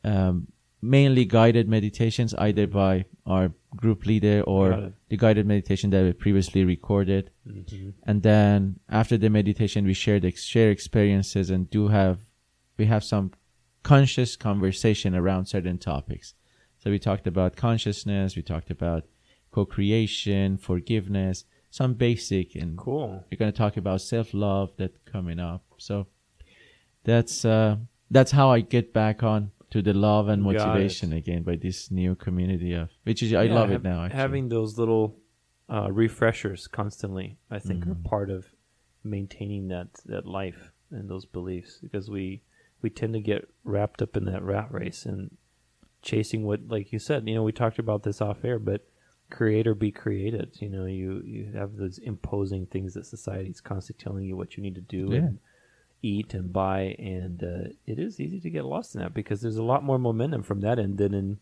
um, 0.04 0.48
mainly 0.82 1.26
guided 1.26 1.68
meditations 1.70 2.34
either 2.36 2.66
by 2.68 3.06
our 3.26 3.52
group 3.76 4.06
leader 4.06 4.42
or 4.48 4.92
the 5.10 5.18
guided 5.18 5.46
meditation 5.46 5.90
that 5.92 6.04
we 6.04 6.12
previously 6.14 6.66
recorded 6.66 7.30
Mhm. 7.48 7.94
and 8.04 8.24
then 8.24 8.80
after 8.90 9.16
the 9.18 9.30
meditation 9.30 9.86
we 9.86 9.94
share 9.94 10.20
the 10.20 10.32
share 10.32 10.72
experiences 10.72 11.50
and 11.50 11.70
do 11.70 11.88
have 11.90 12.26
we 12.78 12.86
have 12.86 13.04
some 13.04 13.32
conscious 13.84 14.36
conversation 14.36 15.14
around 15.16 15.46
certain 15.46 15.78
topics 15.78 16.34
so 16.80 16.90
we 16.90 17.00
talked 17.00 17.28
about 17.28 17.56
consciousness 17.56 18.36
we 18.36 18.42
talked 18.42 18.72
about 18.72 19.06
co-creation 19.52 20.58
forgiveness 20.58 21.46
some 21.70 21.94
basic 21.94 22.56
and 22.56 22.78
Cool. 22.78 23.24
we're 23.30 23.38
going 23.38 23.52
to 23.52 23.58
talk 23.58 23.78
about 23.78 24.02
self-love 24.02 24.72
that 24.78 25.06
coming 25.06 25.40
up 25.40 25.64
so 25.78 26.08
that's 27.04 27.46
uh 27.46 27.78
that's 28.10 28.32
how 28.32 28.50
i 28.50 28.60
get 28.62 28.92
back 28.94 29.22
on 29.24 29.52
to 29.72 29.82
the 29.82 29.94
love 29.94 30.28
and 30.28 30.44
motivation 30.44 31.14
again 31.14 31.44
by 31.44 31.56
this 31.56 31.90
new 31.92 32.14
community 32.16 32.74
of 32.74 32.90
which 33.04 33.24
is 33.24 33.34
i 33.34 33.44
Yeah, 33.44 33.54
love 33.54 33.70
hav- 33.70 33.82
it 33.86 33.90
now 33.90 34.04
actually. 34.06 34.20
Having 34.20 34.50
those 34.50 34.78
little 34.78 35.18
uh, 35.70 35.90
refreshers 35.92 36.68
constantly, 36.68 37.38
I 37.50 37.60
think, 37.60 37.82
Mm-hmm. 37.84 37.92
are 37.92 38.10
part 38.10 38.30
of 38.30 38.46
maintaining 39.04 39.70
that 39.70 39.88
that 40.06 40.26
life 40.26 40.72
and 40.92 41.10
those 41.10 41.26
beliefs 41.26 41.80
because 41.82 42.10
we 42.10 42.44
we 42.82 42.90
tend 42.90 43.14
to 43.14 43.22
get 43.22 43.48
wrapped 43.64 44.02
up 44.02 44.18
in 44.18 44.26
that 44.26 44.44
rat 44.44 44.68
race 44.72 45.06
and 45.06 45.38
chasing 46.02 46.44
what, 46.44 46.62
like 46.68 46.92
you 46.92 47.00
said, 47.00 47.28
you 47.28 47.36
know, 47.36 47.44
we 47.44 47.52
talked 47.52 47.80
about 47.80 48.02
this 48.04 48.22
off 48.22 48.44
air, 48.44 48.58
but 48.60 48.88
create 49.30 49.68
or 49.68 49.76
be 49.76 49.92
created. 49.92 50.58
You 50.60 50.70
know, 50.70 50.86
you 50.86 51.22
you 51.26 51.52
have 51.54 51.76
those 51.78 51.98
imposing 52.00 52.66
things 52.66 52.94
that 52.96 53.06
society's 53.06 53.62
constantly 53.62 54.04
telling 54.04 54.26
you 54.26 54.36
what 54.36 54.58
you 54.58 54.64
need 54.64 54.76
to 54.76 54.82
do 54.82 55.10
Yeah. 55.12 55.18
and 55.20 55.40
eat 56.02 56.34
and 56.34 56.52
buy, 56.52 56.96
and 57.00 57.44
uh, 57.44 57.70
it 57.86 58.00
is 58.00 58.20
easy 58.20 58.40
to 58.40 58.50
get 58.50 58.66
lost 58.66 58.96
in 58.96 59.02
that 59.02 59.14
because 59.14 59.42
there's 59.42 59.58
a 59.58 59.64
lot 59.64 59.84
more 59.84 60.00
momentum 60.00 60.44
from 60.44 60.62
that 60.62 60.80
end 60.80 60.98
than 60.98 61.14
in 61.14 61.40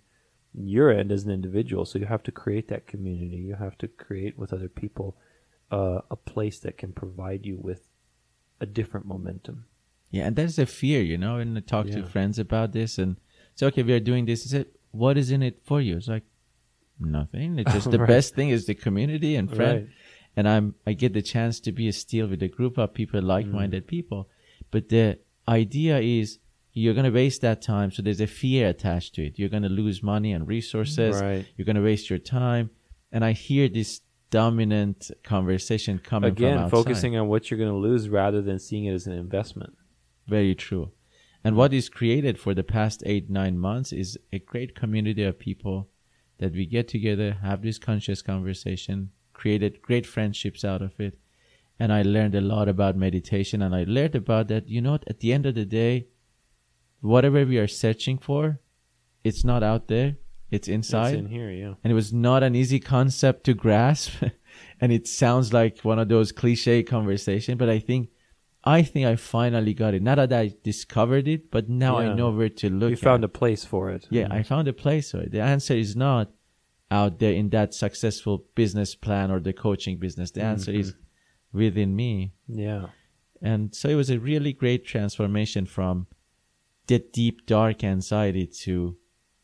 your 0.53 0.91
end 0.91 1.11
as 1.11 1.23
an 1.25 1.31
individual. 1.31 1.85
So 1.85 1.99
you 1.99 2.05
have 2.05 2.23
to 2.23 2.31
create 2.31 2.67
that 2.69 2.87
community. 2.87 3.37
You 3.37 3.55
have 3.55 3.77
to 3.79 3.87
create 3.87 4.37
with 4.37 4.51
other 4.51 4.67
people 4.67 5.15
uh, 5.71 6.01
a 6.11 6.15
place 6.15 6.59
that 6.59 6.77
can 6.77 6.91
provide 6.91 7.45
you 7.45 7.57
with 7.57 7.87
a 8.59 8.65
different 8.65 9.05
momentum. 9.05 9.65
Yeah, 10.11 10.25
and 10.25 10.35
that's 10.35 10.57
a 10.57 10.65
fear, 10.65 11.01
you 11.01 11.17
know. 11.17 11.35
And 11.37 11.55
I 11.57 11.61
talk 11.61 11.85
to 11.87 12.03
friends 12.03 12.39
about 12.39 12.71
this, 12.73 12.97
and 12.97 13.17
say, 13.55 13.67
okay, 13.67 13.83
we 13.83 13.93
are 13.93 13.99
doing 13.99 14.25
this. 14.25 14.45
I 14.45 14.49
said, 14.49 14.65
what 14.91 15.17
is 15.17 15.29
in 15.31 15.43
it 15.43 15.61
for 15.63 15.79
you? 15.79 15.97
It's 15.97 16.07
like 16.07 16.23
nothing. 16.99 17.59
It's 17.59 17.71
just 17.71 17.91
the 17.91 17.99
Right. 17.99 18.07
best 18.07 18.35
thing 18.35 18.49
is 18.49 18.65
the 18.65 18.75
community 18.75 19.35
and 19.35 19.53
friend. 19.53 19.81
Right. 19.81 19.89
And 20.35 20.47
I'm 20.49 20.75
I 20.85 20.93
get 20.93 21.13
the 21.13 21.21
chance 21.21 21.59
to 21.61 21.71
be 21.71 21.87
a 21.87 21.93
steel 21.93 22.27
with 22.27 22.41
a 22.43 22.47
group 22.47 22.77
of 22.77 22.93
people, 22.93 23.21
like-minded 23.21 23.83
Mm. 23.83 23.87
people. 23.87 24.29
But 24.71 24.89
the 24.89 25.19
idea 25.47 25.99
is 25.99 26.39
you're 26.73 26.93
gonna 26.93 27.11
waste 27.11 27.41
that 27.41 27.61
time, 27.61 27.91
so 27.91 28.01
there's 28.01 28.21
a 28.21 28.27
fear 28.27 28.69
attached 28.69 29.15
to 29.15 29.25
it. 29.25 29.39
You're 29.39 29.49
gonna 29.49 29.69
lose 29.69 30.03
money 30.03 30.31
and 30.31 30.47
resources. 30.47 31.21
Right. 31.21 31.45
You're 31.57 31.65
gonna 31.65 31.81
waste 31.81 32.09
your 32.09 32.19
time. 32.19 32.69
And 33.11 33.25
I 33.25 33.31
hear 33.31 33.67
this 33.67 34.01
dominant 34.29 35.11
conversation 35.23 35.99
coming 35.99 36.35
from 36.35 36.45
Again, 36.45 36.69
focusing 36.69 37.17
on 37.17 37.27
what 37.27 37.49
you're 37.49 37.57
going 37.57 37.71
to 37.71 37.77
lose 37.77 38.09
rather 38.09 38.41
than 38.41 38.59
seeing 38.59 38.85
it 38.85 38.93
as 38.93 39.07
an 39.07 39.13
investment. 39.13 39.75
Very 40.27 40.55
true. 40.55 40.91
And 41.43 41.55
what 41.55 41.73
is 41.73 41.89
created 41.89 42.37
for 42.37 42.53
the 42.53 42.63
past 42.63 43.01
eight, 43.05 43.29
nine 43.29 43.57
months 43.57 43.91
is 43.93 44.17
a 44.31 44.39
great 44.39 44.75
community 44.75 45.23
of 45.23 45.39
people 45.39 45.89
that 46.37 46.53
we 46.53 46.65
get 46.65 46.87
together, 46.87 47.37
have 47.41 47.61
this 47.61 47.79
conscious 47.79 48.21
conversation, 48.21 49.11
created 49.33 49.81
great 49.81 50.05
friendships 50.05 50.63
out 50.63 50.81
of 50.81 50.99
it. 50.99 51.17
And 51.79 51.93
I 51.93 52.01
learned 52.01 52.35
a 52.35 52.41
lot 52.41 52.67
about 52.67 52.97
meditation 52.97 53.61
and 53.61 53.73
I 53.73 53.85
learned 53.87 54.15
about 54.15 54.49
that, 54.49 54.67
you 54.67 54.81
know, 54.81 54.91
what, 54.91 55.03
at 55.07 55.19
the 55.21 55.31
end 55.31 55.45
of 55.45 55.55
the 55.55 55.65
day, 55.65 56.07
whatever 57.01 57.45
we 57.45 57.57
are 57.57 57.67
searching 57.67 58.17
for, 58.17 58.59
it's 59.23 59.43
not 59.45 59.63
out 59.63 59.87
there. 59.87 60.17
It's 60.51 60.67
inside 60.67 61.13
It's 61.13 61.19
in 61.19 61.27
here, 61.27 61.51
yeah. 61.51 61.73
and 61.83 61.91
it 61.91 61.93
was 61.93 62.11
not 62.11 62.41
an 62.41 62.55
easy 62.55 62.79
concept 62.79 63.43
to 63.45 63.53
grasp 63.53 64.11
and 64.81 64.91
it 64.91 65.07
sounds 65.07 65.53
like 65.53 65.81
one 65.81 65.99
of 65.99 66.09
those 66.09 66.31
cliche 66.31 66.81
conversation 66.81 67.55
but 67.55 67.69
i 67.69 67.77
think 67.77 68.09
i 68.63 68.81
think 68.81 69.05
i 69.05 69.15
finally 69.15 69.75
got 69.75 69.93
it 69.93 70.01
not 70.01 70.15
that 70.15 70.33
i 70.33 70.51
discovered 70.63 71.27
it 71.27 71.51
but 71.51 71.69
now 71.69 71.99
Yeah. 71.99 72.09
i 72.09 72.13
know 72.15 72.31
where 72.31 72.49
to 72.49 72.69
look 72.69 72.89
You 72.89 72.95
found 72.95 73.23
at. 73.23 73.29
a 73.29 73.33
place 73.41 73.63
for 73.63 73.91
it. 73.91 74.07
yeah 74.09 74.27
i 74.31 74.41
found 74.41 74.67
a 74.67 74.73
place 74.73 75.11
for 75.11 75.19
it 75.19 75.31
the 75.31 75.41
answer 75.41 75.75
is 75.75 75.95
not 75.95 76.31
out 76.89 77.19
there 77.19 77.33
in 77.33 77.49
that 77.51 77.73
successful 77.75 78.45
business 78.55 78.95
plan 78.95 79.29
or 79.29 79.39
the 79.39 79.53
coaching 79.53 79.97
business 79.97 80.31
the 80.31 80.41
answer 80.41 80.71
is 80.71 80.93
mm-hmm. 80.93 81.01
Within 81.53 81.95
me 81.95 82.33
Yeah. 82.47 82.87
and 83.41 83.73
so 83.73 83.89
it 83.89 83.95
was 83.95 84.09
a 84.09 84.19
really 84.19 84.53
great 84.53 84.85
transformation 84.85 85.65
from 85.65 86.07
that 86.87 87.13
deep 87.13 87.45
dark 87.45 87.83
anxiety 87.83 88.45
to 88.47 88.97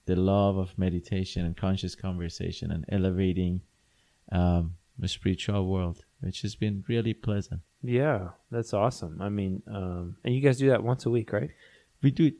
the 0.05 0.15
love 0.15 0.57
of 0.57 0.77
meditation 0.77 1.45
and 1.45 1.55
conscious 1.57 1.95
conversation 1.95 2.71
and 2.71 2.85
elevating 2.89 3.61
um, 4.31 4.75
the 4.99 5.07
spiritual 5.07 5.65
world 5.67 6.05
which 6.21 6.41
has 6.41 6.55
been 6.55 6.83
really 6.87 7.13
pleasant 7.13 7.61
Yeah, 7.83 8.29
that's 8.49 8.73
awesome. 8.73 9.21
I 9.21 9.29
mean, 9.29 9.61
um, 9.67 10.17
and 10.23 10.33
you 10.33 10.41
guys 10.41 10.57
do 10.57 10.69
that 10.69 10.83
once 10.83 11.05
a 11.05 11.11
week, 11.11 11.31
right? 11.31 11.51
We 12.01 12.09
do 12.09 12.25
it 12.25 12.33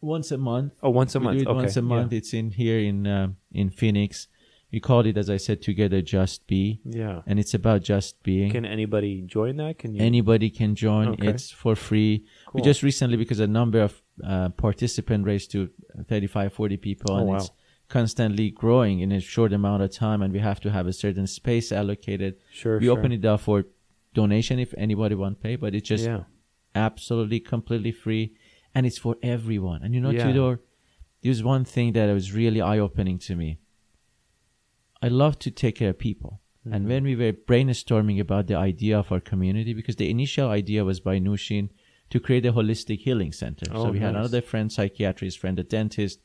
once 0.00 0.30
a 0.30 0.38
month. 0.38 0.74
Oh, 0.84 0.90
once 0.90 1.16
a 1.16 1.18
we 1.18 1.24
month. 1.24 1.38
do 1.38 1.42
it 1.42 1.48
okay. 1.48 1.56
once 1.62 1.76
a 1.76 1.80
yeah. 1.80 1.94
month. 1.94 2.12
It's 2.12 2.32
in 2.32 2.50
here 2.52 2.78
in 2.78 3.06
um 3.06 3.36
in 3.50 3.70
Phoenix. 3.70 4.28
We 4.70 4.80
called 4.80 5.06
it, 5.06 5.16
as 5.16 5.30
I 5.30 5.38
said, 5.38 5.62
together 5.62 6.02
just 6.02 6.46
be, 6.46 6.80
Yeah. 6.84 7.22
and 7.26 7.38
it's 7.38 7.54
about 7.54 7.82
just 7.82 8.22
being. 8.22 8.50
Can 8.52 8.66
anybody 8.66 9.22
join 9.22 9.56
that? 9.56 9.78
Can 9.78 9.94
you? 9.94 10.02
Anybody 10.02 10.50
can 10.50 10.74
join. 10.74 11.08
Okay. 11.08 11.28
It's 11.28 11.50
for 11.50 11.74
free. 11.74 12.26
We 12.52 12.60
just 12.60 12.82
recently, 12.82 13.16
because 13.16 13.40
a 13.40 13.46
number 13.46 13.80
of 13.80 14.02
uh, 14.22 14.50
participants 14.50 15.24
raised 15.26 15.50
to 15.52 15.70
35, 16.06 16.52
40 16.52 16.76
people, 16.76 17.12
Oh, 17.14 17.18
and 17.18 17.26
wow. 17.28 17.36
it's 17.36 17.50
constantly 17.88 18.50
growing 18.50 19.00
in 19.00 19.10
a 19.12 19.20
short 19.20 19.54
amount 19.54 19.82
of 19.82 19.90
time, 19.90 20.20
and 20.20 20.34
we 20.34 20.40
have 20.40 20.60
to 20.60 20.70
have 20.70 20.86
a 20.86 20.92
certain 20.92 21.26
space 21.26 21.72
allocated. 21.72 22.34
sure. 22.52 22.78
we 22.78 22.86
sure. 22.86 22.98
open 22.98 23.12
it 23.12 23.24
up 23.24 23.40
for 23.40 23.64
donation 24.12 24.58
if 24.58 24.74
anybody 24.76 25.14
want 25.14 25.38
to 25.38 25.42
pay, 25.42 25.56
but 25.56 25.74
it's 25.74 25.88
just 25.88 26.04
yeah. 26.04 26.24
absolutely 26.74 27.40
completely 27.40 27.92
free, 27.92 28.34
and 28.74 28.84
it's 28.84 28.98
for 28.98 29.16
everyone. 29.22 29.82
And 29.82 29.94
you 29.94 30.00
know, 30.02 30.10
Yeah. 30.10 30.26
Tudor, 30.26 30.60
there's 31.22 31.42
one 31.42 31.64
thing 31.64 31.92
that 31.94 32.12
was 32.12 32.34
really 32.34 32.60
eye 32.60 32.78
opening 32.78 33.18
to 33.20 33.34
me. 33.34 33.58
I 35.02 35.08
love 35.08 35.38
to 35.40 35.50
take 35.50 35.76
care 35.76 35.90
of 35.90 35.98
people. 35.98 36.40
Mm-hmm. 36.66 36.74
And 36.74 36.88
when 36.88 37.04
we 37.04 37.16
were 37.16 37.32
brainstorming 37.32 38.20
about 38.20 38.46
the 38.46 38.56
idea 38.56 38.98
of 38.98 39.12
our 39.12 39.20
community, 39.20 39.74
because 39.74 39.96
the 39.96 40.10
initial 40.10 40.50
idea 40.50 40.84
was 40.84 41.00
by 41.00 41.18
Nushin 41.18 41.70
to 42.10 42.20
create 42.20 42.46
a 42.46 42.52
holistic 42.52 43.00
healing 43.00 43.32
center. 43.32 43.66
Oh, 43.72 43.84
so 43.84 43.90
we 43.90 44.00
had 44.00 44.16
another 44.16 44.40
friend, 44.40 44.72
psychiatrist 44.72 45.38
friend, 45.38 45.58
a 45.58 45.62
dentist, 45.62 46.20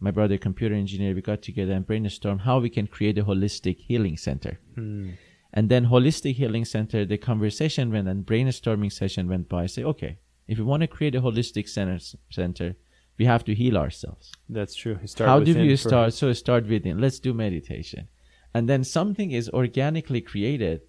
my 0.00 0.10
brother, 0.10 0.38
computer 0.38 0.74
engineer. 0.74 1.14
We 1.14 1.22
got 1.22 1.42
together 1.42 1.72
and 1.72 1.86
brainstormed 1.86 2.40
how 2.40 2.60
we 2.60 2.70
can 2.70 2.86
create 2.86 3.18
a 3.18 3.24
holistic 3.24 3.78
healing 3.78 4.16
center. 4.16 4.58
Hmm. 4.74 5.10
And 5.52 5.68
then 5.68 5.86
holistic 5.86 6.34
healing 6.34 6.64
center, 6.64 7.04
the 7.04 7.18
conversation 7.18 7.90
went 7.90 8.08
and 8.08 8.24
brainstorming 8.24 8.92
session 8.92 9.28
went 9.28 9.48
by. 9.48 9.64
I 9.64 9.66
say, 9.66 9.82
okay, 9.84 10.18
if 10.46 10.58
we 10.58 10.64
want 10.64 10.82
to 10.82 10.86
create 10.86 11.14
a 11.14 11.20
holistic 11.20 11.68
center, 11.68 11.98
center, 12.30 12.76
we 13.18 13.24
have 13.24 13.44
to 13.44 13.54
heal 13.54 13.76
ourselves. 13.76 14.32
That's 14.48 14.74
true. 14.74 14.98
Start 15.04 15.28
How 15.28 15.40
do 15.40 15.52
for- 15.54 15.76
start? 15.76 16.14
So 16.14 16.32
start 16.32 16.66
within. 16.66 17.00
Let's 17.00 17.18
do 17.18 17.34
meditation. 17.34 18.08
And 18.54 18.68
then 18.68 18.84
something 18.84 19.32
is 19.32 19.48
organically 19.50 20.20
created, 20.20 20.82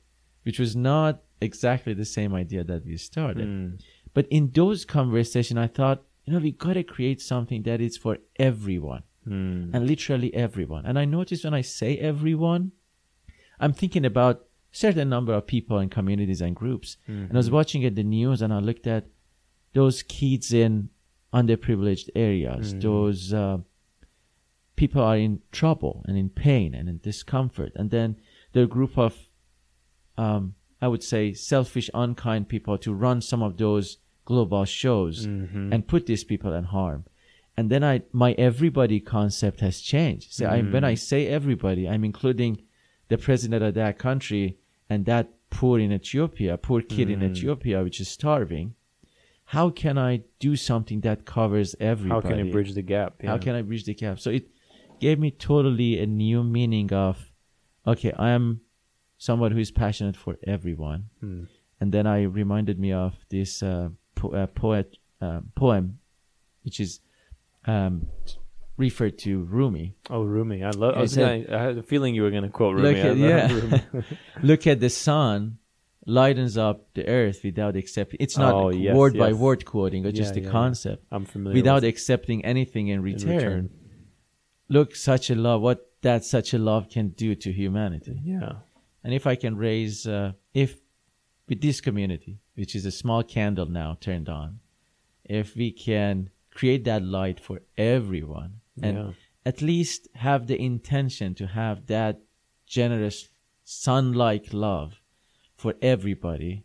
which 0.43 0.59
was 0.59 0.75
not 0.75 1.23
exactly 1.41 1.93
the 1.93 2.05
same 2.05 2.34
idea 2.34 2.63
that 2.63 2.86
we 2.86 2.97
started. 2.97 3.45
Hmm. 3.47 3.67
But 4.13 4.27
in 4.30 4.51
those 4.53 4.86
conversations, 4.86 5.57
I 5.59 5.67
thought, 5.67 6.03
you 6.25 6.34
know, 6.34 6.39
we 6.39 6.51
got 6.51 6.73
to 6.73 6.84
create 6.84 7.21
something 7.21 7.63
that 7.63 7.82
is 7.82 7.97
for 7.97 8.17
everyone 8.38 9.03
Hmm. 9.25 9.71
and 9.73 9.88
literally 9.88 10.34
everyone. 10.34 10.86
And 10.86 10.97
I 10.97 11.05
noticed 11.05 11.43
when 11.43 11.53
I 11.53 11.61
say 11.61 11.97
everyone, 11.97 12.71
I'm 13.59 13.73
thinking 13.73 14.05
about 14.05 14.45
certain 14.71 15.09
number 15.09 15.34
of 15.34 15.45
people 15.47 15.77
and 15.80 15.89
communities 15.91 16.41
and 16.41 16.55
groups. 16.55 16.97
And 17.07 17.32
I 17.34 17.38
was 17.38 17.51
watching 17.51 17.84
at 17.86 17.95
the 17.95 18.03
news 18.03 18.41
and 18.41 18.53
I 18.53 18.59
looked 18.59 18.88
at 18.88 19.07
those 19.73 20.03
kids 20.03 20.53
in 20.53 20.89
underprivileged 21.34 22.09
areas, 22.15 22.73
those 22.82 23.34
uh, 23.34 23.57
people 24.75 25.01
are 25.01 25.17
in 25.17 25.41
trouble 25.51 26.03
and 26.07 26.17
in 26.17 26.30
pain 26.30 26.73
and 26.73 26.88
in 26.89 26.97
discomfort. 26.99 27.71
And 27.75 27.91
then 27.91 28.15
there 28.53 28.61
are 28.63 28.65
a 28.65 28.69
group 28.69 28.97
of, 28.97 29.13
um, 30.17 30.55
I 30.82 30.88
would 30.88 31.03
say, 31.03 31.34
selfish, 31.34 31.89
unkind 31.93 32.47
people 32.49 32.77
to 32.80 32.93
run 32.93 33.21
some 33.21 33.43
of 33.43 33.57
those 33.57 33.97
global 34.25 34.65
shows 34.65 35.27
Mhm. 35.27 35.73
and 35.73 35.88
put 35.88 36.05
these 36.05 36.23
people 36.23 36.53
in 36.53 36.65
harm. 36.65 37.03
And 37.57 37.69
then 37.69 37.84
I, 37.84 38.03
my 38.13 38.32
everybody 38.34 38.99
concept 39.01 39.59
has 39.59 39.82
changed. 39.82 40.32
So 40.34 40.45
I, 40.45 40.61
when 40.73 40.84
I 40.86 40.95
say 40.95 41.27
everybody, 41.27 41.89
I'm 41.89 42.05
including 42.05 42.61
the 43.09 43.17
president 43.17 43.63
of 43.63 43.73
that 43.73 43.97
country 43.99 44.57
and 44.89 45.05
that 45.05 45.27
poor 45.49 45.77
in 45.80 45.91
Ethiopia, 45.91 46.57
poor 46.57 46.82
kid 46.82 47.09
in 47.09 47.19
Ethiopia, 47.32 47.84
which 47.84 47.99
is 47.99 48.07
starving. 48.07 48.75
How 49.56 49.72
can 49.72 49.97
I 49.97 50.22
do 50.39 50.56
something 50.56 51.02
that 51.02 51.26
covers 51.26 51.76
everybody? 51.80 52.28
How 52.28 52.36
can 52.36 52.47
I 52.47 52.52
bridge 52.52 52.74
the 52.76 52.84
gap? 52.84 53.16
How 53.24 53.38
can 53.39 53.56
I 53.56 53.64
bridge 53.64 53.84
the 53.86 53.95
gap? 53.95 54.20
So 54.20 54.30
it 54.30 54.47
gave 55.00 55.18
me 55.18 55.32
totally 55.32 56.00
a 56.00 56.06
new 56.06 56.43
meaning 56.43 56.93
of, 56.93 57.32
okay, 57.88 58.12
I 58.12 58.30
am 58.30 58.62
someone 59.18 59.52
who 59.52 59.58
is 59.60 59.72
passionate 59.72 60.16
for 60.16 60.38
everyone. 60.45 61.06
Hmm. 61.20 61.43
And 61.82 61.91
then 61.91 62.06
I 62.06 62.24
reminded 62.24 62.78
me 62.80 62.91
of 62.93 63.14
this 63.30 63.64
uh, 63.64 63.89
po- 64.14 64.34
uh, 64.34 64.47
poet 64.47 64.97
uh, 65.22 65.39
poem, 65.56 65.97
which 66.64 66.80
is 66.80 67.00
um, 67.66 68.08
referred 68.78 69.18
to 69.20 69.43
Rumi. 69.45 69.95
Oh, 70.10 70.24
Rumi. 70.24 70.64
I 70.64 70.72
love. 70.72 70.93
I, 70.95 71.00
I 71.00 71.02
was 71.02 71.14
said- 71.14 71.50
I 71.52 71.62
had 71.64 71.78
a 71.78 71.84
feeling 71.84 72.14
you 72.16 72.22
were 72.24 72.32
going 72.32 72.43
to 72.43 72.50
quote 72.50 72.76
Rumi. 72.76 72.89
Look 72.89 72.97
at- 72.97 73.18
yeah. 73.18 73.52
Rumi. 73.52 73.82
Look 74.43 74.68
at 74.68 74.80
the 74.80 74.89
sun 74.89 75.58
lightens 76.10 76.57
up 76.57 76.93
the 76.93 77.07
earth 77.07 77.41
without 77.43 77.76
accepting. 77.76 78.18
It's 78.20 78.38
not 78.38 78.53
Oh, 78.53 78.70
yes, 78.70 78.95
word 78.95 79.18
by 79.18 79.34
word 79.34 79.66
quoting, 79.66 80.03
just 80.03 80.18
Yeah, 80.36 80.39
the 80.41 80.45
yeah, 80.47 80.51
concept. 80.51 81.05
I'm 81.12 81.26
familiar. 81.26 81.55
Without 81.55 81.82
with 81.84 81.89
accepting 81.93 82.43
anything 82.45 82.88
in 82.88 82.95
in 82.99 83.01
return. 83.01 83.36
return. 83.36 83.70
Look, 84.70 84.95
such 84.95 85.30
a 85.30 85.36
love, 85.36 85.62
what 85.62 85.91
that 86.01 86.24
such 86.26 86.53
a 86.53 86.57
love 86.57 86.89
can 86.89 87.10
do 87.10 87.36
to 87.36 87.51
humanity. 87.51 88.20
Yeah. 88.24 88.53
And 89.03 89.14
if 89.14 89.26
I 89.28 89.36
can 89.36 89.55
raise, 89.57 90.05
uh, 90.07 90.34
if 90.53 90.80
with 91.47 91.62
this 91.62 91.82
community, 91.82 92.39
which 92.55 92.76
is 92.76 92.86
a 92.86 92.91
small 92.91 93.24
candle 93.24 93.66
now 93.66 93.97
turned 93.99 94.30
on, 94.30 94.60
if 95.24 95.55
we 95.55 95.72
can 95.72 96.30
create 96.51 96.84
that 96.86 97.03
light 97.03 97.39
for 97.39 97.62
everyone 97.78 98.62
and 98.82 98.97
Yeah. 98.97 99.12
at 99.45 99.62
least 99.62 100.07
have 100.16 100.47
the 100.47 100.60
intention 100.62 101.34
to 101.36 101.47
have 101.47 101.88
that 101.88 102.22
generous 102.66 103.30
sun-like 103.64 104.53
love 104.53 104.99
for 105.60 105.76
everybody, 105.82 106.64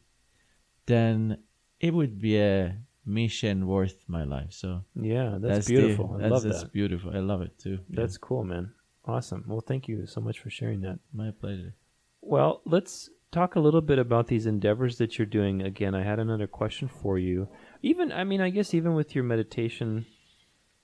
then 0.86 1.38
it 1.80 1.92
would 1.92 2.20
be 2.20 2.38
a 2.38 2.76
mission 3.05 3.66
worth 3.66 3.97
my 4.09 4.24
life. 4.24 4.53
So 4.53 4.84
Yeah. 4.95 5.36
That's, 5.40 5.66
the- 5.66 5.74
beautiful. 5.74 6.14
I 6.16 6.22
that's, 6.22 6.32
love 6.32 6.42
that's 6.45 6.62
that. 6.62 6.72
beautiful. 6.72 7.11
I 7.14 7.18
love 7.18 7.42
it 7.42 7.59
too. 7.59 7.78
Yeah, 7.90 7.97
That's 8.01 8.16
cool, 8.16 8.45
man. 8.45 8.72
Awesome. 9.05 9.45
Well, 9.47 9.61
thank 9.61 9.88
you 9.88 10.07
so 10.07 10.20
much 10.20 10.38
for 10.38 10.49
sharing 10.49 10.80
that. 10.82 10.99
my 11.12 11.30
pleasure. 11.32 11.74
Well, 12.22 12.62
let's 12.64 13.11
talk 13.32 13.57
a 13.57 13.61
little 13.61 13.82
bit 13.82 13.99
about 13.99 14.28
these 14.28 14.47
endeavors 14.47 14.97
that 14.99 15.18
you're 15.18 15.26
doing. 15.26 15.61
Again, 15.61 15.95
I 15.95 16.03
had 16.05 16.18
another 16.18 16.47
question 16.47 16.88
for 16.88 17.18
you. 17.18 17.49
Even, 17.82 18.12
I 18.12 18.24
mean, 18.24 18.40
I 18.40 18.49
guess 18.49 18.72
even 18.72 18.95
with 18.95 19.14
your 19.14 19.24
meditation 19.24 20.07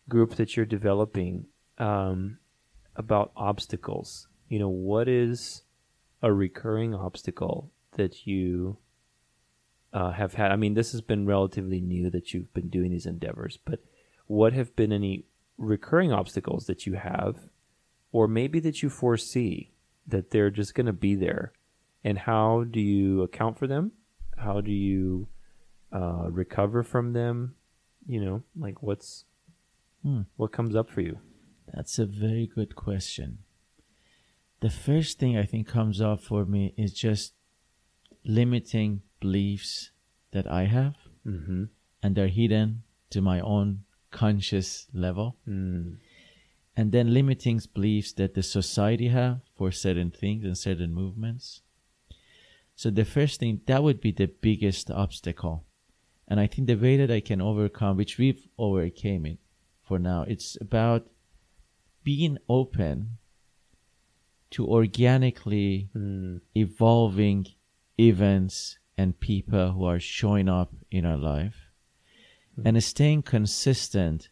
group 0.08 0.34
that 0.34 0.54
you're 0.56 0.66
developing 0.66 1.46
um, 1.78 2.38
about 2.96 3.32
obstacles, 3.36 4.28
you 4.48 4.58
know, 4.58 4.68
what 4.68 5.08
is 5.08 5.62
a 6.20 6.30
recurring 6.30 6.94
obstacle 6.94 7.70
that 7.96 8.26
you 8.26 8.78
uh, 9.92 10.12
have 10.12 10.34
had? 10.34 10.52
I 10.52 10.56
mean, 10.56 10.74
this 10.74 10.92
has 10.92 11.00
been 11.00 11.26
relatively 11.26 11.80
new 11.80 12.10
that 12.10 12.32
you've 12.32 12.52
been 12.54 12.68
doing 12.68 12.90
these 12.90 13.06
endeavors, 13.06 13.58
but 13.64 13.80
what 14.26 14.52
have 14.52 14.76
been 14.76 14.92
any 14.92 15.24
recurring 15.58 16.12
obstacles 16.12 16.66
that 16.66 16.86
you 16.86 16.94
have, 16.94 17.36
or 18.12 18.28
maybe 18.28 18.60
that 18.60 18.82
you 18.82 18.90
foresee 18.90 19.72
that 20.06 20.30
they're 20.30 20.50
just 20.50 20.74
going 20.74 20.86
to 20.86 20.92
be 20.92 21.14
there? 21.14 21.52
And 22.02 22.18
how 22.18 22.64
do 22.64 22.80
you 22.80 23.22
account 23.22 23.58
for 23.58 23.66
them? 23.66 23.92
How 24.38 24.60
do 24.60 24.70
you 24.70 25.28
uh, 25.92 26.28
recover 26.30 26.82
from 26.82 27.12
them? 27.12 27.56
You 28.06 28.24
know, 28.24 28.42
like 28.56 28.82
what's 28.82 29.24
Hmm. 30.02 30.22
what 30.36 30.52
comes 30.52 30.74
up 30.74 30.88
for 30.88 31.02
you? 31.02 31.18
That's 31.74 31.98
a 31.98 32.06
very 32.06 32.46
good 32.46 32.74
question. 32.74 33.40
The 34.60 34.70
first 34.70 35.18
thing 35.18 35.36
I 35.36 35.44
think 35.44 35.66
comes 35.66 36.00
up 36.00 36.22
for 36.22 36.44
me 36.44 36.74
is 36.76 36.92
just 36.94 37.34
limiting 38.34 39.02
beliefs 39.20 39.90
that 40.32 40.46
I 40.46 40.64
have 40.64 40.96
Mm-hmm. 41.26 41.64
and 42.02 42.14
they're 42.16 42.28
hidden 42.28 42.82
to 43.10 43.20
my 43.20 43.40
own 43.40 43.84
conscious 44.10 44.86
level. 44.94 45.36
Mm. 45.46 45.96
And 46.74 46.92
then 46.92 47.12
limiting 47.12 47.60
beliefs 47.74 48.12
that 48.14 48.32
the 48.34 48.42
society 48.42 49.08
have 49.08 49.40
for 49.54 49.70
certain 49.70 50.10
things 50.10 50.44
and 50.44 50.56
certain 50.56 50.94
movements. 50.94 51.60
So 52.74 52.88
the 52.90 53.04
first 53.04 53.38
thing, 53.40 53.60
that 53.66 53.82
would 53.82 54.00
be 54.00 54.12
the 54.12 54.28
biggest 54.28 54.90
obstacle. 54.90 55.66
And 56.26 56.40
I 56.40 56.46
think 56.46 56.68
the 56.68 56.76
way 56.76 56.96
that 56.96 57.10
I 57.10 57.20
can 57.20 57.42
overcome, 57.42 57.98
which 57.98 58.16
we've 58.16 58.48
overcame 58.56 59.26
it 59.26 59.38
for 59.82 59.98
now, 59.98 60.22
it's 60.26 60.56
about 60.58 61.06
being 62.02 62.38
open 62.48 63.18
to 64.52 64.66
organically 64.66 65.90
Mm. 65.94 66.40
evolving 66.54 67.46
events 68.08 68.78
and 68.96 69.18
people 69.20 69.72
who 69.72 69.84
are 69.84 70.00
showing 70.00 70.48
up 70.48 70.72
in 70.90 71.04
our 71.06 71.16
life. 71.16 71.70
And 72.64 72.82
staying 72.84 73.22
consistent 73.22 74.28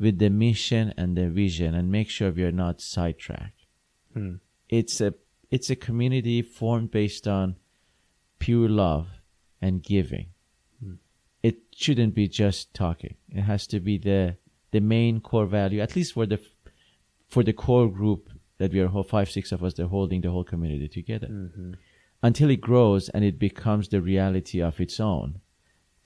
with 0.00 0.18
the 0.18 0.30
mission 0.30 0.92
and 0.96 1.16
the 1.16 1.28
vision 1.28 1.74
and 1.74 1.92
make 1.92 2.10
sure 2.10 2.32
we 2.32 2.42
are 2.42 2.52
not 2.52 2.80
sidetracked. 2.80 3.66
Hmm. 4.14 4.36
it's 4.68 5.00
a 5.00 5.14
it's 5.50 5.70
a 5.70 5.76
community 5.76 6.42
formed 6.42 6.90
based 6.90 7.28
on 7.28 7.56
pure 8.38 8.68
love 8.68 9.06
and 9.60 9.82
giving. 9.82 10.28
It 11.42 11.56
shouldn't 11.74 12.14
be 12.14 12.26
just 12.26 12.74
talking. 12.74 13.14
It 13.30 13.42
has 13.42 13.66
to 13.68 13.80
be 13.80 13.98
the 13.98 14.36
the 14.72 14.80
main 14.80 15.20
core 15.20 15.46
value 15.46 15.80
at 15.80 15.94
least 15.96 16.12
for 16.14 16.26
the 16.26 16.40
for 17.28 17.42
the 17.44 17.52
core 17.52 17.88
group 17.88 18.30
that 18.58 18.72
we 18.72 18.80
are 18.80 19.04
five 19.04 19.30
six 19.30 19.52
of 19.52 19.62
us 19.62 19.74
that 19.74 19.84
are 19.84 19.88
holding 19.88 20.20
the 20.20 20.30
whole 20.30 20.44
community 20.44 20.88
together. 20.88 21.28
Mhm. 21.28 21.76
Until 22.22 22.50
it 22.50 22.60
grows 22.60 23.08
and 23.10 23.24
it 23.24 23.38
becomes 23.38 23.88
the 23.88 24.00
reality 24.00 24.60
of 24.60 24.80
its 24.80 24.98
own. 25.00 25.40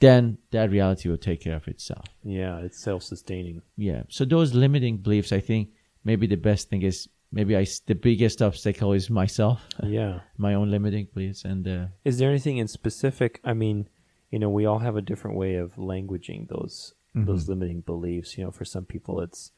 Then 0.00 0.38
that 0.50 0.70
reality 0.70 1.08
will 1.08 1.16
take 1.18 1.40
care 1.42 1.56
of 1.56 1.68
itself. 1.68 2.04
Yeah, 2.24 2.58
it's 2.58 2.82
self-sustaining. 2.82 3.62
Yeah. 3.76 4.02
So 4.08 4.24
those 4.24 4.52
limiting 4.52 4.96
beliefs, 4.98 5.32
I 5.32 5.40
think 5.40 5.68
maybe 6.04 6.26
the 6.26 6.36
best 6.36 6.68
thing 6.68 6.82
is 6.82 7.08
maybe 7.30 7.56
I 7.56 7.64
the 7.86 7.94
biggest 7.94 8.42
obstacle 8.42 8.92
is 8.92 9.08
myself, 9.08 9.60
Yeah. 9.84 10.20
my 10.36 10.54
own 10.54 10.70
limiting 10.70 11.06
beliefs, 11.14 11.44
and 11.44 11.66
uh, 11.68 11.86
Is 12.04 12.18
there 12.18 12.30
anything 12.30 12.58
in 12.58 12.66
specific? 12.68 13.40
I 13.44 13.54
mean, 13.54 13.88
you 14.30 14.38
know, 14.40 14.50
we 14.50 14.66
all 14.66 14.80
have 14.80 14.96
a 14.96 15.02
different 15.02 15.36
way 15.36 15.54
of 15.54 15.74
languaging 15.76 16.48
those 16.48 16.94
those 17.14 17.46
limiting 17.48 17.82
beliefs. 17.82 18.36
You 18.38 18.44
know, 18.44 18.50
for 18.50 18.64
some 18.64 18.86
people, 18.86 19.20
it's 19.20 19.52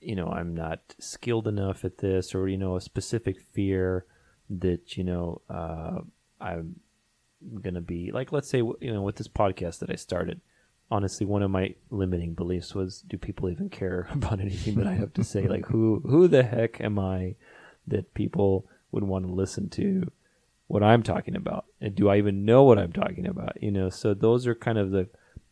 you 0.00 0.14
know, 0.14 0.26
I'm 0.26 0.54
not 0.54 0.94
skilled 0.98 1.48
enough 1.48 1.84
at 1.84 1.98
this, 1.98 2.34
or 2.34 2.48
you 2.48 2.58
know, 2.58 2.76
a 2.76 2.80
specific 2.80 3.40
fear 3.40 4.04
that 4.50 4.96
you 4.96 5.04
know, 5.04 5.40
uh, 5.48 6.00
I'm 6.40 6.76
gonna 7.62 7.80
be 7.80 8.10
like, 8.12 8.32
let's 8.32 8.48
say, 8.48 8.58
you 8.58 8.92
know, 8.92 9.02
with 9.02 9.16
this 9.16 9.28
podcast 9.28 9.78
that 9.80 9.90
I 9.90 9.96
started. 9.96 10.40
Honestly, 10.90 11.26
one 11.26 11.42
of 11.42 11.50
my 11.50 11.74
limiting 11.90 12.34
beliefs 12.34 12.74
was, 12.74 13.00
do 13.00 13.16
people 13.16 13.48
even 13.48 13.70
care 13.70 14.06
about 14.12 14.40
anything 14.40 14.74
that 14.76 14.86
I 14.86 14.94
have 14.94 15.12
to 15.14 15.24
say? 15.24 15.48
like, 15.48 15.66
who 15.66 16.02
who 16.06 16.28
the 16.28 16.42
heck 16.42 16.80
am 16.80 16.98
I 16.98 17.36
that 17.86 18.14
people 18.14 18.66
would 18.92 19.04
want 19.04 19.26
to 19.26 19.32
listen 19.32 19.68
to 19.70 20.10
what 20.66 20.82
I'm 20.82 21.02
talking 21.02 21.36
about? 21.36 21.66
And 21.80 21.94
do 21.94 22.08
I 22.08 22.18
even 22.18 22.44
know 22.44 22.64
what 22.64 22.78
I'm 22.78 22.92
talking 22.92 23.26
about? 23.26 23.62
You 23.62 23.70
know, 23.70 23.88
so 23.88 24.14
those 24.14 24.46
are 24.46 24.54
kind 24.54 24.78
of 24.78 24.90
the 24.90 25.08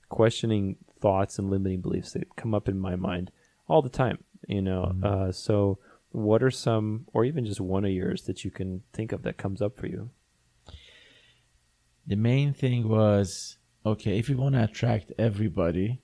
questioning 0.08 0.76
thoughts 1.00 1.38
and 1.38 1.50
limiting 1.50 1.80
beliefs 1.80 2.12
that 2.12 2.36
come 2.36 2.54
up 2.54 2.68
in 2.68 2.78
my 2.78 2.96
mind 2.96 3.30
all 3.68 3.82
the 3.82 3.88
time. 3.88 4.22
You 4.46 4.62
know, 4.62 4.94
uh, 5.02 5.32
so 5.32 5.78
what 6.12 6.42
are 6.42 6.50
some, 6.50 7.06
or 7.12 7.24
even 7.24 7.44
just 7.44 7.60
one 7.60 7.84
of 7.84 7.90
yours 7.90 8.22
that 8.24 8.44
you 8.44 8.50
can 8.50 8.82
think 8.92 9.12
of 9.12 9.22
that 9.22 9.36
comes 9.38 9.60
up 9.62 9.76
for 9.78 9.86
you? 9.86 10.10
the 12.06 12.16
main 12.16 12.52
thing 12.52 12.88
was 12.88 13.58
okay 13.86 14.18
if 14.18 14.28
we 14.28 14.34
want 14.34 14.54
to 14.56 14.64
attract 14.64 15.12
everybody 15.18 16.02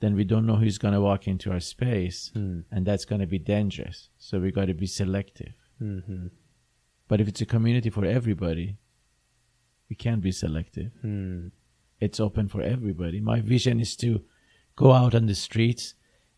then 0.00 0.14
we 0.14 0.22
don't 0.24 0.46
know 0.46 0.56
who's 0.56 0.76
going 0.78 0.92
to 0.94 1.00
walk 1.00 1.26
into 1.26 1.50
our 1.50 1.60
space 1.60 2.30
Hmm. 2.34 2.60
and 2.70 2.86
that's 2.86 3.06
going 3.06 3.20
to 3.22 3.26
be 3.26 3.38
dangerous 3.38 4.10
so 4.18 4.38
we 4.38 4.50
got 4.52 4.66
to 4.66 4.74
be 4.74 4.86
selective 4.86 5.54
Mm-hmm. 5.82 6.26
but 7.08 7.22
if 7.22 7.28
it's 7.28 7.40
a 7.40 7.46
community 7.46 7.88
for 7.88 8.04
everybody 8.04 8.76
we 9.88 9.96
can't 9.96 10.20
be 10.20 10.32
selective 10.32 10.92
Hmm. 11.00 11.48
it's 12.00 12.20
open 12.20 12.48
for 12.48 12.60
everybody 12.60 13.18
my 13.20 13.40
vision 13.40 13.80
is 13.80 13.96
to 13.96 14.22
go 14.76 14.92
out 14.92 15.14
on 15.14 15.24
the 15.24 15.34
streets 15.34 15.94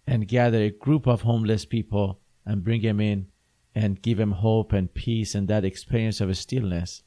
and 0.07 0.29
gather 0.29 0.63
a 0.63 0.71
group 0.71 1.09
of 1.09 1.23
homeless 1.23 1.65
people 1.65 2.21
and 2.47 2.65
bring 2.65 2.81
him 2.83 3.01
in 3.01 3.27
and 3.75 4.03
give 4.03 4.19
him 4.21 4.33
hope 4.33 4.73
and 4.73 4.93
peace 4.95 5.35
and 5.35 5.49
that 5.49 5.65
experience 5.65 6.21
of 6.21 6.29
a 6.29 6.35
stillness 6.35 7.03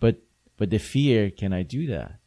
but 0.00 0.22
but 0.56 0.70
the 0.70 0.78
fear 0.78 1.30
can 1.30 1.52
i 1.52 1.62
do 1.62 1.86
that 1.86 2.18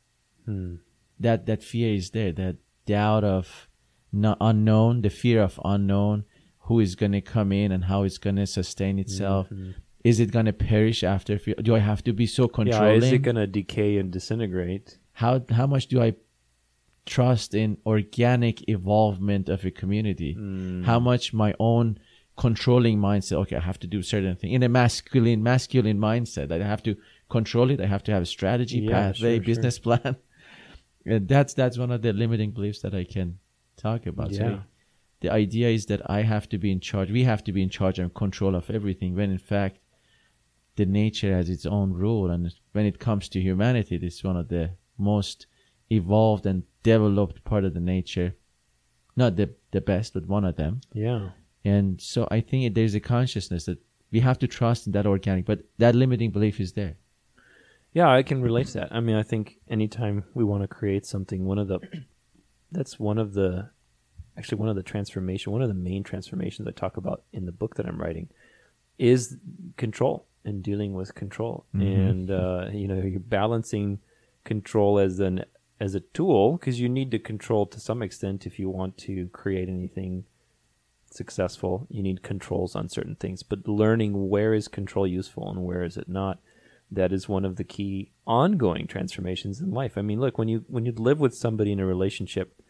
Hmm. 0.46 0.76
that 1.20 1.46
that 1.46 1.62
fear 1.64 1.94
is 1.94 2.12
there 2.12 2.32
that 2.34 2.56
doubt 2.86 3.24
of 3.24 3.68
not 4.14 4.38
unknown 4.40 5.02
the 5.02 5.10
fear 5.10 5.42
of 5.42 5.60
unknown 5.66 6.24
who 6.68 6.80
is 6.80 6.96
going 6.96 7.12
to 7.12 7.22
come 7.22 7.52
in 7.52 7.72
and 7.72 7.84
how 7.86 8.04
it's 8.04 8.18
going 8.18 8.38
to 8.38 8.48
sustain 8.48 8.98
itself 9.00 9.48
is 10.04 10.20
it 10.22 10.32
going 10.32 10.46
to 10.46 10.54
perish 10.54 11.04
after 11.04 11.38
fear 11.38 11.56
do 11.62 11.76
i 11.76 11.80
have 11.80 12.02
to 12.04 12.14
be 12.14 12.26
so 12.26 12.48
controlling? 12.48 13.02
Yeah, 13.02 13.08
is 13.08 13.12
it 13.14 13.22
going 13.24 13.36
to 13.36 13.48
decay 13.48 13.98
and 13.98 14.10
disintegrate? 14.12 14.98
how 15.14 15.44
how 15.50 15.68
much 15.68 15.88
do 15.88 16.02
i 16.02 16.14
trust 17.06 17.54
in 17.54 17.78
organic 17.86 18.68
evolvement 18.70 19.48
of 19.50 19.66
a 19.66 19.72
community 19.72 20.34
how 20.86 21.00
much 21.00 21.34
my 21.34 21.54
own 21.60 21.98
controlling 22.38 23.00
mindset 23.00 23.38
okay 23.38 23.56
i 23.56 23.60
have 23.60 23.80
to 23.80 23.88
do 23.88 24.02
certain 24.04 24.36
thing 24.36 24.52
in 24.52 24.62
a 24.64 24.70
masculine 24.70 25.42
masculine 25.42 26.00
mindset 26.00 26.52
i 26.52 26.66
have 26.66 26.84
to 26.84 26.96
control 27.30 27.72
it 27.72 27.82
i 27.82 27.86
have 27.86 28.04
to 28.04 28.12
have 28.12 28.22
a 28.22 28.26
strategy 28.38 28.82
Yeah, 28.82 28.92
pathway 28.92 29.36
sure, 29.38 29.46
business 29.46 29.80
plan. 29.80 30.16
And 31.06 31.28
that's 31.28 31.54
that's 31.54 31.78
one 31.78 31.92
of 31.92 32.02
the 32.02 32.12
limiting 32.14 32.52
beliefs 32.52 32.82
that 32.82 32.94
i 32.94 33.06
can 33.06 33.40
talk 33.78 34.06
about. 34.06 34.34
So 34.34 34.46
Yeah. 34.46 34.60
the 35.22 35.32
idea 35.32 35.70
is 35.70 35.86
that 35.86 36.02
i 36.18 36.22
have 36.34 36.48
to 36.50 36.58
be 36.58 36.70
in 36.72 36.80
charge 36.80 37.10
we 37.12 37.24
have 37.24 37.44
to 37.46 37.52
be 37.52 37.62
in 37.64 37.70
charge 37.70 37.98
and 37.98 38.14
control 38.14 38.56
of 38.56 38.70
everything 38.70 39.16
when 39.16 39.32
in 39.32 39.44
fact 39.54 39.80
the 40.76 40.86
nature 40.86 41.34
has 41.34 41.50
its 41.50 41.66
own 41.66 41.90
rule 41.94 42.30
and 42.30 42.54
when 42.74 42.86
it 42.86 43.00
comes 43.00 43.30
to 43.30 43.40
humanity 43.40 43.96
it's 43.96 44.24
one 44.24 44.38
of 44.38 44.48
the 44.50 44.66
most 44.98 45.48
evolved 45.90 46.46
and 46.46 46.64
developed 46.84 47.44
part 47.44 47.64
of 47.66 47.74
the 47.74 47.80
nature. 47.80 48.36
Not 49.16 49.36
the 49.36 49.48
the 49.72 49.82
best 49.82 50.14
but 50.14 50.26
one 50.28 50.46
of 50.46 50.56
them. 50.56 50.82
Yeah. 50.94 51.30
And 51.68 52.02
so 52.02 52.28
i 52.38 52.40
think 52.40 52.74
there's 52.74 52.96
a 52.96 53.00
consciousness 53.16 53.66
that 53.66 53.80
we 54.12 54.20
have 54.20 54.40
to 54.40 54.48
trust 54.48 54.88
in 54.88 54.92
that 54.94 55.06
organic 55.06 55.46
but 55.46 55.60
that 55.78 55.94
limiting 56.04 56.32
belief 56.32 56.60
is 56.66 56.72
there 56.74 56.96
Yeah, 57.94 58.12
I 58.12 58.22
can 58.22 58.44
relate 58.44 58.68
to 58.68 58.74
that. 58.74 58.90
I 58.92 59.00
mean, 59.00 59.16
I 59.16 59.24
think 59.24 59.58
anytime 59.68 60.24
we 60.36 60.44
want 60.44 60.62
to 60.62 60.68
create 60.68 61.04
something, 61.06 61.46
one 61.46 61.58
of 61.58 61.68
the 61.68 61.80
that's 62.72 63.00
one 63.00 63.18
of 63.18 63.34
the 63.34 63.72
actually 64.38 64.60
one 64.60 64.70
of 64.70 64.76
the 64.76 64.84
transformation, 64.84 65.52
one 65.52 65.64
of 65.64 65.68
the 65.68 65.74
main 65.74 66.04
transformations 66.04 66.68
I 66.68 66.72
talk 66.72 66.98
about 66.98 67.24
in 67.34 67.46
the 67.46 67.52
book 67.52 67.76
that 67.76 67.88
I'm 67.88 68.00
writing 68.00 68.30
is 69.00 69.38
control 69.78 70.28
and 70.46 70.62
dealing 70.62 70.94
with 70.94 71.16
control. 71.16 71.66
And 71.74 72.30
uh, 72.30 72.68
you 72.72 72.88
know, 72.88 73.02
you're 73.02 73.20
balancing 73.20 74.00
control 74.44 75.00
as 75.00 75.20
an 75.20 75.46
as 75.80 75.96
a 75.96 76.00
tool 76.00 76.58
because 76.58 76.80
you 76.80 76.90
need 76.90 77.10
to 77.12 77.20
control 77.20 77.66
to 77.68 77.80
some 77.80 78.04
extent 78.04 78.46
if 78.46 78.60
you 78.60 78.70
want 78.70 78.98
to 78.98 79.28
create 79.30 79.70
anything 79.70 80.26
successful. 81.18 81.88
You 81.90 82.04
need 82.04 82.24
controls 82.24 82.76
on 82.76 82.88
certain 82.88 83.16
things, 83.16 83.44
but 83.44 83.68
learning 83.68 84.30
where 84.30 84.54
is 84.54 84.68
control 84.68 85.06
useful 85.06 85.50
and 85.50 85.64
where 85.64 85.84
is 85.84 85.98
it 85.98 86.08
not 86.08 86.40
that 86.92 87.12
is 87.12 87.28
one 87.28 87.46
of 87.46 87.58
the 87.58 87.64
key 87.64 88.12
ongoing 88.26 88.88
transformations 88.88 89.60
in 89.60 89.72
life. 89.72 89.98
I 89.98 90.02
mean, 90.02 90.20
look, 90.20 90.38
when 90.38 90.48
you 90.48 90.64
when 90.68 90.86
you 90.86 90.94
live 90.94 91.20
with 91.20 91.36
somebody 91.36 91.72
in 91.72 91.80
a 91.80 91.86
relationship, 91.86 92.62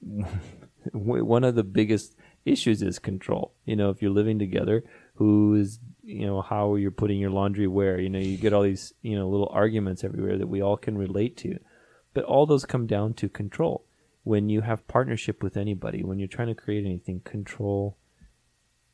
one 0.92 1.44
of 1.44 1.54
the 1.54 1.64
biggest 1.64 2.14
issues 2.44 2.82
is 2.82 2.98
control. 2.98 3.54
You 3.64 3.76
know, 3.76 3.90
if 3.90 4.02
you're 4.02 4.10
living 4.10 4.38
together, 4.38 4.84
who 5.14 5.54
is 5.54 5.78
you 6.02 6.26
know 6.26 6.42
how 6.42 6.74
you're 6.74 6.90
putting 6.90 7.18
your 7.18 7.30
laundry 7.30 7.66
where. 7.66 7.98
You 7.98 8.10
know, 8.10 8.18
you 8.18 8.36
get 8.36 8.52
all 8.52 8.62
these 8.62 8.92
you 9.02 9.16
know 9.18 9.28
little 9.28 9.50
arguments 9.52 10.04
everywhere 10.04 10.38
that 10.38 10.48
we 10.48 10.60
all 10.60 10.76
can 10.76 10.98
relate 10.98 11.36
to, 11.38 11.58
but 12.12 12.24
all 12.24 12.46
those 12.46 12.66
come 12.66 12.86
down 12.86 13.14
to 13.14 13.28
control. 13.28 13.85
When 14.26 14.48
you 14.48 14.62
have 14.62 14.88
partnership 14.88 15.42
with 15.42 15.56
anybody, 15.56 16.02
when 16.02 16.18
you're 16.18 16.26
trying 16.26 16.48
to 16.48 16.54
create 16.54 16.84
anything, 16.84 17.20
control 17.20 17.96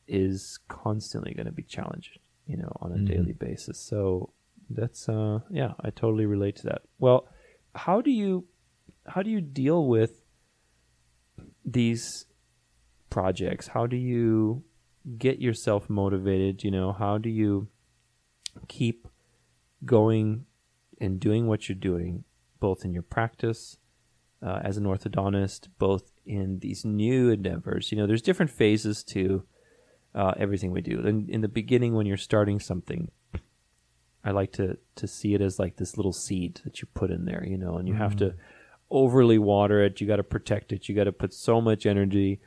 is 0.07 0.59
constantly 0.67 1.33
going 1.33 1.47
to 1.47 1.51
be 1.51 1.63
challenged. 1.63 2.19
You 2.45 2.57
know, 2.57 2.71
on 2.81 2.91
a 2.91 2.97
daily 2.99 3.31
basis. 3.31 3.79
So 3.79 4.33
that's 4.69 5.09
uh 5.09 5.39
yeah 5.49 5.73
i 5.81 5.89
totally 5.89 6.25
relate 6.25 6.55
to 6.55 6.63
that 6.63 6.81
well 6.99 7.27
how 7.75 8.01
do 8.01 8.11
you 8.11 8.45
how 9.07 9.21
do 9.21 9.29
you 9.29 9.41
deal 9.41 9.87
with 9.87 10.21
these 11.65 12.25
projects 13.09 13.67
how 13.67 13.85
do 13.85 13.95
you 13.95 14.63
get 15.17 15.39
yourself 15.39 15.89
motivated 15.89 16.63
you 16.63 16.71
know 16.71 16.91
how 16.91 17.17
do 17.17 17.29
you 17.29 17.67
keep 18.67 19.07
going 19.85 20.45
and 21.01 21.19
doing 21.19 21.47
what 21.47 21.67
you're 21.67 21.75
doing 21.75 22.23
both 22.59 22.85
in 22.85 22.93
your 22.93 23.03
practice 23.03 23.77
uh, 24.43 24.59
as 24.63 24.77
an 24.77 24.83
orthodontist 24.83 25.67
both 25.79 26.11
in 26.25 26.59
these 26.59 26.83
new 26.83 27.29
endeavors 27.29 27.91
you 27.91 27.97
know 27.97 28.07
there's 28.07 28.21
different 28.21 28.51
phases 28.51 29.03
to 29.03 29.43
uh, 30.15 30.33
everything 30.37 30.71
we 30.71 30.81
do 30.81 30.99
in, 30.99 31.27
in 31.29 31.41
the 31.41 31.47
beginning 31.47 31.95
when 31.95 32.05
you're 32.05 32.17
starting 32.17 32.59
something 32.59 33.09
I 34.23 34.31
like 34.31 34.51
to 34.53 34.77
to 34.95 35.07
see 35.07 35.33
it 35.33 35.41
as 35.41 35.59
like 35.59 35.75
this 35.75 35.97
little 35.97 36.13
seed 36.13 36.61
that 36.63 36.81
you 36.81 36.87
put 36.93 37.11
in 37.11 37.25
there, 37.25 37.45
you 37.45 37.57
know, 37.57 37.77
and 37.77 37.87
you 37.87 37.93
have 37.95 38.15
to 38.17 38.35
overly 38.89 39.37
water 39.37 39.83
it. 39.83 39.99
You 39.99 40.07
got 40.07 40.17
to 40.17 40.23
protect 40.23 40.71
it. 40.71 40.87
You 40.87 40.95
got 40.95 41.05
to 41.05 41.11
put 41.11 41.33
so 41.33 41.59
much 41.59 41.85
energy. 41.85 42.39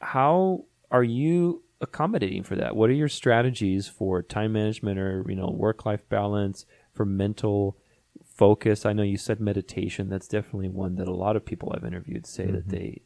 How 0.00 0.64
are 0.90 1.04
you 1.04 1.62
accommodating 1.80 2.42
for 2.42 2.56
that? 2.56 2.74
What 2.74 2.90
are 2.90 2.94
your 2.94 3.08
strategies 3.08 3.86
for 3.86 4.22
time 4.22 4.52
management 4.52 4.98
or 4.98 5.24
you 5.28 5.36
know 5.36 5.48
work 5.48 5.86
life 5.86 6.08
balance 6.08 6.66
for 6.92 7.04
mental 7.04 7.76
focus? 8.40 8.86
I 8.86 8.94
know 8.94 9.02
you 9.02 9.18
said 9.18 9.38
meditation. 9.38 10.08
That's 10.08 10.26
definitely 10.26 10.70
one 10.70 10.96
that 10.96 11.06
a 11.06 11.14
lot 11.14 11.36
of 11.36 11.44
people 11.44 11.74
I've 11.74 11.84
interviewed 11.84 12.26
say 12.26 12.46
that 12.46 12.70
they 12.70 13.02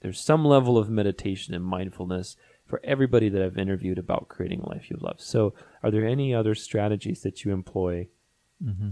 there's 0.00 0.20
some 0.20 0.44
level 0.44 0.78
of 0.78 0.88
meditation 0.88 1.54
and 1.54 1.64
mindfulness 1.64 2.36
for 2.64 2.80
everybody 2.84 3.28
that 3.28 3.42
I've 3.42 3.58
interviewed 3.58 3.98
about 3.98 4.28
creating 4.28 4.60
a 4.60 4.68
life 4.68 4.88
you 4.88 4.96
love. 5.00 5.20
So, 5.20 5.54
are 5.82 5.90
there 5.90 6.06
any 6.06 6.32
other 6.32 6.54
strategies 6.54 7.22
that 7.22 7.44
you 7.44 7.52
employ 7.52 8.06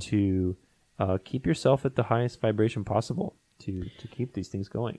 to 0.01 0.57
uh, 0.99 1.19
keep 1.25 1.47
yourself 1.47 1.85
at 1.85 1.95
the 1.95 2.05
highest 2.05 2.41
vibration 2.41 2.85
possible 2.85 3.37
to 3.61 3.85
to 4.01 4.09
keep 4.09 4.35
these 4.35 4.49
things 4.49 4.69
going? 4.69 4.99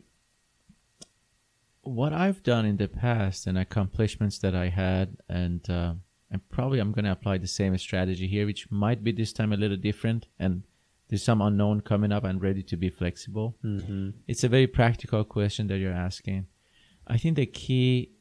what 1.82 2.14
I've 2.14 2.44
done 2.44 2.66
in 2.66 2.78
the 2.78 2.88
past 2.88 3.48
and 3.48 3.58
accomplishments 3.58 4.38
that 4.40 4.56
I 4.56 4.70
had, 4.70 5.18
and 5.28 5.68
uh, 5.70 5.94
and 6.32 6.48
probably 6.50 6.80
I'm 6.80 6.92
going 6.92 7.06
to 7.06 7.12
apply 7.12 7.38
the 7.40 7.48
same 7.48 7.78
strategy 7.78 8.28
here, 8.28 8.46
which 8.46 8.70
might 8.72 9.04
be 9.04 9.12
this 9.12 9.34
time 9.34 9.52
a 9.54 9.58
little 9.58 9.78
different, 9.78 10.28
and 10.38 10.64
there's 11.08 11.24
some 11.24 11.42
unknown 11.42 11.82
coming 11.82 12.12
up. 12.12 12.24
and 12.24 12.42
ready 12.42 12.62
to 12.64 12.78
be 12.78 12.90
flexible. 12.90 13.58
Mm-hmm. 13.64 14.10
It's 14.28 14.44
a 14.44 14.50
very 14.50 14.68
practical 14.68 15.24
question 15.24 15.68
that 15.68 15.80
you're 15.80 15.92
asking. 15.94 16.46
I 17.08 17.18
think 17.18 17.36
the 17.38 17.48
key, 17.48 18.12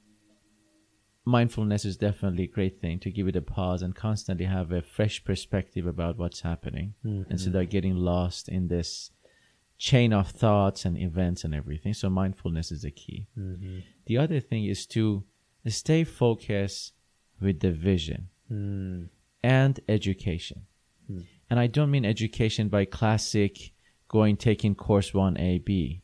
mindfulness 1.24 1.84
is 1.84 1.96
definitely 1.98 2.44
a 2.44 2.48
great 2.48 2.80
thing 2.80 2.98
to 3.00 3.11
give 3.11 3.28
it 3.28 3.36
a 3.36 3.42
pause 3.42 3.82
and 3.82 3.94
constantly 3.94 4.46
have 4.46 4.72
a 4.72 4.80
fresh 4.80 5.22
perspective 5.24 5.86
about 5.86 6.16
what's 6.16 6.40
happening 6.40 6.94
Mhm. 7.04 7.30
instead 7.30 7.54
of 7.54 7.68
getting 7.68 7.96
lost 7.96 8.48
in 8.48 8.68
this 8.68 9.11
chain 9.76 10.12
of 10.14 10.28
thoughts 10.30 10.84
and 10.86 10.96
events 10.96 11.44
and 11.44 11.54
everything. 11.54 11.92
So 11.92 12.09
mindfulness 12.09 12.72
is 12.72 12.82
the 12.82 12.90
key. 12.90 13.26
Mhm. 13.36 13.82
The 14.06 14.16
other 14.16 14.40
thing 14.40 14.64
is 14.64 14.86
to 14.86 15.24
stay 15.66 16.02
focused 16.04 16.94
with 17.41 17.61
the 17.61 17.72
vision 17.72 18.28
Mm. 18.51 19.11
and 19.43 19.80
education. 19.89 20.62
Hmm. 21.07 21.20
And 21.51 21.61
I 21.61 21.66
don't 21.66 21.91
mean 21.91 22.05
education 22.07 22.68
by 22.68 22.86
classic 22.86 23.72
going 24.09 24.36
taking 24.39 24.74
course 24.74 25.12
1A, 25.12 25.59
B, 25.64 26.01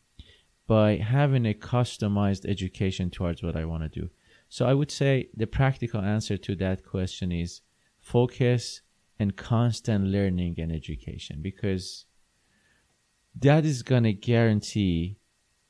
by 0.67 0.97
having 0.97 1.47
a 1.47 1.55
customized 1.55 2.47
education 2.47 3.11
towards 3.11 3.43
what 3.43 3.57
I 3.57 3.65
want 3.65 3.83
to 3.83 4.01
do. 4.01 4.11
So 4.51 4.67
I 4.67 4.75
would 4.75 4.91
say 4.91 5.29
the 5.35 5.47
practical 5.47 6.01
answer 6.01 6.37
to 6.37 6.55
that 6.57 6.85
question 6.85 7.33
is 7.33 7.63
focus 7.99 8.83
and 9.19 9.37
constant 9.37 10.05
learning 10.07 10.57
and 10.59 10.71
education 10.71 11.41
because 11.41 12.05
that 13.35 13.65
is 13.65 13.83
going 13.83 14.05
to 14.05 14.13
guarantee 14.13 15.17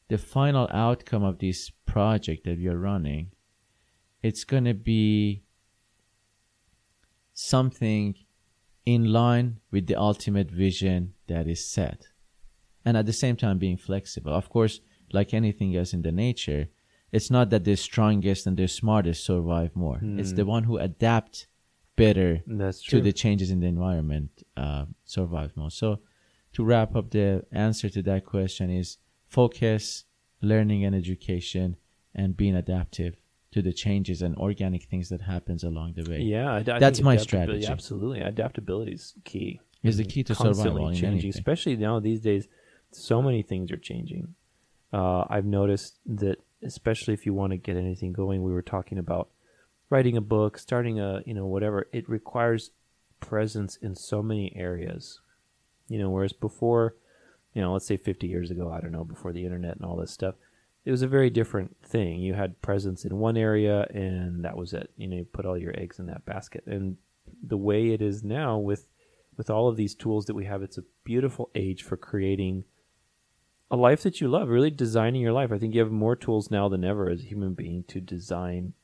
the 0.09 0.19
final 0.19 0.69
outcome 0.73 1.23
of 1.23 1.39
this 1.39 1.71
project 1.87 2.45
that 2.45 2.59
we 2.59 2.67
are 2.67 2.79
running. 2.79 3.31
It's 4.23 4.45
going 4.45 4.65
to 4.65 4.75
be 4.75 5.44
something 7.35 8.15
in 8.87 9.13
line 9.13 9.61
with 9.71 9.87
the 9.87 9.97
ultimate 9.97 10.51
vision 10.51 11.15
that 11.27 11.47
is 11.47 11.65
set 11.65 12.09
and 12.85 12.97
at 12.97 13.07
the 13.07 13.13
same 13.13 13.37
time 13.37 13.59
being 13.59 13.77
flexible. 13.77 14.33
Of 14.33 14.49
course 14.49 14.81
like 15.13 15.35
anything 15.35 15.77
else 15.77 15.93
in 15.93 16.03
the 16.03 16.13
nature 16.13 16.69
it's 17.13 17.31
not 17.31 17.51
that 17.51 17.63
the 17.65 17.77
strongest 17.77 18.45
and 18.47 18.57
the 18.57 18.67
smartest 18.67 19.25
survive 19.25 19.77
more. 19.77 20.01
It's 20.19 20.31
Hmm. 20.31 20.37
the 20.37 20.47
one 20.47 20.65
who 20.65 20.79
adapt 20.79 21.47
better 21.97 22.43
to 22.91 23.01
the 23.05 23.13
changes 23.13 23.51
in 23.53 23.61
the 23.61 23.69
environment 23.69 24.43
uh, 24.57 24.87
survive 25.05 25.57
more. 25.57 25.71
So 25.71 26.01
to 26.55 26.65
wrap 26.65 26.97
up 26.97 27.11
the 27.11 27.45
answer 27.53 27.89
to 27.91 28.03
that 28.03 28.25
question 28.25 28.69
is 28.71 28.99
focus 29.29 30.05
learning 30.41 30.85
and 30.85 30.95
education 30.95 31.77
and 32.15 32.37
being 32.37 32.57
adaptive 32.57 33.15
to 33.55 33.63
the 33.63 33.73
changes 33.73 34.21
and 34.21 34.35
organic 34.37 34.83
things 34.83 35.09
that 35.11 35.21
happens 35.21 35.63
along 35.63 35.93
the 35.93 36.03
way 36.11 36.19
yeah, 36.19 36.55
I, 36.55 36.57
I 36.57 36.79
That's 36.81 37.01
my 37.01 37.17
strategy. 37.17 37.65
Absolutely, 37.69 38.21
adaptability 38.21 38.95
is 38.95 39.15
key. 39.23 39.61
is 39.85 39.97
the 39.97 40.05
key 40.05 40.25
to 40.25 40.35
survival 40.35 40.89
in 40.89 40.95
changing, 40.95 41.09
anything. 41.11 41.31
especially 41.31 41.77
now 41.77 42.01
these 42.01 42.21
days. 42.21 42.49
So 42.91 43.23
many 43.23 43.43
things 43.43 43.71
are 43.71 43.77
changing. 43.77 44.35
Uh, 44.93 45.25
I've 45.31 45.45
noticed 45.45 45.99
that, 46.07 46.39
especially 46.65 47.15
if 47.15 47.27
you 47.27 47.33
want 47.33 47.53
to 47.53 47.57
get 47.57 47.77
anything 47.77 48.13
going, 48.13 48.43
we 48.43 48.53
were 48.53 48.63
talking 48.63 48.99
about 48.99 49.29
writing 49.89 50.17
a 50.17 50.21
book, 50.21 50.59
starting 50.59 50.99
a 50.99 51.23
you 51.25 51.35
know 51.35 51.47
whatever. 51.47 51.87
It 51.93 52.09
requires 52.09 52.73
presence 53.21 53.77
in 53.77 53.95
so 53.95 54.21
many 54.21 54.53
areas. 54.57 55.21
You 55.87 56.01
know, 56.01 56.11
whereas 56.11 56.33
before, 56.33 56.97
you 57.53 57.63
know, 57.63 57.73
let's 57.73 57.87
say 57.87 57.97
50 57.97 58.27
years 58.27 58.51
ago, 58.51 58.73
I 58.73 58.81
don't 58.81 58.91
know, 58.91 59.05
before 59.05 59.33
the 59.33 59.45
internet 59.45 59.77
and 59.77 59.85
all 59.85 59.97
this 59.97 60.11
stuff, 60.11 60.35
it 60.85 60.91
was 60.91 61.03
a 61.03 61.09
very 61.09 61.31
different 61.31 61.77
thing. 61.83 62.21
You 62.21 62.35
had 62.35 62.61
presence 62.61 63.05
in 63.05 63.19
one 63.19 63.37
area, 63.37 63.87
and 63.95 64.45
that 64.45 64.57
was 64.57 64.75
it. 64.75 64.91
You 64.97 65.09
know, 65.09 65.17
you 65.17 65.25
put 65.25 65.47
all 65.47 65.57
your 65.57 65.79
eggs 65.79 65.99
in 65.99 66.07
that 66.07 66.27
basket. 66.27 66.65
And 66.67 66.99
the 67.43 67.57
way 67.57 67.91
it 67.91 68.03
is 68.03 68.23
now, 68.23 68.59
with 68.59 68.87
with 69.37 69.51
all 69.51 69.69
of 69.69 69.77
these 69.77 69.95
tools 69.95 70.27
that 70.27 70.35
we 70.35 70.45
have, 70.45 70.63
it's 70.63 70.79
a 70.79 70.85
beautiful 71.03 71.51
age 71.55 71.83
for 71.83 71.97
creating 71.97 72.65
a 73.71 73.77
life 73.77 74.03
that 74.03 74.21
you 74.21 74.29
love. 74.29 74.49
Really 74.49 74.71
designing 74.71 75.23
your 75.23 75.33
life. 75.33 75.51
I 75.51 75.59
think 75.59 75.75
you 75.75 75.81
have 75.81 75.91
more 75.91 76.15
tools 76.15 76.51
now 76.51 76.69
than 76.69 76.85
ever 76.85 77.09
as 77.09 77.21
a 77.21 77.27
human 77.27 77.55
being 77.55 77.85
to 77.89 78.01
design. 78.01 78.75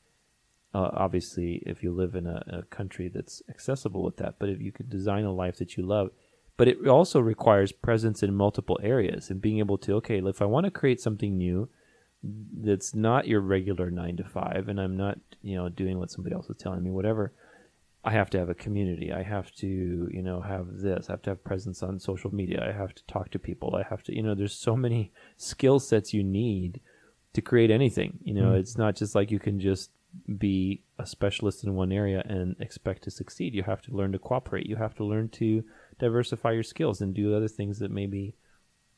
Uh, 0.73 0.89
obviously, 0.93 1.61
if 1.65 1.83
you 1.83 1.91
live 1.91 2.15
in 2.15 2.25
a, 2.25 2.43
a 2.47 2.63
country 2.63 3.09
that's 3.13 3.43
accessible 3.49 4.03
with 4.03 4.17
that, 4.17 4.35
but 4.39 4.49
if 4.49 4.59
you 4.61 4.71
could 4.71 4.89
design 4.89 5.25
a 5.25 5.33
life 5.33 5.57
that 5.57 5.77
you 5.77 5.85
love, 5.85 6.09
but 6.57 6.67
it 6.67 6.87
also 6.87 7.19
requires 7.19 7.71
presence 7.71 8.23
in 8.23 8.33
multiple 8.33 8.79
areas 8.81 9.29
and 9.29 9.41
being 9.41 9.59
able 9.59 9.77
to 9.77 9.93
okay, 9.95 10.19
if 10.19 10.41
I 10.41 10.45
want 10.45 10.65
to 10.65 10.71
create 10.71 11.01
something 11.01 11.37
new, 11.37 11.69
that's 12.23 12.93
not 12.93 13.27
your 13.27 13.41
regular 13.41 13.89
nine 13.89 14.17
to 14.17 14.23
five, 14.23 14.67
and 14.69 14.79
I'm 14.79 14.95
not, 14.95 15.17
you 15.41 15.55
know, 15.55 15.69
doing 15.69 15.97
what 15.97 16.11
somebody 16.11 16.35
else 16.35 16.49
is 16.49 16.57
telling 16.57 16.83
me, 16.83 16.91
whatever. 16.91 17.33
I 18.03 18.11
have 18.11 18.31
to 18.31 18.39
have 18.39 18.49
a 18.49 18.55
community. 18.55 19.11
I 19.13 19.21
have 19.21 19.51
to, 19.57 19.67
you 19.67 20.23
know, 20.23 20.41
have 20.41 20.77
this. 20.77 21.07
I 21.09 21.13
have 21.13 21.21
to 21.23 21.29
have 21.31 21.43
presence 21.43 21.83
on 21.83 21.99
social 21.99 22.33
media. 22.33 22.65
I 22.67 22.71
have 22.71 22.95
to 22.95 23.03
talk 23.05 23.29
to 23.31 23.39
people. 23.39 23.75
I 23.75 23.83
have 23.87 24.01
to, 24.03 24.15
you 24.15 24.23
know, 24.23 24.33
there's 24.33 24.55
so 24.55 24.75
many 24.75 25.11
skill 25.37 25.79
sets 25.79 26.13
you 26.13 26.23
need 26.23 26.81
to 27.33 27.41
create 27.41 27.69
anything. 27.69 28.17
You 28.23 28.33
know, 28.33 28.51
Mm. 28.53 28.59
it's 28.59 28.77
not 28.77 28.95
just 28.95 29.13
like 29.13 29.29
you 29.29 29.39
can 29.39 29.59
just 29.59 29.91
be 30.37 30.81
a 30.97 31.05
specialist 31.05 31.63
in 31.63 31.75
one 31.75 31.91
area 31.91 32.23
and 32.25 32.55
expect 32.59 33.03
to 33.03 33.11
succeed. 33.11 33.53
You 33.53 33.63
have 33.63 33.81
to 33.83 33.95
learn 33.95 34.11
to 34.13 34.19
cooperate. 34.19 34.65
You 34.65 34.77
have 34.77 34.95
to 34.95 35.05
learn 35.05 35.29
to 35.29 35.63
diversify 35.99 36.51
your 36.53 36.63
skills 36.63 37.01
and 37.01 37.13
do 37.13 37.35
other 37.35 37.47
things 37.47 37.79
that 37.79 37.91
maybe, 37.91 38.33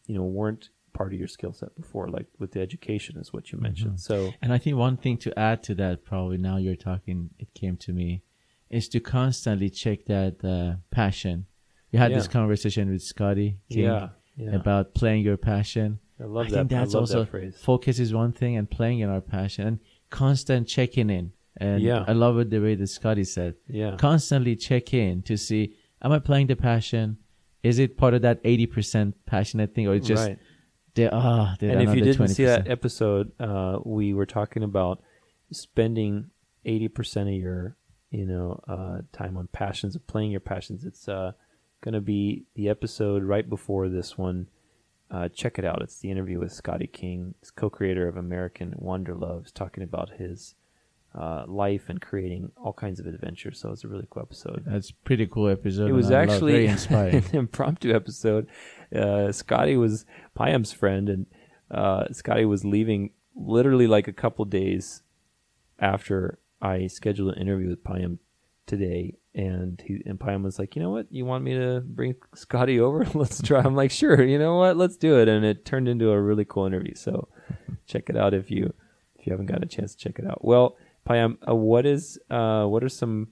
you 0.07 0.15
know, 0.15 0.24
weren't 0.24 0.69
part 0.94 1.14
of 1.14 1.20
your 1.20 1.28
skill 1.28 1.54
set 1.54 1.76
before, 1.76 2.08
like 2.10 2.28
with 2.39 2.52
the 2.52 2.62
education 2.62 3.18
is 3.18 3.34
what 3.34 3.52
you 3.52 3.60
mentioned. 3.60 4.00
So 4.00 4.34
And 4.41 4.54
I 4.54 4.58
think 4.58 4.78
one 4.78 4.98
thing 4.98 5.18
to 5.18 5.38
add 5.38 5.64
to 5.64 5.76
that, 5.76 6.06
probably 6.06 6.38
now 6.38 6.58
you're 6.58 6.76
talking, 6.76 7.30
it 7.39 7.54
came 7.54 7.78
to 7.78 7.91
me, 7.94 8.22
is 8.70 8.88
to 8.89 9.00
constantly 9.00 9.70
check 9.70 10.06
that 10.06 10.44
uh, 10.44 10.78
passion. 10.91 11.46
You 11.91 12.00
had 12.00 12.12
this 12.14 12.28
conversation 12.28 12.89
with 12.89 13.04
Scotty 13.04 13.58
King 13.70 13.84
yeah, 13.84 14.10
yeah. 14.36 14.56
about 14.56 14.96
playing 14.96 15.24
your 15.24 15.38
passion. 15.38 16.00
I 16.20 16.26
love 16.26 16.48
I 16.48 16.50
that. 16.50 16.56
think 16.58 16.70
that's 16.72 16.96
I 16.96 16.98
love 16.98 17.02
also 17.04 17.20
that 17.20 17.30
phrase. 17.30 17.56
focus 17.62 18.00
is 18.00 18.14
one 18.14 18.32
thing 18.32 18.58
and 18.58 18.70
playing 18.70 19.00
in 19.00 19.10
our 19.10 19.22
passion 19.22 19.68
and 19.68 19.80
constant 20.10 20.68
checking 20.68 21.10
in. 21.12 21.34
And 21.58 21.82
Yeah. 21.84 22.04
I 22.08 22.14
love 22.14 22.39
it 22.39 22.50
the 22.50 22.60
way 22.60 22.74
that 22.76 22.88
Scotty 22.88 23.26
said. 23.26 23.56
Yeah. 23.68 23.96
Constantly 23.98 24.56
check 24.56 24.94
in 24.94 25.22
to 25.24 25.38
see, 25.38 25.76
am 26.02 26.12
I 26.12 26.20
playing 26.20 26.48
the 26.48 26.56
passion? 26.56 27.18
Is 27.62 27.78
it 27.80 27.96
part 27.96 28.14
of 28.16 28.24
that 28.24 28.44
80% 28.44 29.14
passionate 29.28 29.74
thing 29.76 29.88
or 29.88 29.94
it's 29.96 30.08
just 30.08 30.28
right. 30.28 30.39
The, 30.96 31.14
ah, 31.14 31.56
the 31.60 31.70
and 31.72 31.82
if 31.82 31.96
you 31.96 32.02
didn't 32.04 32.28
see 32.30 32.46
that 32.46 32.70
episode, 32.70 33.32
uh, 33.39 33.80
we 33.84 34.14
were 34.14 34.26
talking 34.28 34.64
about 34.64 35.02
spending 35.52 36.30
eighty 36.66 36.88
percent 36.88 37.30
of 37.30 37.36
your, 37.36 37.76
you 38.12 38.26
know, 38.26 38.60
uh, 38.68 39.00
time 39.12 39.38
on 39.38 39.48
passions 39.48 39.96
of 39.96 40.06
playing 40.06 40.32
your 40.32 40.39
passions. 40.39 40.86
It's 40.86 41.08
uh, 41.08 41.32
going 41.82 41.94
to 41.94 42.02
be 42.02 42.46
the 42.56 42.70
episode 42.70 43.24
right 43.24 43.48
before 43.48 43.89
this 43.89 44.18
one. 44.18 44.50
Uh, 45.10 45.30
check 45.30 45.60
it 45.60 45.66
out. 45.66 45.82
It's 45.82 46.00
the 46.00 46.10
interview 46.10 46.39
with 46.39 46.52
Scotty 46.52 46.88
King, 46.88 47.36
co-creator 47.56 48.08
of 48.08 48.18
American 48.18 48.74
Wanderloves, 48.78 49.52
talking 49.52 49.84
about 49.84 50.10
his 50.18 50.56
uh, 51.16 51.44
life 51.48 51.89
and 51.89 52.02
creating 52.02 52.52
all 52.58 52.74
kinds 52.74 53.00
of 53.00 53.06
adventures. 53.06 53.60
So 53.60 53.72
it's 53.72 53.84
a 53.84 53.88
really 53.88 54.08
cool 54.10 54.24
episode. 54.24 54.64
That's 54.66 54.89
a 54.89 54.94
pretty 55.06 55.28
cool 55.28 55.50
episode. 55.50 55.89
It 55.89 55.94
was 55.94 56.08
and 56.08 56.16
I 56.16 56.20
love- 56.22 56.30
actually 56.30 56.68
very 56.68 57.12
an 57.18 57.24
impromptu 57.34 57.94
episode. 57.94 58.48
Uh, 58.96 59.32
Scotty 59.32 59.78
was 59.78 60.06
Payam's 60.38 60.72
friend, 60.72 61.10
and 61.10 61.26
uh, 61.72 62.06
Scotty 62.12 62.46
was 62.46 62.64
leaving 62.64 63.12
literally 63.36 63.88
like 63.88 64.08
a 64.08 64.14
couple 64.14 64.46
days 64.46 65.02
after 65.80 66.39
I 66.62 66.88
scheduled 66.88 67.34
an 67.34 67.41
interview 67.41 67.70
with 67.70 67.84
Payam 67.84 68.20
today. 68.66 69.16
And 69.36 69.82
he 69.86 70.02
and 70.06 70.20
Payam 70.20 70.44
was 70.44 70.60
like, 70.60 70.76
you 70.76 70.82
know 70.82 70.91
what? 70.91 71.08
You 71.12 71.26
want 71.26 71.44
me 71.44 71.56
to 71.56 71.82
bring 71.82 72.16
Scotty 72.36 72.80
over? 72.80 73.06
Let's 73.14 73.41
try. 73.41 73.62
I'm 73.62 73.76
like, 73.76 73.91
sure. 73.91 74.24
You 74.24 74.38
know 74.38 74.58
what? 74.58 74.78
Let's 74.78 74.96
do 74.96 75.20
it. 75.20 75.28
And 75.28 75.44
it 75.44 75.66
turned 75.66 75.88
into 75.88 76.12
a 76.12 76.22
really 76.22 76.46
cool 76.46 76.66
interview. 76.66 76.94
So 76.96 77.28
check 77.88 78.10
it 78.10 78.16
out 78.16 78.34
if 78.34 78.52
you 78.52 78.74
if 79.18 79.26
you 79.26 79.34
haven't 79.34 79.48
got 79.48 79.64
a 79.64 79.68
chance 79.68 79.96
to 79.96 79.98
check 79.98 80.20
it 80.20 80.26
out. 80.26 80.46
Well, 80.46 80.78
Payam, 81.08 81.38
uh, 81.48 81.56
what 81.56 81.86
is 81.86 82.20
uh, 82.30 82.66
what 82.66 82.84
are 82.84 82.89
some 82.89 83.30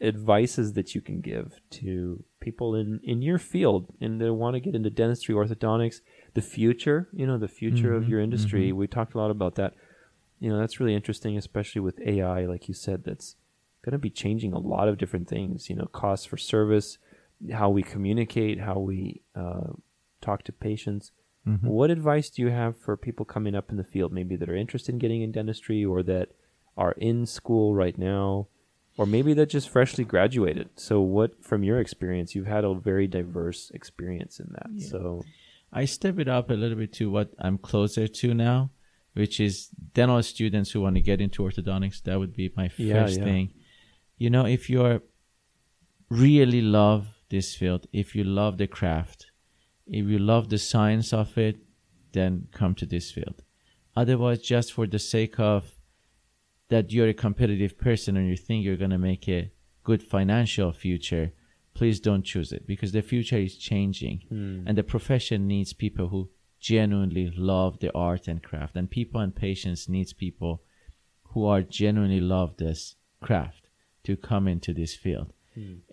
advices 0.00 0.74
that 0.74 0.94
you 0.94 1.00
can 1.00 1.20
give 1.20 1.60
to 1.70 2.24
people 2.40 2.74
in, 2.74 3.00
in 3.02 3.22
your 3.22 3.38
field 3.38 3.86
and 4.00 4.20
they 4.20 4.30
want 4.30 4.54
to 4.54 4.60
get 4.60 4.74
into 4.74 4.90
dentistry, 4.90 5.34
orthodontics, 5.34 6.00
the 6.34 6.42
future, 6.42 7.08
you 7.12 7.26
know, 7.26 7.38
the 7.38 7.48
future 7.48 7.94
of 7.94 8.04
Mhm, 8.04 8.08
your 8.08 8.20
industry. 8.20 8.72
We 8.72 8.86
talked 8.86 9.14
a 9.14 9.18
lot 9.18 9.30
about 9.30 9.56
that. 9.56 9.74
You 10.40 10.50
know, 10.50 10.58
that's 10.58 10.78
really 10.78 10.94
interesting, 10.94 11.36
especially 11.36 11.80
with 11.80 12.00
AI, 12.00 12.46
like 12.46 12.68
you 12.68 12.74
said, 12.74 13.04
that's 13.04 13.36
going 13.82 13.92
to 13.92 13.98
be 13.98 14.10
changing 14.10 14.52
a 14.52 14.58
lot 14.58 14.88
of 14.88 14.98
different 14.98 15.28
things, 15.28 15.68
you 15.68 15.76
know, 15.76 15.86
costs 15.86 16.26
for 16.26 16.36
service, 16.36 16.98
how 17.52 17.70
we 17.70 17.82
communicate, 17.82 18.60
how 18.60 18.78
we 18.78 19.22
uh, 19.34 19.72
talk 20.20 20.44
to 20.44 20.52
patients. 20.52 21.12
Mhm. 21.46 21.62
What 21.62 21.90
advice 21.90 22.30
do 22.30 22.42
you 22.42 22.50
have 22.50 22.76
for 22.76 22.96
people 22.96 23.24
coming 23.24 23.54
up 23.54 23.70
in 23.70 23.76
the 23.76 23.84
field, 23.84 24.12
maybe 24.12 24.36
that 24.36 24.48
are 24.48 24.56
interested 24.56 24.92
in 24.92 24.98
getting 24.98 25.22
in 25.22 25.32
dentistry 25.32 25.84
or 25.84 26.02
that 26.04 26.28
are 26.76 26.92
in 26.92 27.26
school 27.26 27.74
right 27.74 27.98
now, 27.98 28.48
or 28.98 29.06
maybe 29.06 29.32
that 29.34 29.48
just 29.48 29.70
freshly 29.70 30.04
graduated? 30.04 30.68
So, 30.76 31.00
what, 31.00 31.42
from 31.42 31.62
your 31.62 31.80
experience, 31.80 32.34
you've 32.34 32.46
had 32.46 32.64
a 32.64 32.74
very 32.74 33.06
diverse 33.06 33.70
experience 33.72 34.38
in 34.40 34.48
that. 34.52 34.66
Yeah. 34.72 34.88
So, 34.88 35.22
I 35.72 35.84
step 35.86 36.18
it 36.18 36.28
up 36.28 36.50
a 36.50 36.54
little 36.54 36.76
bit 36.76 36.92
to 36.94 37.10
what 37.10 37.32
I'm 37.38 37.58
closer 37.58 38.08
to 38.08 38.34
now, 38.34 38.70
which 39.14 39.38
is 39.40 39.68
dental 39.94 40.22
students 40.22 40.70
who 40.72 40.80
want 40.80 40.96
to 40.96 41.02
get 41.02 41.20
into 41.20 41.42
orthodontics. 41.42 42.02
That 42.02 42.18
would 42.18 42.34
be 42.34 42.52
my 42.56 42.70
Yeah, 42.76 43.04
first 43.04 43.18
yeah. 43.18 43.24
thing. 43.24 43.54
You 44.18 44.30
know, 44.30 44.46
if 44.46 44.68
you're 44.68 45.00
really 46.10 46.62
love 46.62 47.08
this 47.28 47.54
field, 47.54 47.86
if 47.92 48.14
you 48.16 48.24
love 48.24 48.58
the 48.58 48.66
craft, 48.66 49.26
if 49.86 50.06
you 50.06 50.18
love 50.18 50.48
the 50.48 50.58
science 50.58 51.12
of 51.12 51.36
it, 51.38 51.58
then 52.12 52.48
come 52.52 52.74
to 52.74 52.86
this 52.86 53.10
field. 53.10 53.42
Otherwise, 53.94 54.40
just 54.40 54.72
for 54.72 54.86
the 54.86 54.98
sake 54.98 55.38
of 55.38 55.77
that 56.68 56.92
you're 56.92 57.08
a 57.08 57.14
competitive 57.14 57.78
person 57.78 58.16
and 58.16 58.28
you 58.28 58.36
think 58.36 58.64
you're 58.64 58.76
going 58.76 58.90
to 58.90 58.98
make 58.98 59.28
a 59.28 59.50
good 59.84 60.02
financial 60.02 60.72
future, 60.72 61.32
please 61.74 62.00
don't 62.00 62.24
choose 62.24 62.52
it 62.52 62.66
because 62.66 62.92
the 62.92 63.02
future 63.02 63.38
is 63.38 63.56
changing. 63.56 64.22
Hmm. 64.28 64.66
and 64.66 64.76
the 64.76 64.82
profession 64.82 65.46
needs 65.46 65.72
people 65.72 66.08
who 66.08 66.28
genuinely 66.60 67.32
love 67.36 67.78
the 67.78 67.92
art 67.94 68.28
and 68.28 68.42
craft. 68.42 68.76
And 68.76 68.90
people 68.90 69.20
and 69.20 69.34
patients 69.34 69.88
needs 69.88 70.12
people 70.12 70.62
who 71.22 71.46
are 71.46 71.62
genuinely 71.62 72.20
love 72.20 72.56
this 72.56 72.96
craft 73.20 73.68
to 74.04 74.16
come 74.16 74.48
into 74.48 74.72
this 74.74 74.94
field. 74.94 75.32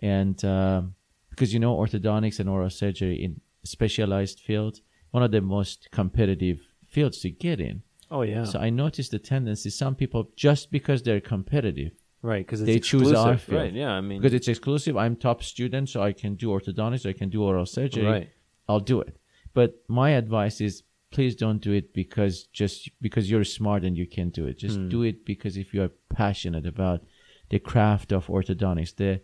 And 0.02 0.44
um, 0.44 0.94
because 1.36 1.52
you 1.52 1.60
know 1.60 1.76
orthodontics 1.76 2.40
and 2.40 2.48
oral 2.48 2.70
surgery 2.70 3.22
in 3.22 3.40
specialized 3.62 4.40
fields 4.40 4.80
one 5.10 5.22
of 5.22 5.30
the 5.30 5.40
most 5.40 5.88
competitive 5.90 6.60
fields 6.86 7.18
to 7.20 7.30
get 7.30 7.60
in 7.60 7.82
Oh 8.10 8.22
yeah. 8.22 8.44
so 8.44 8.58
i 8.58 8.70
noticed 8.70 9.10
the 9.10 9.18
tendency 9.18 9.70
some 9.70 9.94
people 9.94 10.30
just 10.36 10.70
because 10.70 11.02
they're 11.02 11.20
competitive 11.20 11.92
right, 12.22 12.44
because 12.46 12.62
they 12.64 12.78
choose 12.78 13.12
our 13.12 13.36
field. 13.36 13.60
Right. 13.62 13.72
Yeah. 13.72 13.90
I 13.90 14.00
mean. 14.00 14.20
because 14.20 14.34
it's 14.34 14.48
exclusive 14.48 14.96
i'm 14.96 15.14
top 15.16 15.42
student 15.42 15.88
so 15.88 16.02
i 16.02 16.12
can 16.12 16.34
do 16.34 16.48
orthodontics 16.48 17.04
i 17.08 17.12
can 17.12 17.28
do 17.30 17.42
oral 17.42 17.66
surgery 17.66 18.04
Right. 18.06 18.28
i'll 18.68 18.80
do 18.94 19.00
it 19.00 19.16
but 19.54 19.68
my 19.88 20.10
advice 20.10 20.60
is 20.60 20.82
please 21.12 21.34
don't 21.36 21.60
do 21.68 21.72
it 21.72 21.92
because 21.94 22.44
just 22.52 22.90
because 23.00 23.30
you're 23.30 23.44
smart 23.44 23.84
and 23.84 23.96
you 23.96 24.06
can 24.06 24.28
do 24.30 24.46
it 24.46 24.58
just 24.58 24.76
Hmm. 24.78 24.88
do 24.88 25.02
it 25.02 25.24
because 25.24 25.56
if 25.56 25.72
you're 25.74 25.92
passionate 26.10 26.66
about 26.66 26.98
the 27.50 27.58
craft 27.60 28.12
of 28.12 28.26
orthodontics 28.26 28.94
the 28.96 29.20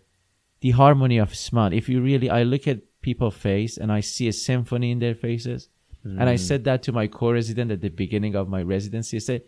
the 0.61 0.71
harmony 0.71 1.19
of 1.19 1.35
smile 1.35 1.73
if 1.73 1.89
you 1.89 2.01
really 2.01 2.31
i 2.31 2.43
look 2.45 2.69
at 2.69 2.79
people's 3.09 3.35
face 3.35 3.77
and 3.77 3.91
i 3.91 4.01
see 4.01 4.29
a 4.29 4.33
symphony 4.33 4.91
in 4.93 5.01
their 5.01 5.15
faces 5.27 5.69
and 6.05 6.21
Hmm. 6.21 6.29
i 6.29 6.37
said 6.37 6.65
that 6.65 6.83
to 6.83 6.91
my 6.93 7.07
co-resident 7.07 7.71
at 7.71 7.81
the 7.81 7.89
beginning 7.89 8.35
of 8.35 8.49
my 8.49 8.63
residency 8.63 9.17
i 9.17 9.21
said 9.21 9.43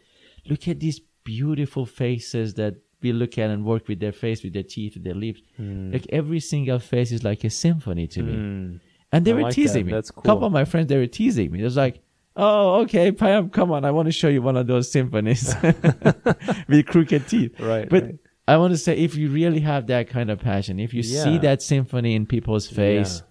look 0.50 0.68
at 0.68 0.78
these 0.80 1.00
beautiful 1.24 1.84
faces 1.86 2.55
that 2.55 2.74
we 3.02 3.12
look 3.12 3.36
at 3.38 3.50
and 3.50 3.64
work 3.64 3.88
with 3.88 3.98
their 4.00 4.12
face 4.12 4.42
with 4.44 4.52
their 4.52 4.62
teeth 4.62 4.94
with 4.94 5.05
their 5.05 5.14
lips 5.14 5.40
like 5.59 6.07
every 6.11 6.40
single 6.40 6.78
face 6.78 7.11
is 7.12 7.22
like 7.24 7.42
a 7.44 7.50
symphony 7.50 8.07
to 8.07 8.22
me 8.22 8.34
Hmm. 8.34 8.76
and 9.12 9.24
they 9.24 9.32
I 9.32 9.34
were 9.34 9.42
like 9.42 9.55
teasing 9.55 9.84
that. 9.84 9.90
me. 9.90 9.92
That's 9.96 10.11
cool. 10.11 10.22
A 10.22 10.26
couple 10.26 10.46
of 10.46 10.52
my 10.52 10.64
friends, 10.64 10.88
they 10.88 10.96
were 10.98 11.07
teasing 11.07 11.52
me. 11.52 11.61
It 11.61 11.64
was 11.64 11.76
like, 11.76 12.00
oh, 12.34 12.80
okay, 12.82 13.12
Payam, 13.12 13.52
come 13.52 13.70
on. 13.70 13.84
I 13.84 13.92
want 13.92 14.07
to 14.07 14.12
show 14.12 14.28
you 14.28 14.42
one 14.42 14.57
of 14.57 14.66
those 14.66 14.90
symphonies 14.90 15.55
with 16.68 16.86
crooked 16.86 17.28
teeth. 17.28 17.59
Right, 17.61 17.88
But 17.88 18.02
right. 18.05 18.14
I 18.48 18.57
want 18.57 18.72
to 18.72 18.78
say, 18.78 18.96
if 18.96 19.14
you 19.16 19.30
really 19.30 19.61
have 19.61 19.86
that 19.86 20.09
kind 20.09 20.30
of 20.30 20.40
passion, 20.40 20.78
if 20.80 20.92
you 20.92 21.02
see 21.02 21.38
that 21.38 21.62
symphony 21.62 22.14
in 22.14 22.26
people's 22.26 22.66
face, 22.66 23.12
Yeah. 23.22 23.26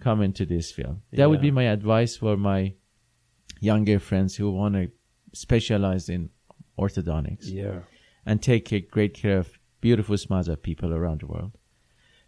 Come 0.00 0.22
into 0.22 0.44
this 0.46 0.70
field. 0.72 1.00
That 1.12 1.28
would 1.30 1.40
be 1.40 1.50
my 1.50 1.64
advice 1.64 2.16
for 2.16 2.36
my 2.36 2.74
younger 3.60 3.98
friends 3.98 4.36
who 4.36 4.50
want 4.50 4.74
to 4.74 4.90
specialize 5.32 6.08
in 6.08 6.30
orthodontics 6.78 7.52
Yeah. 7.52 7.80
and 8.24 8.40
take 8.42 8.90
great 8.90 9.14
care 9.14 9.38
of 9.38 9.58
beautiful 9.80 10.16
smiles 10.16 10.48
of 10.48 10.62
people 10.62 10.92
around 10.94 11.20
the 11.20 11.26
world. 11.26 11.52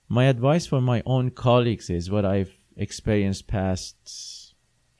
My 0.09 0.25
advice 0.25 0.66
for 0.66 0.81
my 0.81 1.03
own 1.07 1.31
colleagues 1.31 1.89
is 1.91 2.11
what 2.11 2.25
I've 2.25 2.53
experienced 2.77 3.47
past, 3.47 4.55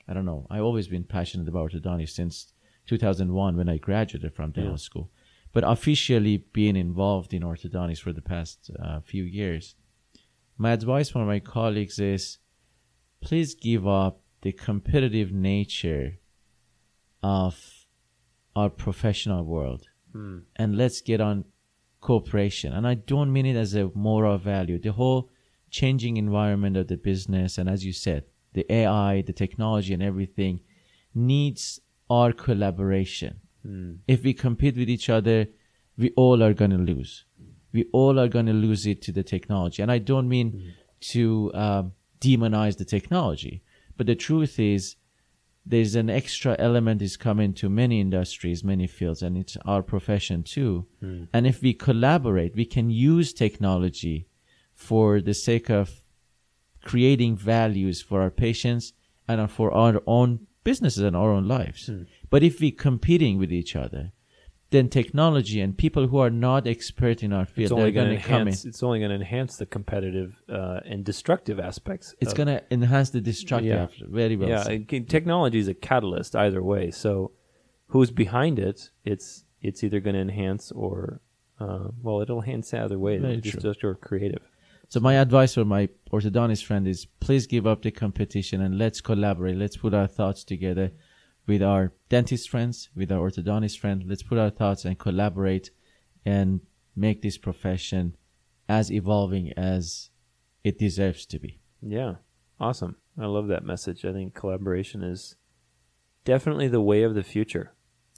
I 0.07 0.13
don't 0.13 0.25
know, 0.25 0.47
I've 0.49 0.63
always 0.63 0.87
been 0.87 1.03
passionate 1.03 1.47
about 1.49 1.71
orthodontics 1.71 2.09
since 2.11 2.53
2001 2.87 3.57
when 3.57 3.69
I 3.69 3.77
graduated 3.77 4.33
from 4.33 4.51
dental 4.51 4.71
Yeah. 4.73 4.77
school. 4.77 5.11
But 5.53 5.63
officially 5.65 6.37
being 6.53 6.77
involved 6.77 7.33
in 7.33 7.41
orthodontics 7.43 7.99
for 7.99 8.13
the 8.13 8.21
past 8.21 8.71
uh, 8.79 9.01
few 9.01 9.23
years, 9.23 9.75
my 10.57 10.71
advice 10.71 11.09
for 11.09 11.25
my 11.25 11.39
colleagues 11.39 11.99
is 11.99 12.37
please 13.21 13.55
give 13.55 13.87
up 13.87 14.21
the 14.41 14.51
competitive 14.51 15.31
nature 15.31 16.19
of 17.23 17.85
our 18.55 18.69
professional 18.69 19.43
world 19.45 19.87
Hmm. 20.13 20.39
and 20.57 20.75
let's 20.77 20.99
get 20.99 21.21
on 21.21 21.45
cooperation. 22.01 22.73
And 22.73 22.85
I 22.85 22.95
don't 22.95 23.31
mean 23.31 23.45
it 23.45 23.55
as 23.55 23.73
a 23.75 23.89
moral 23.93 24.37
value. 24.37 24.77
The 24.77 24.91
whole 24.91 25.29
changing 25.69 26.17
environment 26.17 26.75
of 26.75 26.87
the 26.87 26.97
business, 26.97 27.57
and 27.57 27.69
as 27.69 27.85
you 27.85 27.93
said, 27.93 28.25
the 28.53 28.65
AI, 28.69 29.21
the 29.21 29.31
technology, 29.31 29.93
and 29.93 30.03
everything 30.03 30.59
needs 31.15 31.79
our 32.09 32.33
collaboration. 32.33 33.39
Hmm. 33.63 33.93
If 34.07 34.23
we 34.23 34.33
compete 34.33 34.75
with 34.75 34.89
each 34.89 35.09
other, 35.09 35.47
we 35.97 36.09
all 36.17 36.43
are 36.43 36.53
going 36.53 36.71
to 36.71 36.77
lose. 36.77 37.23
We 37.71 37.85
all 37.93 38.19
are 38.19 38.27
going 38.27 38.47
to 38.47 38.53
lose 38.53 38.85
it 38.85 39.01
to 39.03 39.11
the 39.13 39.23
technology. 39.23 39.81
And 39.81 39.91
I 39.91 39.99
don't 39.99 40.27
mean 40.27 40.73
to 41.11 41.51
um, 41.53 41.93
demonize 42.21 42.77
the 42.77 42.85
technology, 42.85 43.63
but 43.97 44.07
the 44.07 44.15
truth 44.15 44.59
is, 44.59 44.95
there's 45.65 45.95
an 45.95 46.09
extra 46.09 46.55
element 46.57 47.01
is 47.01 47.17
coming 47.17 47.53
to 47.53 47.69
many 47.69 47.99
industries, 47.99 48.63
many 48.63 48.87
fields, 48.87 49.21
and 49.21 49.37
it's 49.37 49.57
our 49.65 49.83
profession 49.83 50.43
too. 50.43 50.87
Hmm. 50.99 51.25
And 51.33 51.45
if 51.45 51.61
we 51.61 51.73
collaborate, 51.73 52.55
we 52.55 52.65
can 52.65 52.89
use 52.89 53.33
technology 53.33 54.27
for 54.73 55.21
the 55.21 55.33
sake 55.33 55.69
of 55.69 56.01
creating 56.83 57.37
values 57.37 58.01
for 58.01 58.21
our 58.21 58.31
patients 58.31 58.93
and 59.27 59.51
for 59.51 59.71
our 59.71 60.01
own 60.07 60.47
businesses 60.63 61.03
and 61.03 61.15
our 61.15 61.31
own 61.31 61.47
lives. 61.47 61.87
Hmm. 61.87 62.03
But 62.29 62.43
if 62.43 62.59
we're 62.59 62.71
competing 62.71 63.37
with 63.37 63.53
each 63.53 63.75
other, 63.75 64.13
then 64.71 64.87
technology 64.87 65.59
and 65.59 65.77
people 65.77 66.07
who 66.07 66.17
are 66.17 66.29
not 66.29 66.65
expert 66.65 67.23
in 67.23 67.33
our 67.33 67.45
field, 67.45 67.71
they're 67.77 67.91
going 67.91 68.17
to 68.17 68.23
come 68.23 68.41
in. 68.43 68.47
enhance. 68.47 68.65
It's 68.65 68.81
only 68.81 68.99
going 68.99 69.09
to 69.09 69.15
enhance 69.15 69.57
the 69.57 69.65
competitive 69.65 70.41
uh, 70.49 70.79
and 70.85 71.03
destructive 71.03 71.59
aspects. 71.59 72.15
It's 72.21 72.33
going 72.33 72.47
to 72.47 72.63
enhance 72.71 73.09
the 73.09 73.21
destructive. 73.21 73.91
Yeah. 73.97 74.07
Very 74.07 74.37
well. 74.37 74.49
yeah, 74.49 74.77
can- 74.87 75.05
technology 75.05 75.59
is 75.59 75.67
a 75.67 75.73
catalyst 75.73 76.35
either 76.35 76.63
way. 76.63 76.89
So, 76.89 77.31
who's 77.87 78.11
behind 78.11 78.59
it? 78.59 78.89
It's 79.03 79.43
it's 79.61 79.83
either 79.83 79.99
going 79.99 80.15
to 80.15 80.21
enhance 80.21 80.71
or 80.71 81.21
uh, 81.59 81.89
well, 82.01 82.21
it'll 82.21 82.41
enhance 82.41 82.73
either 82.73 82.97
way. 82.97 83.17
Very 83.17 83.41
just 83.41 83.83
your 83.83 83.95
creative. 83.95 84.41
So 84.87 84.99
my 84.99 85.13
advice 85.13 85.53
for 85.53 85.63
my 85.63 85.87
orthodontist 86.11 86.65
friend 86.65 86.85
is 86.85 87.05
please 87.21 87.47
give 87.47 87.65
up 87.65 87.81
the 87.81 87.91
competition 87.91 88.61
and 88.61 88.77
let's 88.77 88.99
collaborate. 88.99 89.57
Let's 89.57 89.77
put 89.77 89.93
our 89.93 90.07
thoughts 90.07 90.43
together 90.43 90.91
with 91.47 91.61
our 91.61 91.93
dentist 92.09 92.49
friends, 92.49 92.89
with 92.95 93.11
our 93.11 93.29
orthodontist 93.29 93.79
friends. 93.79 94.03
Let's 94.07 94.23
put 94.23 94.37
our 94.37 94.49
thoughts 94.49 94.85
and 94.85 94.97
collaborate 94.97 95.71
and 96.25 96.61
make 96.95 97.21
this 97.21 97.37
profession 97.37 98.15
as 98.69 98.91
evolving 98.91 99.51
as 99.53 100.09
it 100.63 100.77
deserves 100.77 101.25
to 101.27 101.39
be. 101.39 101.59
Yeah, 101.81 102.15
awesome. 102.59 102.95
I 103.19 103.25
love 103.25 103.47
that 103.47 103.65
message. 103.65 104.05
I 104.05 104.13
think 104.13 104.33
collaboration 104.33 105.03
is 105.03 105.35
definitely 106.23 106.67
the 106.67 106.81
way 106.81 107.03
of 107.03 107.15
the 107.15 107.23
future. 107.23 107.73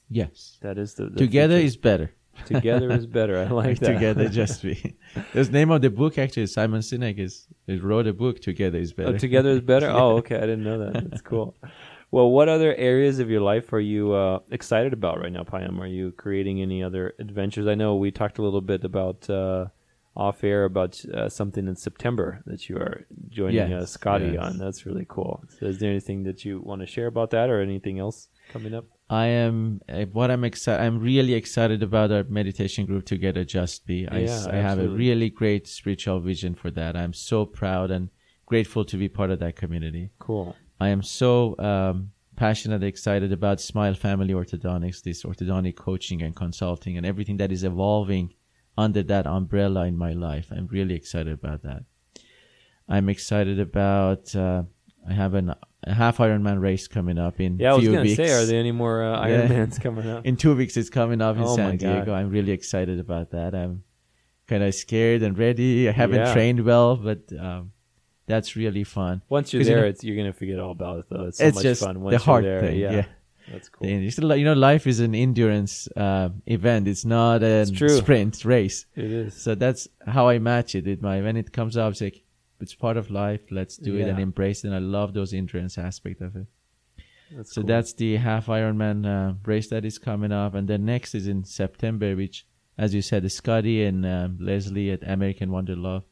Yes. 0.10 0.58
That 0.62 0.78
is 0.78 0.94
the, 0.96 1.06
the 1.06 1.18
Together 1.18 1.56
future. 1.56 1.66
is 1.66 1.78
better. 1.78 2.12
together 2.46 2.92
is 2.92 3.06
better. 3.06 3.38
I 3.40 3.48
like 3.48 3.80
that. 3.80 3.94
Together 3.94 4.28
just 4.42 4.62
be. 4.62 4.96
The 5.34 5.44
name 5.46 5.72
of 5.72 5.82
the 5.82 5.90
book 5.90 6.18
actually 6.18 6.48
Simon 6.48 6.82
Sinek 6.82 7.20
is, 7.20 7.48
is 7.68 7.82
wrote 7.82 8.08
a 8.08 8.14
book 8.14 8.42
Together 8.42 8.78
is 8.80 8.92
better. 8.94 9.16
Oh, 9.16 9.18
together 9.18 9.50
is 9.52 9.62
better. 9.62 9.90
Oh, 9.92 10.18
okay. 10.18 10.38
I 10.38 10.42
didn't 10.42 10.64
know 10.64 10.80
that. 10.80 11.10
That's 11.10 11.22
cool. 11.22 11.56
Well, 12.16 12.30
what 12.30 12.48
other 12.48 12.76
areas 12.76 13.18
of 13.18 13.32
your 13.32 13.42
life 13.42 13.74
are 13.74 13.80
you 13.80 14.14
uh, 14.14 14.40
excited 14.52 14.94
about 14.94 15.20
right 15.20 15.32
now, 15.32 15.44
Payam? 15.44 15.80
Are 15.80 15.88
you 16.00 16.12
creating 16.12 16.62
any 16.62 16.84
other 16.84 17.16
adventures? 17.18 17.66
I 17.66 17.74
know 17.74 17.96
we 17.96 18.12
talked 18.12 18.38
a 18.38 18.44
little 18.44 18.62
bit 18.62 18.84
about 18.84 19.28
uh, 19.32 19.66
off 20.16 20.44
air 20.44 20.66
about 20.66 21.04
uh, 21.06 21.28
something 21.28 21.68
in 21.68 21.76
September 21.76 22.44
that 22.46 22.70
you 22.70 22.76
are 22.78 23.08
joining 23.30 23.74
uh, 23.74 23.80
Yes, 23.80 23.92
Scotty 23.94 24.34
yes. 24.36 24.44
on. 24.46 24.60
That's 24.60 24.86
really 24.86 25.08
cool. 25.10 25.44
So 25.58 25.66
is 25.66 25.80
there 25.80 25.90
anything 25.90 26.22
that 26.26 26.46
you 26.46 26.62
want 26.64 26.82
to 26.82 26.88
share 26.96 27.08
about 27.08 27.32
that, 27.32 27.50
or 27.50 27.60
anything 27.62 27.98
else 27.98 28.28
coming 28.52 28.76
up? 28.76 28.86
I 29.10 29.26
am 29.26 29.82
uh, 29.90 30.04
what 30.18 30.30
I'm 30.30 30.44
excited. 30.44 30.84
I'm 30.86 31.00
really 31.00 31.34
excited 31.34 31.82
about 31.82 32.12
our 32.12 32.26
meditation 32.26 32.86
group 32.86 33.06
together. 33.06 33.44
Just 33.44 33.88
be. 33.88 34.08
I, 34.08 34.22
s- 34.24 34.46
Yeah, 34.48 34.54
I 34.54 34.58
have 34.70 34.78
a 34.78 34.88
really 34.88 35.32
great 35.32 35.68
spiritual 35.68 36.20
vision 36.20 36.54
for 36.54 36.70
that. 36.78 36.96
I'm 36.96 37.14
so 37.14 37.48
proud 37.48 37.90
and 37.90 38.10
grateful 38.46 38.86
to 38.86 38.98
be 38.98 39.10
part 39.10 39.32
of 39.32 39.40
that 39.40 39.56
community. 39.56 40.12
Cool. 40.20 40.56
I 40.80 40.90
am 40.90 41.02
so 41.02 41.58
um, 41.60 42.12
passionate, 42.36 42.84
excited 42.84 43.32
about 43.32 43.62
Smile 43.62 43.94
Family 43.94 44.34
Orthodontics, 44.34 45.02
this 45.04 45.24
orthodontic 45.24 45.76
coaching 45.76 46.22
and 46.22 46.36
consulting, 46.36 46.98
and 46.98 47.06
everything 47.06 47.38
that 47.38 47.52
is 47.52 47.64
evolving 47.64 48.34
under 48.78 49.04
that 49.04 49.28
umbrella 49.28 49.86
in 49.86 49.98
my 49.98 50.14
life. 50.14 50.48
I'm 50.52 50.68
really 50.68 50.96
excited 50.96 51.32
about 51.34 51.62
that. 51.64 51.84
I'm 52.90 53.08
excited 53.10 53.60
about. 53.60 54.36
Uh, 54.36 54.64
I 55.08 55.14
have 55.14 55.34
an, 55.34 55.54
a 55.84 55.94
half 55.94 56.18
Ironman 56.18 56.62
race 56.62 56.88
coming 56.88 57.20
up 57.20 57.40
in 57.42 57.60
Yeah, 57.60 57.74
I 57.74 57.76
was 57.76 57.86
gonna 57.88 58.08
say, 58.16 58.32
are 58.32 58.46
there 58.46 58.58
any 58.60 58.72
more 58.72 59.04
uh, 59.04 59.28
Yeah. 59.28 59.48
Ironmans 59.48 59.82
coming 59.82 60.08
up? 60.14 60.26
in 60.26 60.38
two 60.38 60.56
weeks 60.56 60.78
it's 60.78 60.90
coming 60.90 61.22
up 61.22 61.36
in 61.36 61.44
Oh 61.44 61.56
San 61.58 61.76
Diego. 61.78 62.14
I'm 62.14 62.30
really 62.30 62.54
excited 62.54 63.00
about 63.00 63.32
that. 63.32 63.54
I'm 63.54 63.84
kind 64.48 64.64
of 64.64 64.74
scared 64.74 65.22
and 65.24 65.38
ready. 65.38 65.90
I 65.90 65.92
haven't 65.92 66.20
Yeah. 66.22 66.34
trained 66.34 66.62
well, 66.64 66.96
but 66.96 67.20
um, 67.38 67.73
that's 68.26 68.56
really 68.56 68.84
fun. 68.84 69.22
Once 69.30 69.52
you're 69.54 69.62
'Cause, 69.62 69.68
you 69.70 69.76
there, 69.76 69.84
know, 69.84 69.90
it's, 69.90 70.04
you're 70.04 70.16
gonna 70.18 70.34
forget 70.34 70.60
all 70.60 70.72
about 70.72 71.00
it, 71.00 71.06
though. 71.10 71.26
It's 71.28 71.38
so 71.40 71.46
it's 71.48 71.56
much 71.56 71.64
just 71.64 71.84
fun. 71.84 72.02
Once 72.02 72.12
the 72.14 72.20
you're 72.20 72.26
hard 72.26 72.46
there, 72.46 72.62
thing. 72.62 72.80
Yeah, 72.80 72.92
Yeah. 72.92 73.06
that's 73.52 73.70
cool. 73.70 73.88
You 73.88 74.46
know, 74.46 74.54
life 74.54 74.88
is 74.88 75.00
an 75.00 75.14
endurance 75.16 75.88
uh, 75.96 76.30
event. 76.46 76.88
It's 76.88 77.06
not 77.06 77.44
a 77.44 77.62
It's 77.68 77.98
sprint 77.98 78.46
race. 78.46 78.86
It 78.96 79.12
is. 79.12 79.34
So 79.36 79.56
that's 79.56 79.88
how 80.08 80.30
I 80.30 80.40
match 80.40 80.76
it. 80.76 80.86
With 80.86 81.02
my 81.02 81.22
when 81.22 81.36
it 81.38 81.52
comes 81.52 81.76
up, 81.78 81.92
it's 81.92 82.02
like 82.02 82.24
it's 82.62 82.76
part 82.76 82.96
of 82.96 83.10
life. 83.12 83.42
Let's 83.52 83.76
do 83.78 83.96
it 83.98 84.08
and 84.08 84.20
embrace 84.20 84.64
it. 84.64 84.68
And 84.68 84.76
I 84.76 84.80
love 84.80 85.14
those 85.14 85.34
endurance 85.34 85.78
aspect 85.78 86.22
of 86.22 86.36
it. 86.38 86.48
That's 87.36 87.54
So 87.54 87.62
cool. 87.62 87.68
that's 87.68 87.94
the 87.94 88.16
half 88.18 88.46
Ironman 88.46 89.06
uh, 89.06 89.34
race 89.46 89.68
that 89.70 89.84
is 89.86 89.98
coming 89.98 90.32
up, 90.32 90.54
and 90.54 90.68
then 90.68 90.86
next 90.86 91.14
is 91.16 91.28
in 91.28 91.44
September, 91.44 92.16
which 92.16 92.46
as 92.78 92.94
you 92.96 93.02
said, 93.02 93.30
Scotty 93.32 93.84
and 93.84 94.06
um, 94.06 94.38
Leslie 94.40 94.92
at 94.92 95.04
American 95.08 95.50
Wanderlove. 95.50 96.04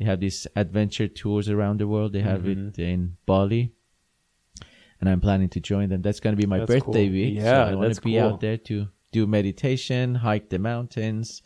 They 0.00 0.06
have 0.06 0.18
these 0.20 0.46
adventure 0.56 1.08
tours 1.08 1.50
around 1.50 1.78
the 1.78 1.86
world. 1.86 2.14
They 2.14 2.22
have 2.22 2.42
Mhm. 2.44 2.68
it 2.70 2.78
in 2.78 3.16
Bali, 3.26 3.74
and 4.98 5.10
I'm 5.10 5.20
planning 5.20 5.50
to 5.50 5.60
join 5.60 5.90
them. 5.90 6.00
That's 6.00 6.20
going 6.20 6.34
to 6.34 6.40
be 6.40 6.46
my 6.46 6.58
That's 6.60 6.72
birthday 6.72 7.04
cool. 7.06 7.12
week. 7.12 7.38
so 7.38 7.44
Yeah, 7.44 7.64
I 7.66 7.74
want 7.74 7.94
to 7.94 8.00
be 8.00 8.12
cool. 8.14 8.20
out 8.22 8.40
there 8.40 8.56
to 8.56 8.88
do 9.12 9.26
meditation, 9.26 10.14
hike 10.16 10.48
the 10.48 10.58
mountains, 10.58 11.42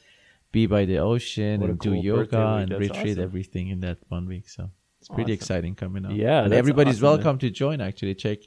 be 0.52 0.66
by 0.66 0.84
the 0.84 0.98
ocean, 0.98 1.60
What 1.62 1.70
and 1.70 1.78
do 1.80 1.90
cool 1.90 2.02
birthday 2.02 2.36
yoga 2.38 2.46
and 2.62 2.70
retreat. 2.70 2.90
awesome. 3.18 3.24
Everything 3.24 3.68
in 3.68 3.80
that 3.80 3.98
one 4.08 4.26
week. 4.28 4.48
So 4.48 4.70
it's 5.00 5.08
pretty 5.08 5.32
Awesome. 5.32 5.40
exciting 5.40 5.74
coming 5.74 6.06
up. 6.06 6.12
Yeah, 6.14 6.44
and 6.44 6.54
everybody's 6.54 7.02
awesome, 7.02 7.06
man. 7.08 7.24
welcome 7.24 7.38
to 7.40 7.50
join. 7.50 7.80
Actually, 7.80 8.14
check 8.14 8.38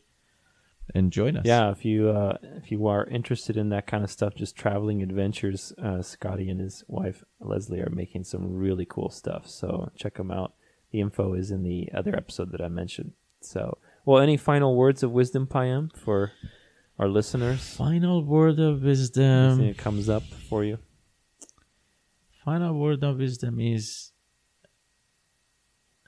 and 0.95 1.11
join 1.11 1.37
us. 1.37 1.45
Yeah, 1.45 1.71
if 1.71 1.85
you 1.85 2.09
uh, 2.09 2.37
if 2.41 2.71
you 2.71 2.87
are 2.87 3.05
interested 3.05 3.57
in 3.57 3.69
that 3.69 3.87
kind 3.87 4.03
of 4.03 4.11
stuff, 4.11 4.35
just 4.35 4.55
traveling 4.55 5.01
adventures, 5.01 5.73
uh, 5.81 6.01
Scotty 6.01 6.49
and 6.49 6.59
his 6.59 6.83
wife 6.87 7.23
Leslie 7.39 7.81
are 7.81 7.89
making 7.89 8.23
some 8.23 8.55
really 8.55 8.85
cool 8.85 9.09
stuff. 9.09 9.49
So 9.49 9.91
check 9.95 10.15
them 10.15 10.31
out. 10.31 10.53
The 10.91 11.01
info 11.01 11.33
is 11.33 11.51
in 11.51 11.63
the 11.63 11.89
other 11.93 12.15
episode 12.15 12.51
that 12.51 12.61
I 12.61 12.69
mentioned. 12.69 13.11
So, 13.41 13.77
well, 14.05 14.21
any 14.21 14.37
final 14.37 14.75
words 14.75 15.03
of 15.03 15.11
wisdom, 15.11 15.47
Payam, 15.47 15.95
for 15.95 16.31
our 16.97 17.07
listeners? 17.07 17.75
Final 17.75 18.23
word 18.23 18.59
of 18.59 18.83
wisdom. 18.83 19.23
Anything 19.23 19.57
wisdom. 19.57 19.67
that 19.67 19.77
comes 19.77 20.09
up 20.09 20.23
for 20.49 20.63
you? 20.63 20.79
Final 22.45 22.79
word 22.79 23.03
of 23.03 23.17
wisdom 23.17 23.59
is 23.59 24.11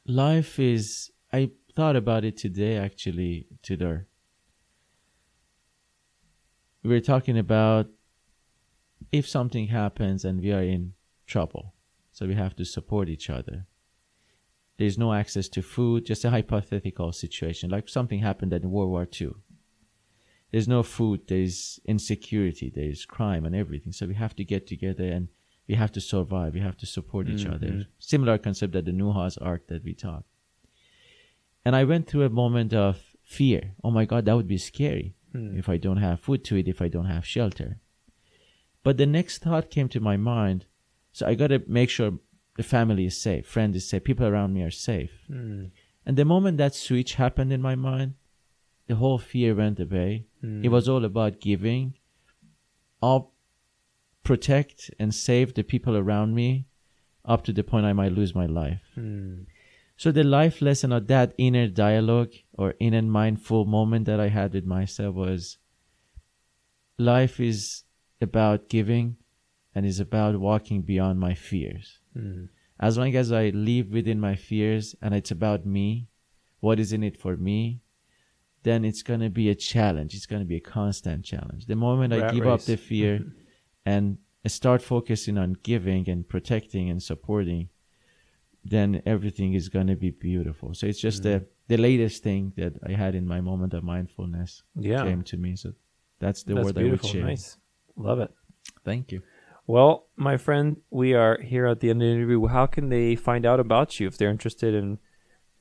life 0.06 0.60
is. 0.60 1.12
I 1.32 1.52
thought 1.76 1.96
about 1.96 2.24
it 2.24 2.38
today, 2.38 2.78
actually, 2.78 3.48
Tudor. 3.62 4.08
We 6.84 6.90
were 6.90 7.02
talking 7.02 7.38
about 7.38 7.90
if 9.12 9.28
something 9.28 9.68
happens 9.68 10.24
and 10.26 10.42
we 10.42 10.52
are 10.52 10.64
in 10.64 10.94
trouble, 11.28 11.74
so 12.12 12.28
we 12.28 12.36
have 12.36 12.56
to 12.58 12.66
support 12.66 13.10
each 13.10 13.30
other. 13.30 13.66
There's 14.78 14.98
no 14.98 15.14
access 15.14 15.50
to 15.50 15.62
food, 15.62 16.06
just 16.06 16.24
a 16.24 16.30
hypothetical 16.30 17.12
situation, 17.12 17.70
like 17.70 17.90
something 17.90 18.20
happened 18.20 18.54
in 18.54 18.72
World 18.72 18.92
War 18.92 19.08
II. 19.20 19.32
There's 20.52 20.68
no 20.68 20.84
food, 20.84 21.28
there's 21.28 21.80
insecurity, 21.86 22.72
there's 22.74 23.06
crime 23.06 23.46
and 23.46 23.56
everything. 23.56 23.92
So 23.92 24.08
we 24.08 24.16
have 24.16 24.36
to 24.38 24.44
get 24.44 24.66
together 24.66 25.04
and 25.04 25.28
we 25.68 25.76
have 25.76 25.92
to 25.92 26.02
survive. 26.02 26.54
We 26.56 26.62
have 26.62 26.78
to 26.78 26.88
support 26.88 27.28
each 27.30 27.46
other. 27.46 27.68
Mhm. 27.68 27.88
Similar 28.00 28.38
concept 28.40 28.74
that 28.74 28.86
the 28.86 28.92
Noah's 28.92 29.38
ark 29.38 29.68
that 29.68 29.84
we 29.84 29.94
taught. 29.94 30.26
And 31.64 31.76
I 31.76 31.84
went 31.84 32.08
through 32.08 32.24
a 32.24 32.30
moment 32.30 32.74
of 32.74 33.16
fear. 33.22 33.76
Oh 33.84 33.92
my 33.92 34.06
God, 34.06 34.26
that 34.26 34.36
would 34.36 34.48
be 34.48 34.58
scary 34.58 35.14
Hmm. 35.32 35.58
if 35.58 35.70
I 35.70 35.78
don't 35.78 35.98
have 35.98 36.20
food 36.20 36.44
to 36.46 36.58
eat, 36.58 36.68
if 36.68 36.82
I 36.82 36.88
don't 36.88 37.06
have 37.06 37.26
shelter. 37.26 37.80
But 38.84 38.98
the 38.98 39.06
next 39.06 39.40
thought 39.40 39.70
came 39.70 39.90
to 39.90 40.00
my 40.00 40.18
mind. 40.18 40.66
So 41.12 41.28
I 41.28 41.36
got 41.36 41.48
to 41.48 41.62
make 41.68 41.90
sure 41.90 42.14
the 42.58 42.64
family 42.64 43.06
is 43.06 43.22
safe, 43.22 43.46
friend 43.46 43.76
is 43.76 43.88
safe, 43.88 44.04
people 44.04 44.26
around 44.26 44.54
me 44.54 44.64
are 44.64 44.72
safe. 44.72 45.12
Hmm. 45.28 45.66
And 46.06 46.18
the 46.18 46.26
moment 46.26 46.58
that 46.58 46.74
switch 46.76 47.16
happened 47.16 47.54
in 47.54 47.62
my 47.62 47.76
mind, 47.76 48.16
the 48.88 48.96
whole 48.96 49.20
fear 49.20 49.54
went 49.54 49.80
away. 49.80 50.26
Hmm. 50.42 50.64
It 50.64 50.70
was 50.70 50.90
all 50.90 51.06
about 51.06 51.40
giving. 51.40 51.96
I'll 53.02 53.34
protect 54.24 54.92
and 55.00 55.14
save 55.14 55.54
the 55.54 55.64
people 55.64 55.96
around 55.96 56.34
me 56.36 56.66
up 57.26 57.44
to 57.44 57.54
the 57.54 57.64
point 57.64 57.86
I 57.86 57.94
might 57.94 58.12
lose 58.14 58.34
my 58.34 58.46
life. 58.46 58.82
So 60.00 60.14
the 60.14 60.24
life 60.24 60.62
lesson 60.62 60.94
of 60.94 61.08
that 61.08 61.34
inner 61.38 61.68
dialogue 61.68 62.32
or 62.54 62.74
inner 62.80 63.02
mindful 63.02 63.66
moment 63.66 64.06
that 64.06 64.18
I 64.18 64.30
had 64.30 64.54
with 64.54 64.66
myself 64.66 65.14
was 65.14 65.58
life 66.98 67.38
is 67.42 67.84
about 68.22 68.70
giving 68.70 69.18
and 69.76 69.86
is 69.86 70.00
about 70.00 70.40
walking 70.40 70.84
beyond 70.84 71.20
my 71.20 71.34
fears. 71.34 72.00
Hmm. 72.14 72.46
As 72.80 72.98
long 72.98 73.14
as 73.14 73.34
I 73.34 73.50
live 73.50 73.92
within 73.92 74.22
my 74.22 74.36
fears 74.36 74.96
and 75.02 75.14
it's 75.14 75.32
about 75.32 75.66
me, 75.66 76.08
what 76.62 76.80
is 76.80 76.94
in 76.94 77.04
it 77.04 77.18
for 77.18 77.36
me, 77.36 77.82
then 78.64 78.86
it's 78.86 79.04
going 79.04 79.20
to 79.20 79.30
be 79.30 79.50
a 79.50 79.56
challenge. 79.56 80.16
It's 80.16 80.28
going 80.28 80.42
to 80.42 80.48
be 80.48 80.56
a 80.56 80.62
constant 80.62 81.26
challenge. 81.26 81.66
The 81.66 81.76
moment 81.76 82.14
I 82.14 82.22
Rat 82.22 82.34
give 82.34 82.48
up 82.48 82.62
the 82.62 82.78
fear 82.78 83.20
and 83.86 84.18
start 84.48 84.82
focusing 84.82 85.38
on 85.38 85.58
giving 85.62 86.08
and 86.08 86.26
protecting 86.26 86.90
and 86.90 87.04
supporting, 87.04 87.68
then 88.64 89.02
everything 89.06 89.54
is 89.54 89.70
going 89.70 89.88
to 89.88 89.96
be 89.96 90.12
beautiful. 90.12 90.74
So 90.74 90.88
it's 90.88 91.00
just 91.00 91.24
the, 91.24 91.40
mm. 91.40 91.46
the 91.68 91.78
latest 91.78 92.24
thing 92.24 92.54
that 92.58 92.74
I 92.86 92.92
had 92.92 93.16
in 93.16 93.28
my 93.28 93.42
moment 93.42 93.74
of 93.74 93.84
mindfulness 93.84 94.64
Yeah, 94.76 95.04
came 95.04 95.24
to 95.24 95.38
me. 95.38 95.56
So 95.56 95.74
that's 96.20 96.44
the 96.44 96.56
that's 96.56 96.66
word 96.66 96.76
beautiful. 96.76 97.10
I 97.10 97.14
would 97.14 97.20
share. 97.20 97.26
Nice, 97.26 97.58
love 97.96 98.20
it. 98.20 98.32
Thank 98.84 99.12
you. 99.12 99.22
Well, 99.66 100.08
my 100.16 100.38
friend, 100.38 100.78
we 100.90 101.14
are 101.14 101.40
here 101.42 101.68
at 101.68 101.80
the 101.80 101.92
end 101.92 102.02
of 102.02 102.08
the 102.08 102.12
interview. 102.12 102.48
How 102.48 102.66
can 102.66 102.90
they 102.90 103.16
find 103.16 103.46
out 103.46 103.60
about 103.60 104.00
you 104.00 104.08
if 104.08 104.18
they're 104.18 104.32
interested 104.32 104.74
in 104.74 104.98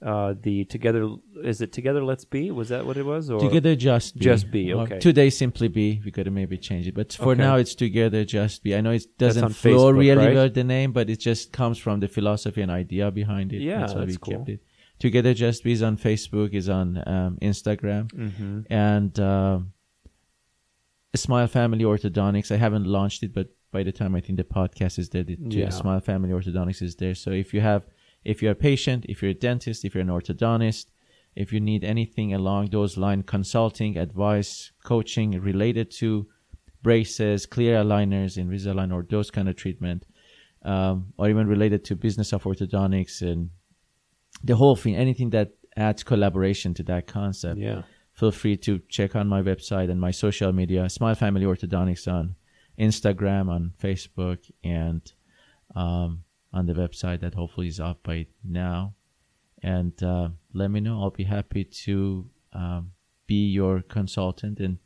uh, 0.02 0.34
the 0.40 0.64
Together? 0.64 1.08
Is 1.42 1.60
it 1.60 1.72
Together 1.72 2.04
Let's 2.04 2.24
Be? 2.24 2.50
Was 2.50 2.68
that 2.68 2.86
what 2.86 2.96
it 2.96 3.04
was? 3.04 3.30
Or 3.30 3.40
Together 3.40 3.74
Just 3.76 4.16
Be. 4.18 4.24
Just 4.24 4.50
Be, 4.50 4.72
Or 4.72 4.82
okay. 4.82 4.98
Today 4.98 5.30
Simply 5.30 5.68
Be. 5.68 6.00
We 6.04 6.10
got 6.10 6.24
to 6.24 6.30
maybe 6.30 6.56
change 6.56 6.86
it. 6.86 6.94
But 6.94 7.12
for 7.12 7.32
Okay. 7.32 7.40
now, 7.42 7.56
it's 7.56 7.74
Together 7.74 8.24
Just 8.24 8.62
Be. 8.62 8.74
I 8.76 8.80
know 8.80 8.92
it 8.92 9.06
doesn't 9.18 9.50
flow 9.50 9.92
Facebook, 9.92 9.98
really 9.98 10.26
right? 10.26 10.34
well, 10.34 10.48
the 10.50 10.64
name, 10.64 10.92
but 10.92 11.10
it 11.10 11.20
just 11.20 11.52
comes 11.52 11.78
from 11.78 12.00
the 12.00 12.08
philosophy 12.08 12.62
and 12.62 12.70
idea 12.70 13.10
behind 13.10 13.52
it. 13.52 13.60
Yeah, 13.62 13.80
that's 13.80 13.94
why 13.94 14.00
that's 14.00 14.12
we 14.12 14.16
cool. 14.18 14.34
kept 14.38 14.48
it. 14.50 14.60
Together 14.98 15.32
Just 15.34 15.62
Be 15.64 15.72
is 15.72 15.82
on 15.82 15.96
Facebook, 15.96 16.54
is 16.54 16.68
on 16.68 17.02
um, 17.06 17.38
Instagram. 17.42 18.10
hmm 18.12 18.60
And 18.70 19.18
um 19.20 19.72
Smile 21.14 21.46
Family 21.46 21.84
Orthodontics. 21.84 22.50
I 22.52 22.56
haven't 22.56 22.84
launched 22.86 23.22
it, 23.22 23.32
but 23.32 23.48
by 23.72 23.82
the 23.82 23.92
time 23.92 24.14
I 24.14 24.20
think 24.20 24.36
the 24.38 24.44
podcast 24.44 24.98
is 24.98 25.08
there, 25.10 25.24
the 25.24 25.36
Yeah. 25.40 25.70
Smile 25.70 26.00
Family 26.00 26.30
Orthodontics 26.30 26.82
is 26.82 26.96
there. 26.96 27.14
So 27.14 27.30
if 27.30 27.52
you 27.54 27.60
have, 27.60 27.86
if 28.30 28.42
you're 28.42 28.52
a 28.60 28.62
patient, 28.70 29.06
if 29.08 29.16
you're 29.22 29.36
a 29.38 29.42
dentist, 29.48 29.84
if 29.86 29.94
you're 29.94 30.02
an 30.08 30.14
orthodontist, 30.18 30.86
if 31.34 31.52
you 31.52 31.60
need 31.60 31.82
anything 31.94 32.34
along 32.34 32.62
those 32.70 32.92
lines, 33.04 33.24
consulting, 33.26 33.96
advice, 33.96 34.70
coaching 34.84 35.30
related 35.50 35.90
to 36.00 36.26
braces, 36.82 37.46
clear 37.46 37.74
aligners, 37.82 38.32
Invisalign, 38.42 38.92
or 38.92 39.02
those 39.08 39.30
kind 39.30 39.48
of 39.48 39.56
treatment, 39.56 40.00
um, 40.72 40.94
or 41.18 41.28
even 41.32 41.46
related 41.46 41.80
to 41.86 41.96
business 41.96 42.32
of 42.34 42.42
orthodontics 42.44 43.22
and 43.22 43.40
the 44.44 44.56
whole 44.56 44.76
thing, 44.76 44.94
anything 44.94 45.30
that 45.30 45.48
adds 45.76 46.02
collaboration 46.02 46.74
to 46.74 46.82
that 46.82 47.06
concept 47.06 47.58
Yeah. 47.58 47.82
feel 48.12 48.32
free 48.42 48.56
to 48.66 48.72
check 48.96 49.16
on 49.16 49.26
my 49.28 49.42
website 49.50 49.88
and 49.90 50.00
my 50.00 50.12
social 50.24 50.52
media, 50.52 50.88
Smile 50.88 51.14
Family 51.14 51.46
Orthodontics 51.46 52.06
on 52.18 52.34
Instagram, 52.78 53.48
on 53.48 53.72
Facebook, 53.84 54.40
and 54.62 55.02
um, 55.74 56.24
on 56.52 56.66
the 56.66 56.72
website 56.72 57.20
that 57.20 57.34
hopefully 57.34 57.68
is 57.68 57.80
up 57.80 58.02
by 58.02 58.26
now. 58.44 58.94
And 59.62 60.00
uh, 60.02 60.28
let 60.52 60.70
me 60.70 60.80
know. 60.80 61.02
I'll 61.02 61.10
be 61.10 61.24
happy 61.24 61.64
to 61.64 62.26
um, 62.52 62.92
be 63.26 63.48
your 63.48 63.82
consultant 63.82 64.60
and 64.60 64.78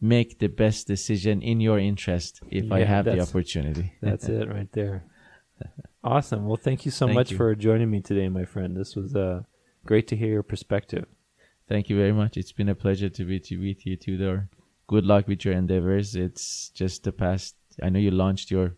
make 0.00 0.38
the 0.38 0.46
best 0.46 0.86
decision 0.86 1.42
in 1.42 1.60
your 1.60 1.78
interest 1.78 2.40
if 2.50 2.72
I 2.72 2.84
have 2.84 3.04
the 3.04 3.20
opportunity. 3.20 3.92
That's 4.02 4.28
it 4.28 4.48
right 4.48 4.70
there. 4.72 5.04
Awesome. 6.02 6.46
Well, 6.46 6.56
thank 6.56 6.86
you 6.86 6.90
so 6.90 7.04
Thank 7.04 7.14
much 7.14 7.30
you. 7.30 7.36
for 7.36 7.54
joining 7.54 7.90
me 7.90 8.00
today, 8.00 8.30
my 8.30 8.46
friend. 8.46 8.74
This 8.74 8.96
was 8.96 9.14
uh, 9.14 9.42
great 9.84 10.08
to 10.08 10.16
hear 10.16 10.28
your 10.28 10.42
perspective. 10.42 11.04
Thank 11.68 11.90
you 11.90 11.96
very 11.96 12.12
much. 12.12 12.38
It's 12.38 12.52
been 12.52 12.70
a 12.70 12.74
pleasure 12.74 13.10
to 13.10 13.24
be 13.24 13.38
to 13.40 13.58
with 13.58 13.84
you, 13.84 13.96
Tudor. 13.96 14.48
Good 14.86 15.04
luck 15.04 15.28
with 15.28 15.44
your 15.44 15.52
endeavors. 15.52 16.16
It's 16.16 16.70
just 16.70 17.04
the 17.04 17.12
past. 17.12 17.54
I 17.82 17.90
know 17.90 17.98
you 17.98 18.10
launched 18.10 18.50
your 18.50 18.76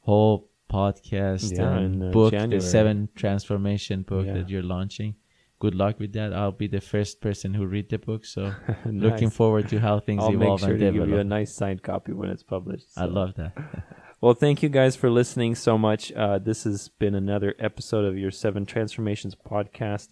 whole 0.00 0.47
podcast 0.68 1.56
Yeah, 1.56 1.76
and 1.78 2.02
in, 2.02 2.08
uh, 2.08 2.10
book, 2.12 2.32
January. 2.32 2.60
the 2.60 2.66
Seven 2.66 3.08
Transformation 3.14 4.02
book 4.02 4.26
Yeah. 4.26 4.34
that 4.34 4.48
you're 4.48 4.62
launching. 4.62 5.14
Good 5.60 5.74
luck 5.74 5.98
with 5.98 6.12
that. 6.12 6.32
I'll 6.32 6.52
be 6.52 6.68
the 6.68 6.80
first 6.80 7.20
person 7.20 7.54
who 7.54 7.66
read 7.66 7.88
the 7.90 7.98
book. 7.98 8.24
So 8.24 8.54
looking 8.86 9.30
forward 9.30 9.68
to 9.70 9.80
how 9.80 9.98
things 10.00 10.22
I'll 10.22 10.30
make 10.30 10.42
evolve 10.42 10.60
sure 10.60 10.70
and 10.70 10.78
to 10.78 10.84
give 10.92 10.94
you 11.08 11.16
a 11.18 11.24
nice 11.24 11.52
signed 11.54 11.82
copy 11.82 12.12
when 12.12 12.30
it's 12.30 12.44
published. 12.44 12.86
I 12.96 13.04
love 13.06 13.34
that. 13.34 13.52
Well, 14.20 14.34
thank 14.34 14.64
you 14.64 14.68
guys 14.68 14.96
for 14.96 15.10
listening 15.10 15.54
so 15.54 15.78
much. 15.78 16.10
Uh, 16.10 16.40
this 16.40 16.64
has 16.64 16.88
been 16.88 17.14
another 17.14 17.54
episode 17.60 18.04
of 18.04 18.18
your 18.18 18.32
Seven 18.32 18.66
Transformations 18.66 19.36
podcast. 19.36 20.08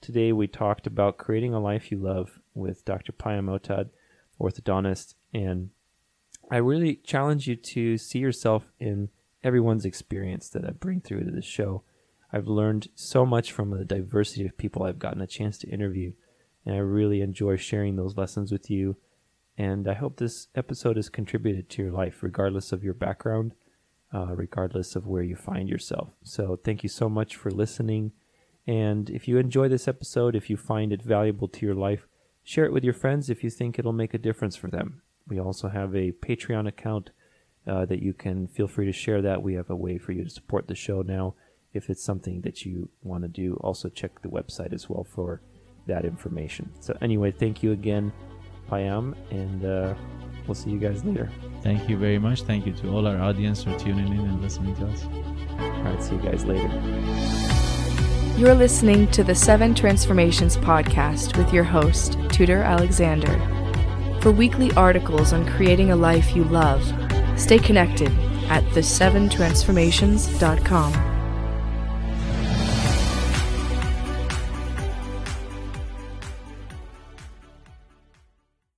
Today 0.00 0.32
we 0.32 0.46
talked 0.46 0.86
about 0.86 1.18
creating 1.18 1.52
a 1.52 1.58
life 1.58 1.90
you 1.90 1.98
love 1.98 2.38
with 2.54 2.84
Dr. 2.84 3.10
Payam 3.10 3.46
Owtad, 3.50 3.90
orthodontist, 4.40 5.14
and 5.34 5.70
I 6.48 6.58
really 6.58 6.94
challenge 6.94 7.48
you 7.48 7.56
to 7.56 7.98
see 7.98 8.20
yourself 8.20 8.70
in 8.78 9.08
everyone's 9.42 9.84
experience 9.84 10.48
that 10.50 10.64
I 10.64 10.70
bring 10.70 11.00
through 11.00 11.24
to 11.24 11.30
this 11.30 11.44
show. 11.44 11.82
I've 12.32 12.46
learned 12.46 12.88
so 12.94 13.26
much 13.26 13.52
from 13.52 13.70
the 13.70 13.84
diversity 13.84 14.46
of 14.46 14.56
people 14.56 14.82
I've 14.82 14.98
gotten 14.98 15.20
a 15.20 15.26
chance 15.26 15.58
to 15.58 15.68
interview, 15.68 16.12
and 16.64 16.74
I 16.74 16.78
really 16.78 17.20
enjoy 17.20 17.56
sharing 17.56 17.96
those 17.96 18.16
lessons 18.16 18.52
with 18.52 18.70
you. 18.70 18.96
And 19.58 19.88
I 19.88 19.94
hope 19.94 20.16
this 20.16 20.48
episode 20.54 20.96
has 20.96 21.08
contributed 21.08 21.68
to 21.70 21.82
your 21.82 21.92
life, 21.92 22.22
regardless 22.22 22.72
of 22.72 22.84
your 22.84 22.94
background, 22.94 23.54
uh, 24.14 24.34
regardless 24.34 24.96
of 24.96 25.06
where 25.06 25.22
you 25.22 25.36
find 25.36 25.68
yourself. 25.68 26.10
So, 26.22 26.58
thank 26.62 26.82
you 26.82 26.88
so 26.88 27.08
much 27.08 27.36
for 27.36 27.50
listening. 27.50 28.12
And 28.66 29.10
if 29.10 29.26
you 29.26 29.38
enjoy 29.38 29.68
this 29.68 29.88
episode, 29.88 30.36
if 30.36 30.48
you 30.48 30.56
find 30.56 30.92
it 30.92 31.02
valuable 31.02 31.48
to 31.48 31.66
your 31.66 31.74
life, 31.74 32.06
share 32.44 32.64
it 32.64 32.72
with 32.72 32.84
your 32.84 32.94
friends 32.94 33.28
if 33.28 33.42
you 33.42 33.50
think 33.50 33.78
it'll 33.78 33.92
make 33.92 34.14
a 34.14 34.18
difference 34.18 34.56
for 34.56 34.68
them. 34.68 35.02
We 35.26 35.40
also 35.40 35.68
have 35.68 35.94
a 35.94 36.12
Patreon 36.12 36.68
account 36.68 37.10
uh, 37.70 37.86
that 37.86 38.02
you 38.02 38.12
can 38.12 38.48
feel 38.48 38.66
free 38.66 38.86
to 38.86 38.92
share 38.92 39.22
that. 39.22 39.42
We 39.42 39.54
have 39.54 39.70
a 39.70 39.76
way 39.76 39.96
for 39.96 40.12
you 40.12 40.24
to 40.24 40.30
support 40.30 40.66
the 40.66 40.74
show 40.74 41.02
now 41.02 41.34
if 41.72 41.88
it's 41.88 42.02
something 42.02 42.40
that 42.40 42.66
you 42.66 42.88
want 43.02 43.22
to 43.22 43.28
do. 43.28 43.58
Also, 43.62 43.88
check 43.88 44.20
the 44.22 44.28
website 44.28 44.72
as 44.72 44.90
well 44.90 45.04
for 45.04 45.40
that 45.86 46.04
information. 46.04 46.70
So, 46.80 46.96
anyway, 47.00 47.30
thank 47.30 47.62
you 47.62 47.70
again, 47.72 48.12
Payam, 48.68 49.14
and 49.30 49.64
uh, 49.64 49.94
we'll 50.46 50.56
see 50.56 50.70
you 50.70 50.80
guys 50.80 51.04
later. 51.04 51.30
Thank 51.62 51.88
you 51.88 51.96
very 51.96 52.18
much. 52.18 52.42
Thank 52.42 52.66
you 52.66 52.72
to 52.74 52.90
all 52.90 53.06
our 53.06 53.18
audience 53.18 53.62
for 53.62 53.78
tuning 53.78 54.08
in 54.08 54.20
and 54.20 54.42
listening 54.42 54.74
to 54.76 54.86
us. 54.86 55.04
All 55.04 55.82
right, 55.82 56.02
see 56.02 56.16
you 56.16 56.22
guys 56.22 56.44
later. 56.44 56.68
You're 58.36 58.54
listening 58.54 59.06
to 59.12 59.22
the 59.22 59.34
Seven 59.34 59.74
Transformations 59.74 60.56
podcast 60.56 61.36
with 61.36 61.52
your 61.52 61.64
host, 61.64 62.16
Tudor 62.30 62.62
Alexander. 62.62 63.38
For 64.22 64.32
weekly 64.32 64.72
articles 64.72 65.32
on 65.32 65.46
creating 65.46 65.90
a 65.90 65.96
life 65.96 66.34
you 66.34 66.44
love, 66.44 66.82
stay 67.40 67.58
connected 67.58 68.12
at 68.48 68.62
the7transformations.com. 68.74 71.19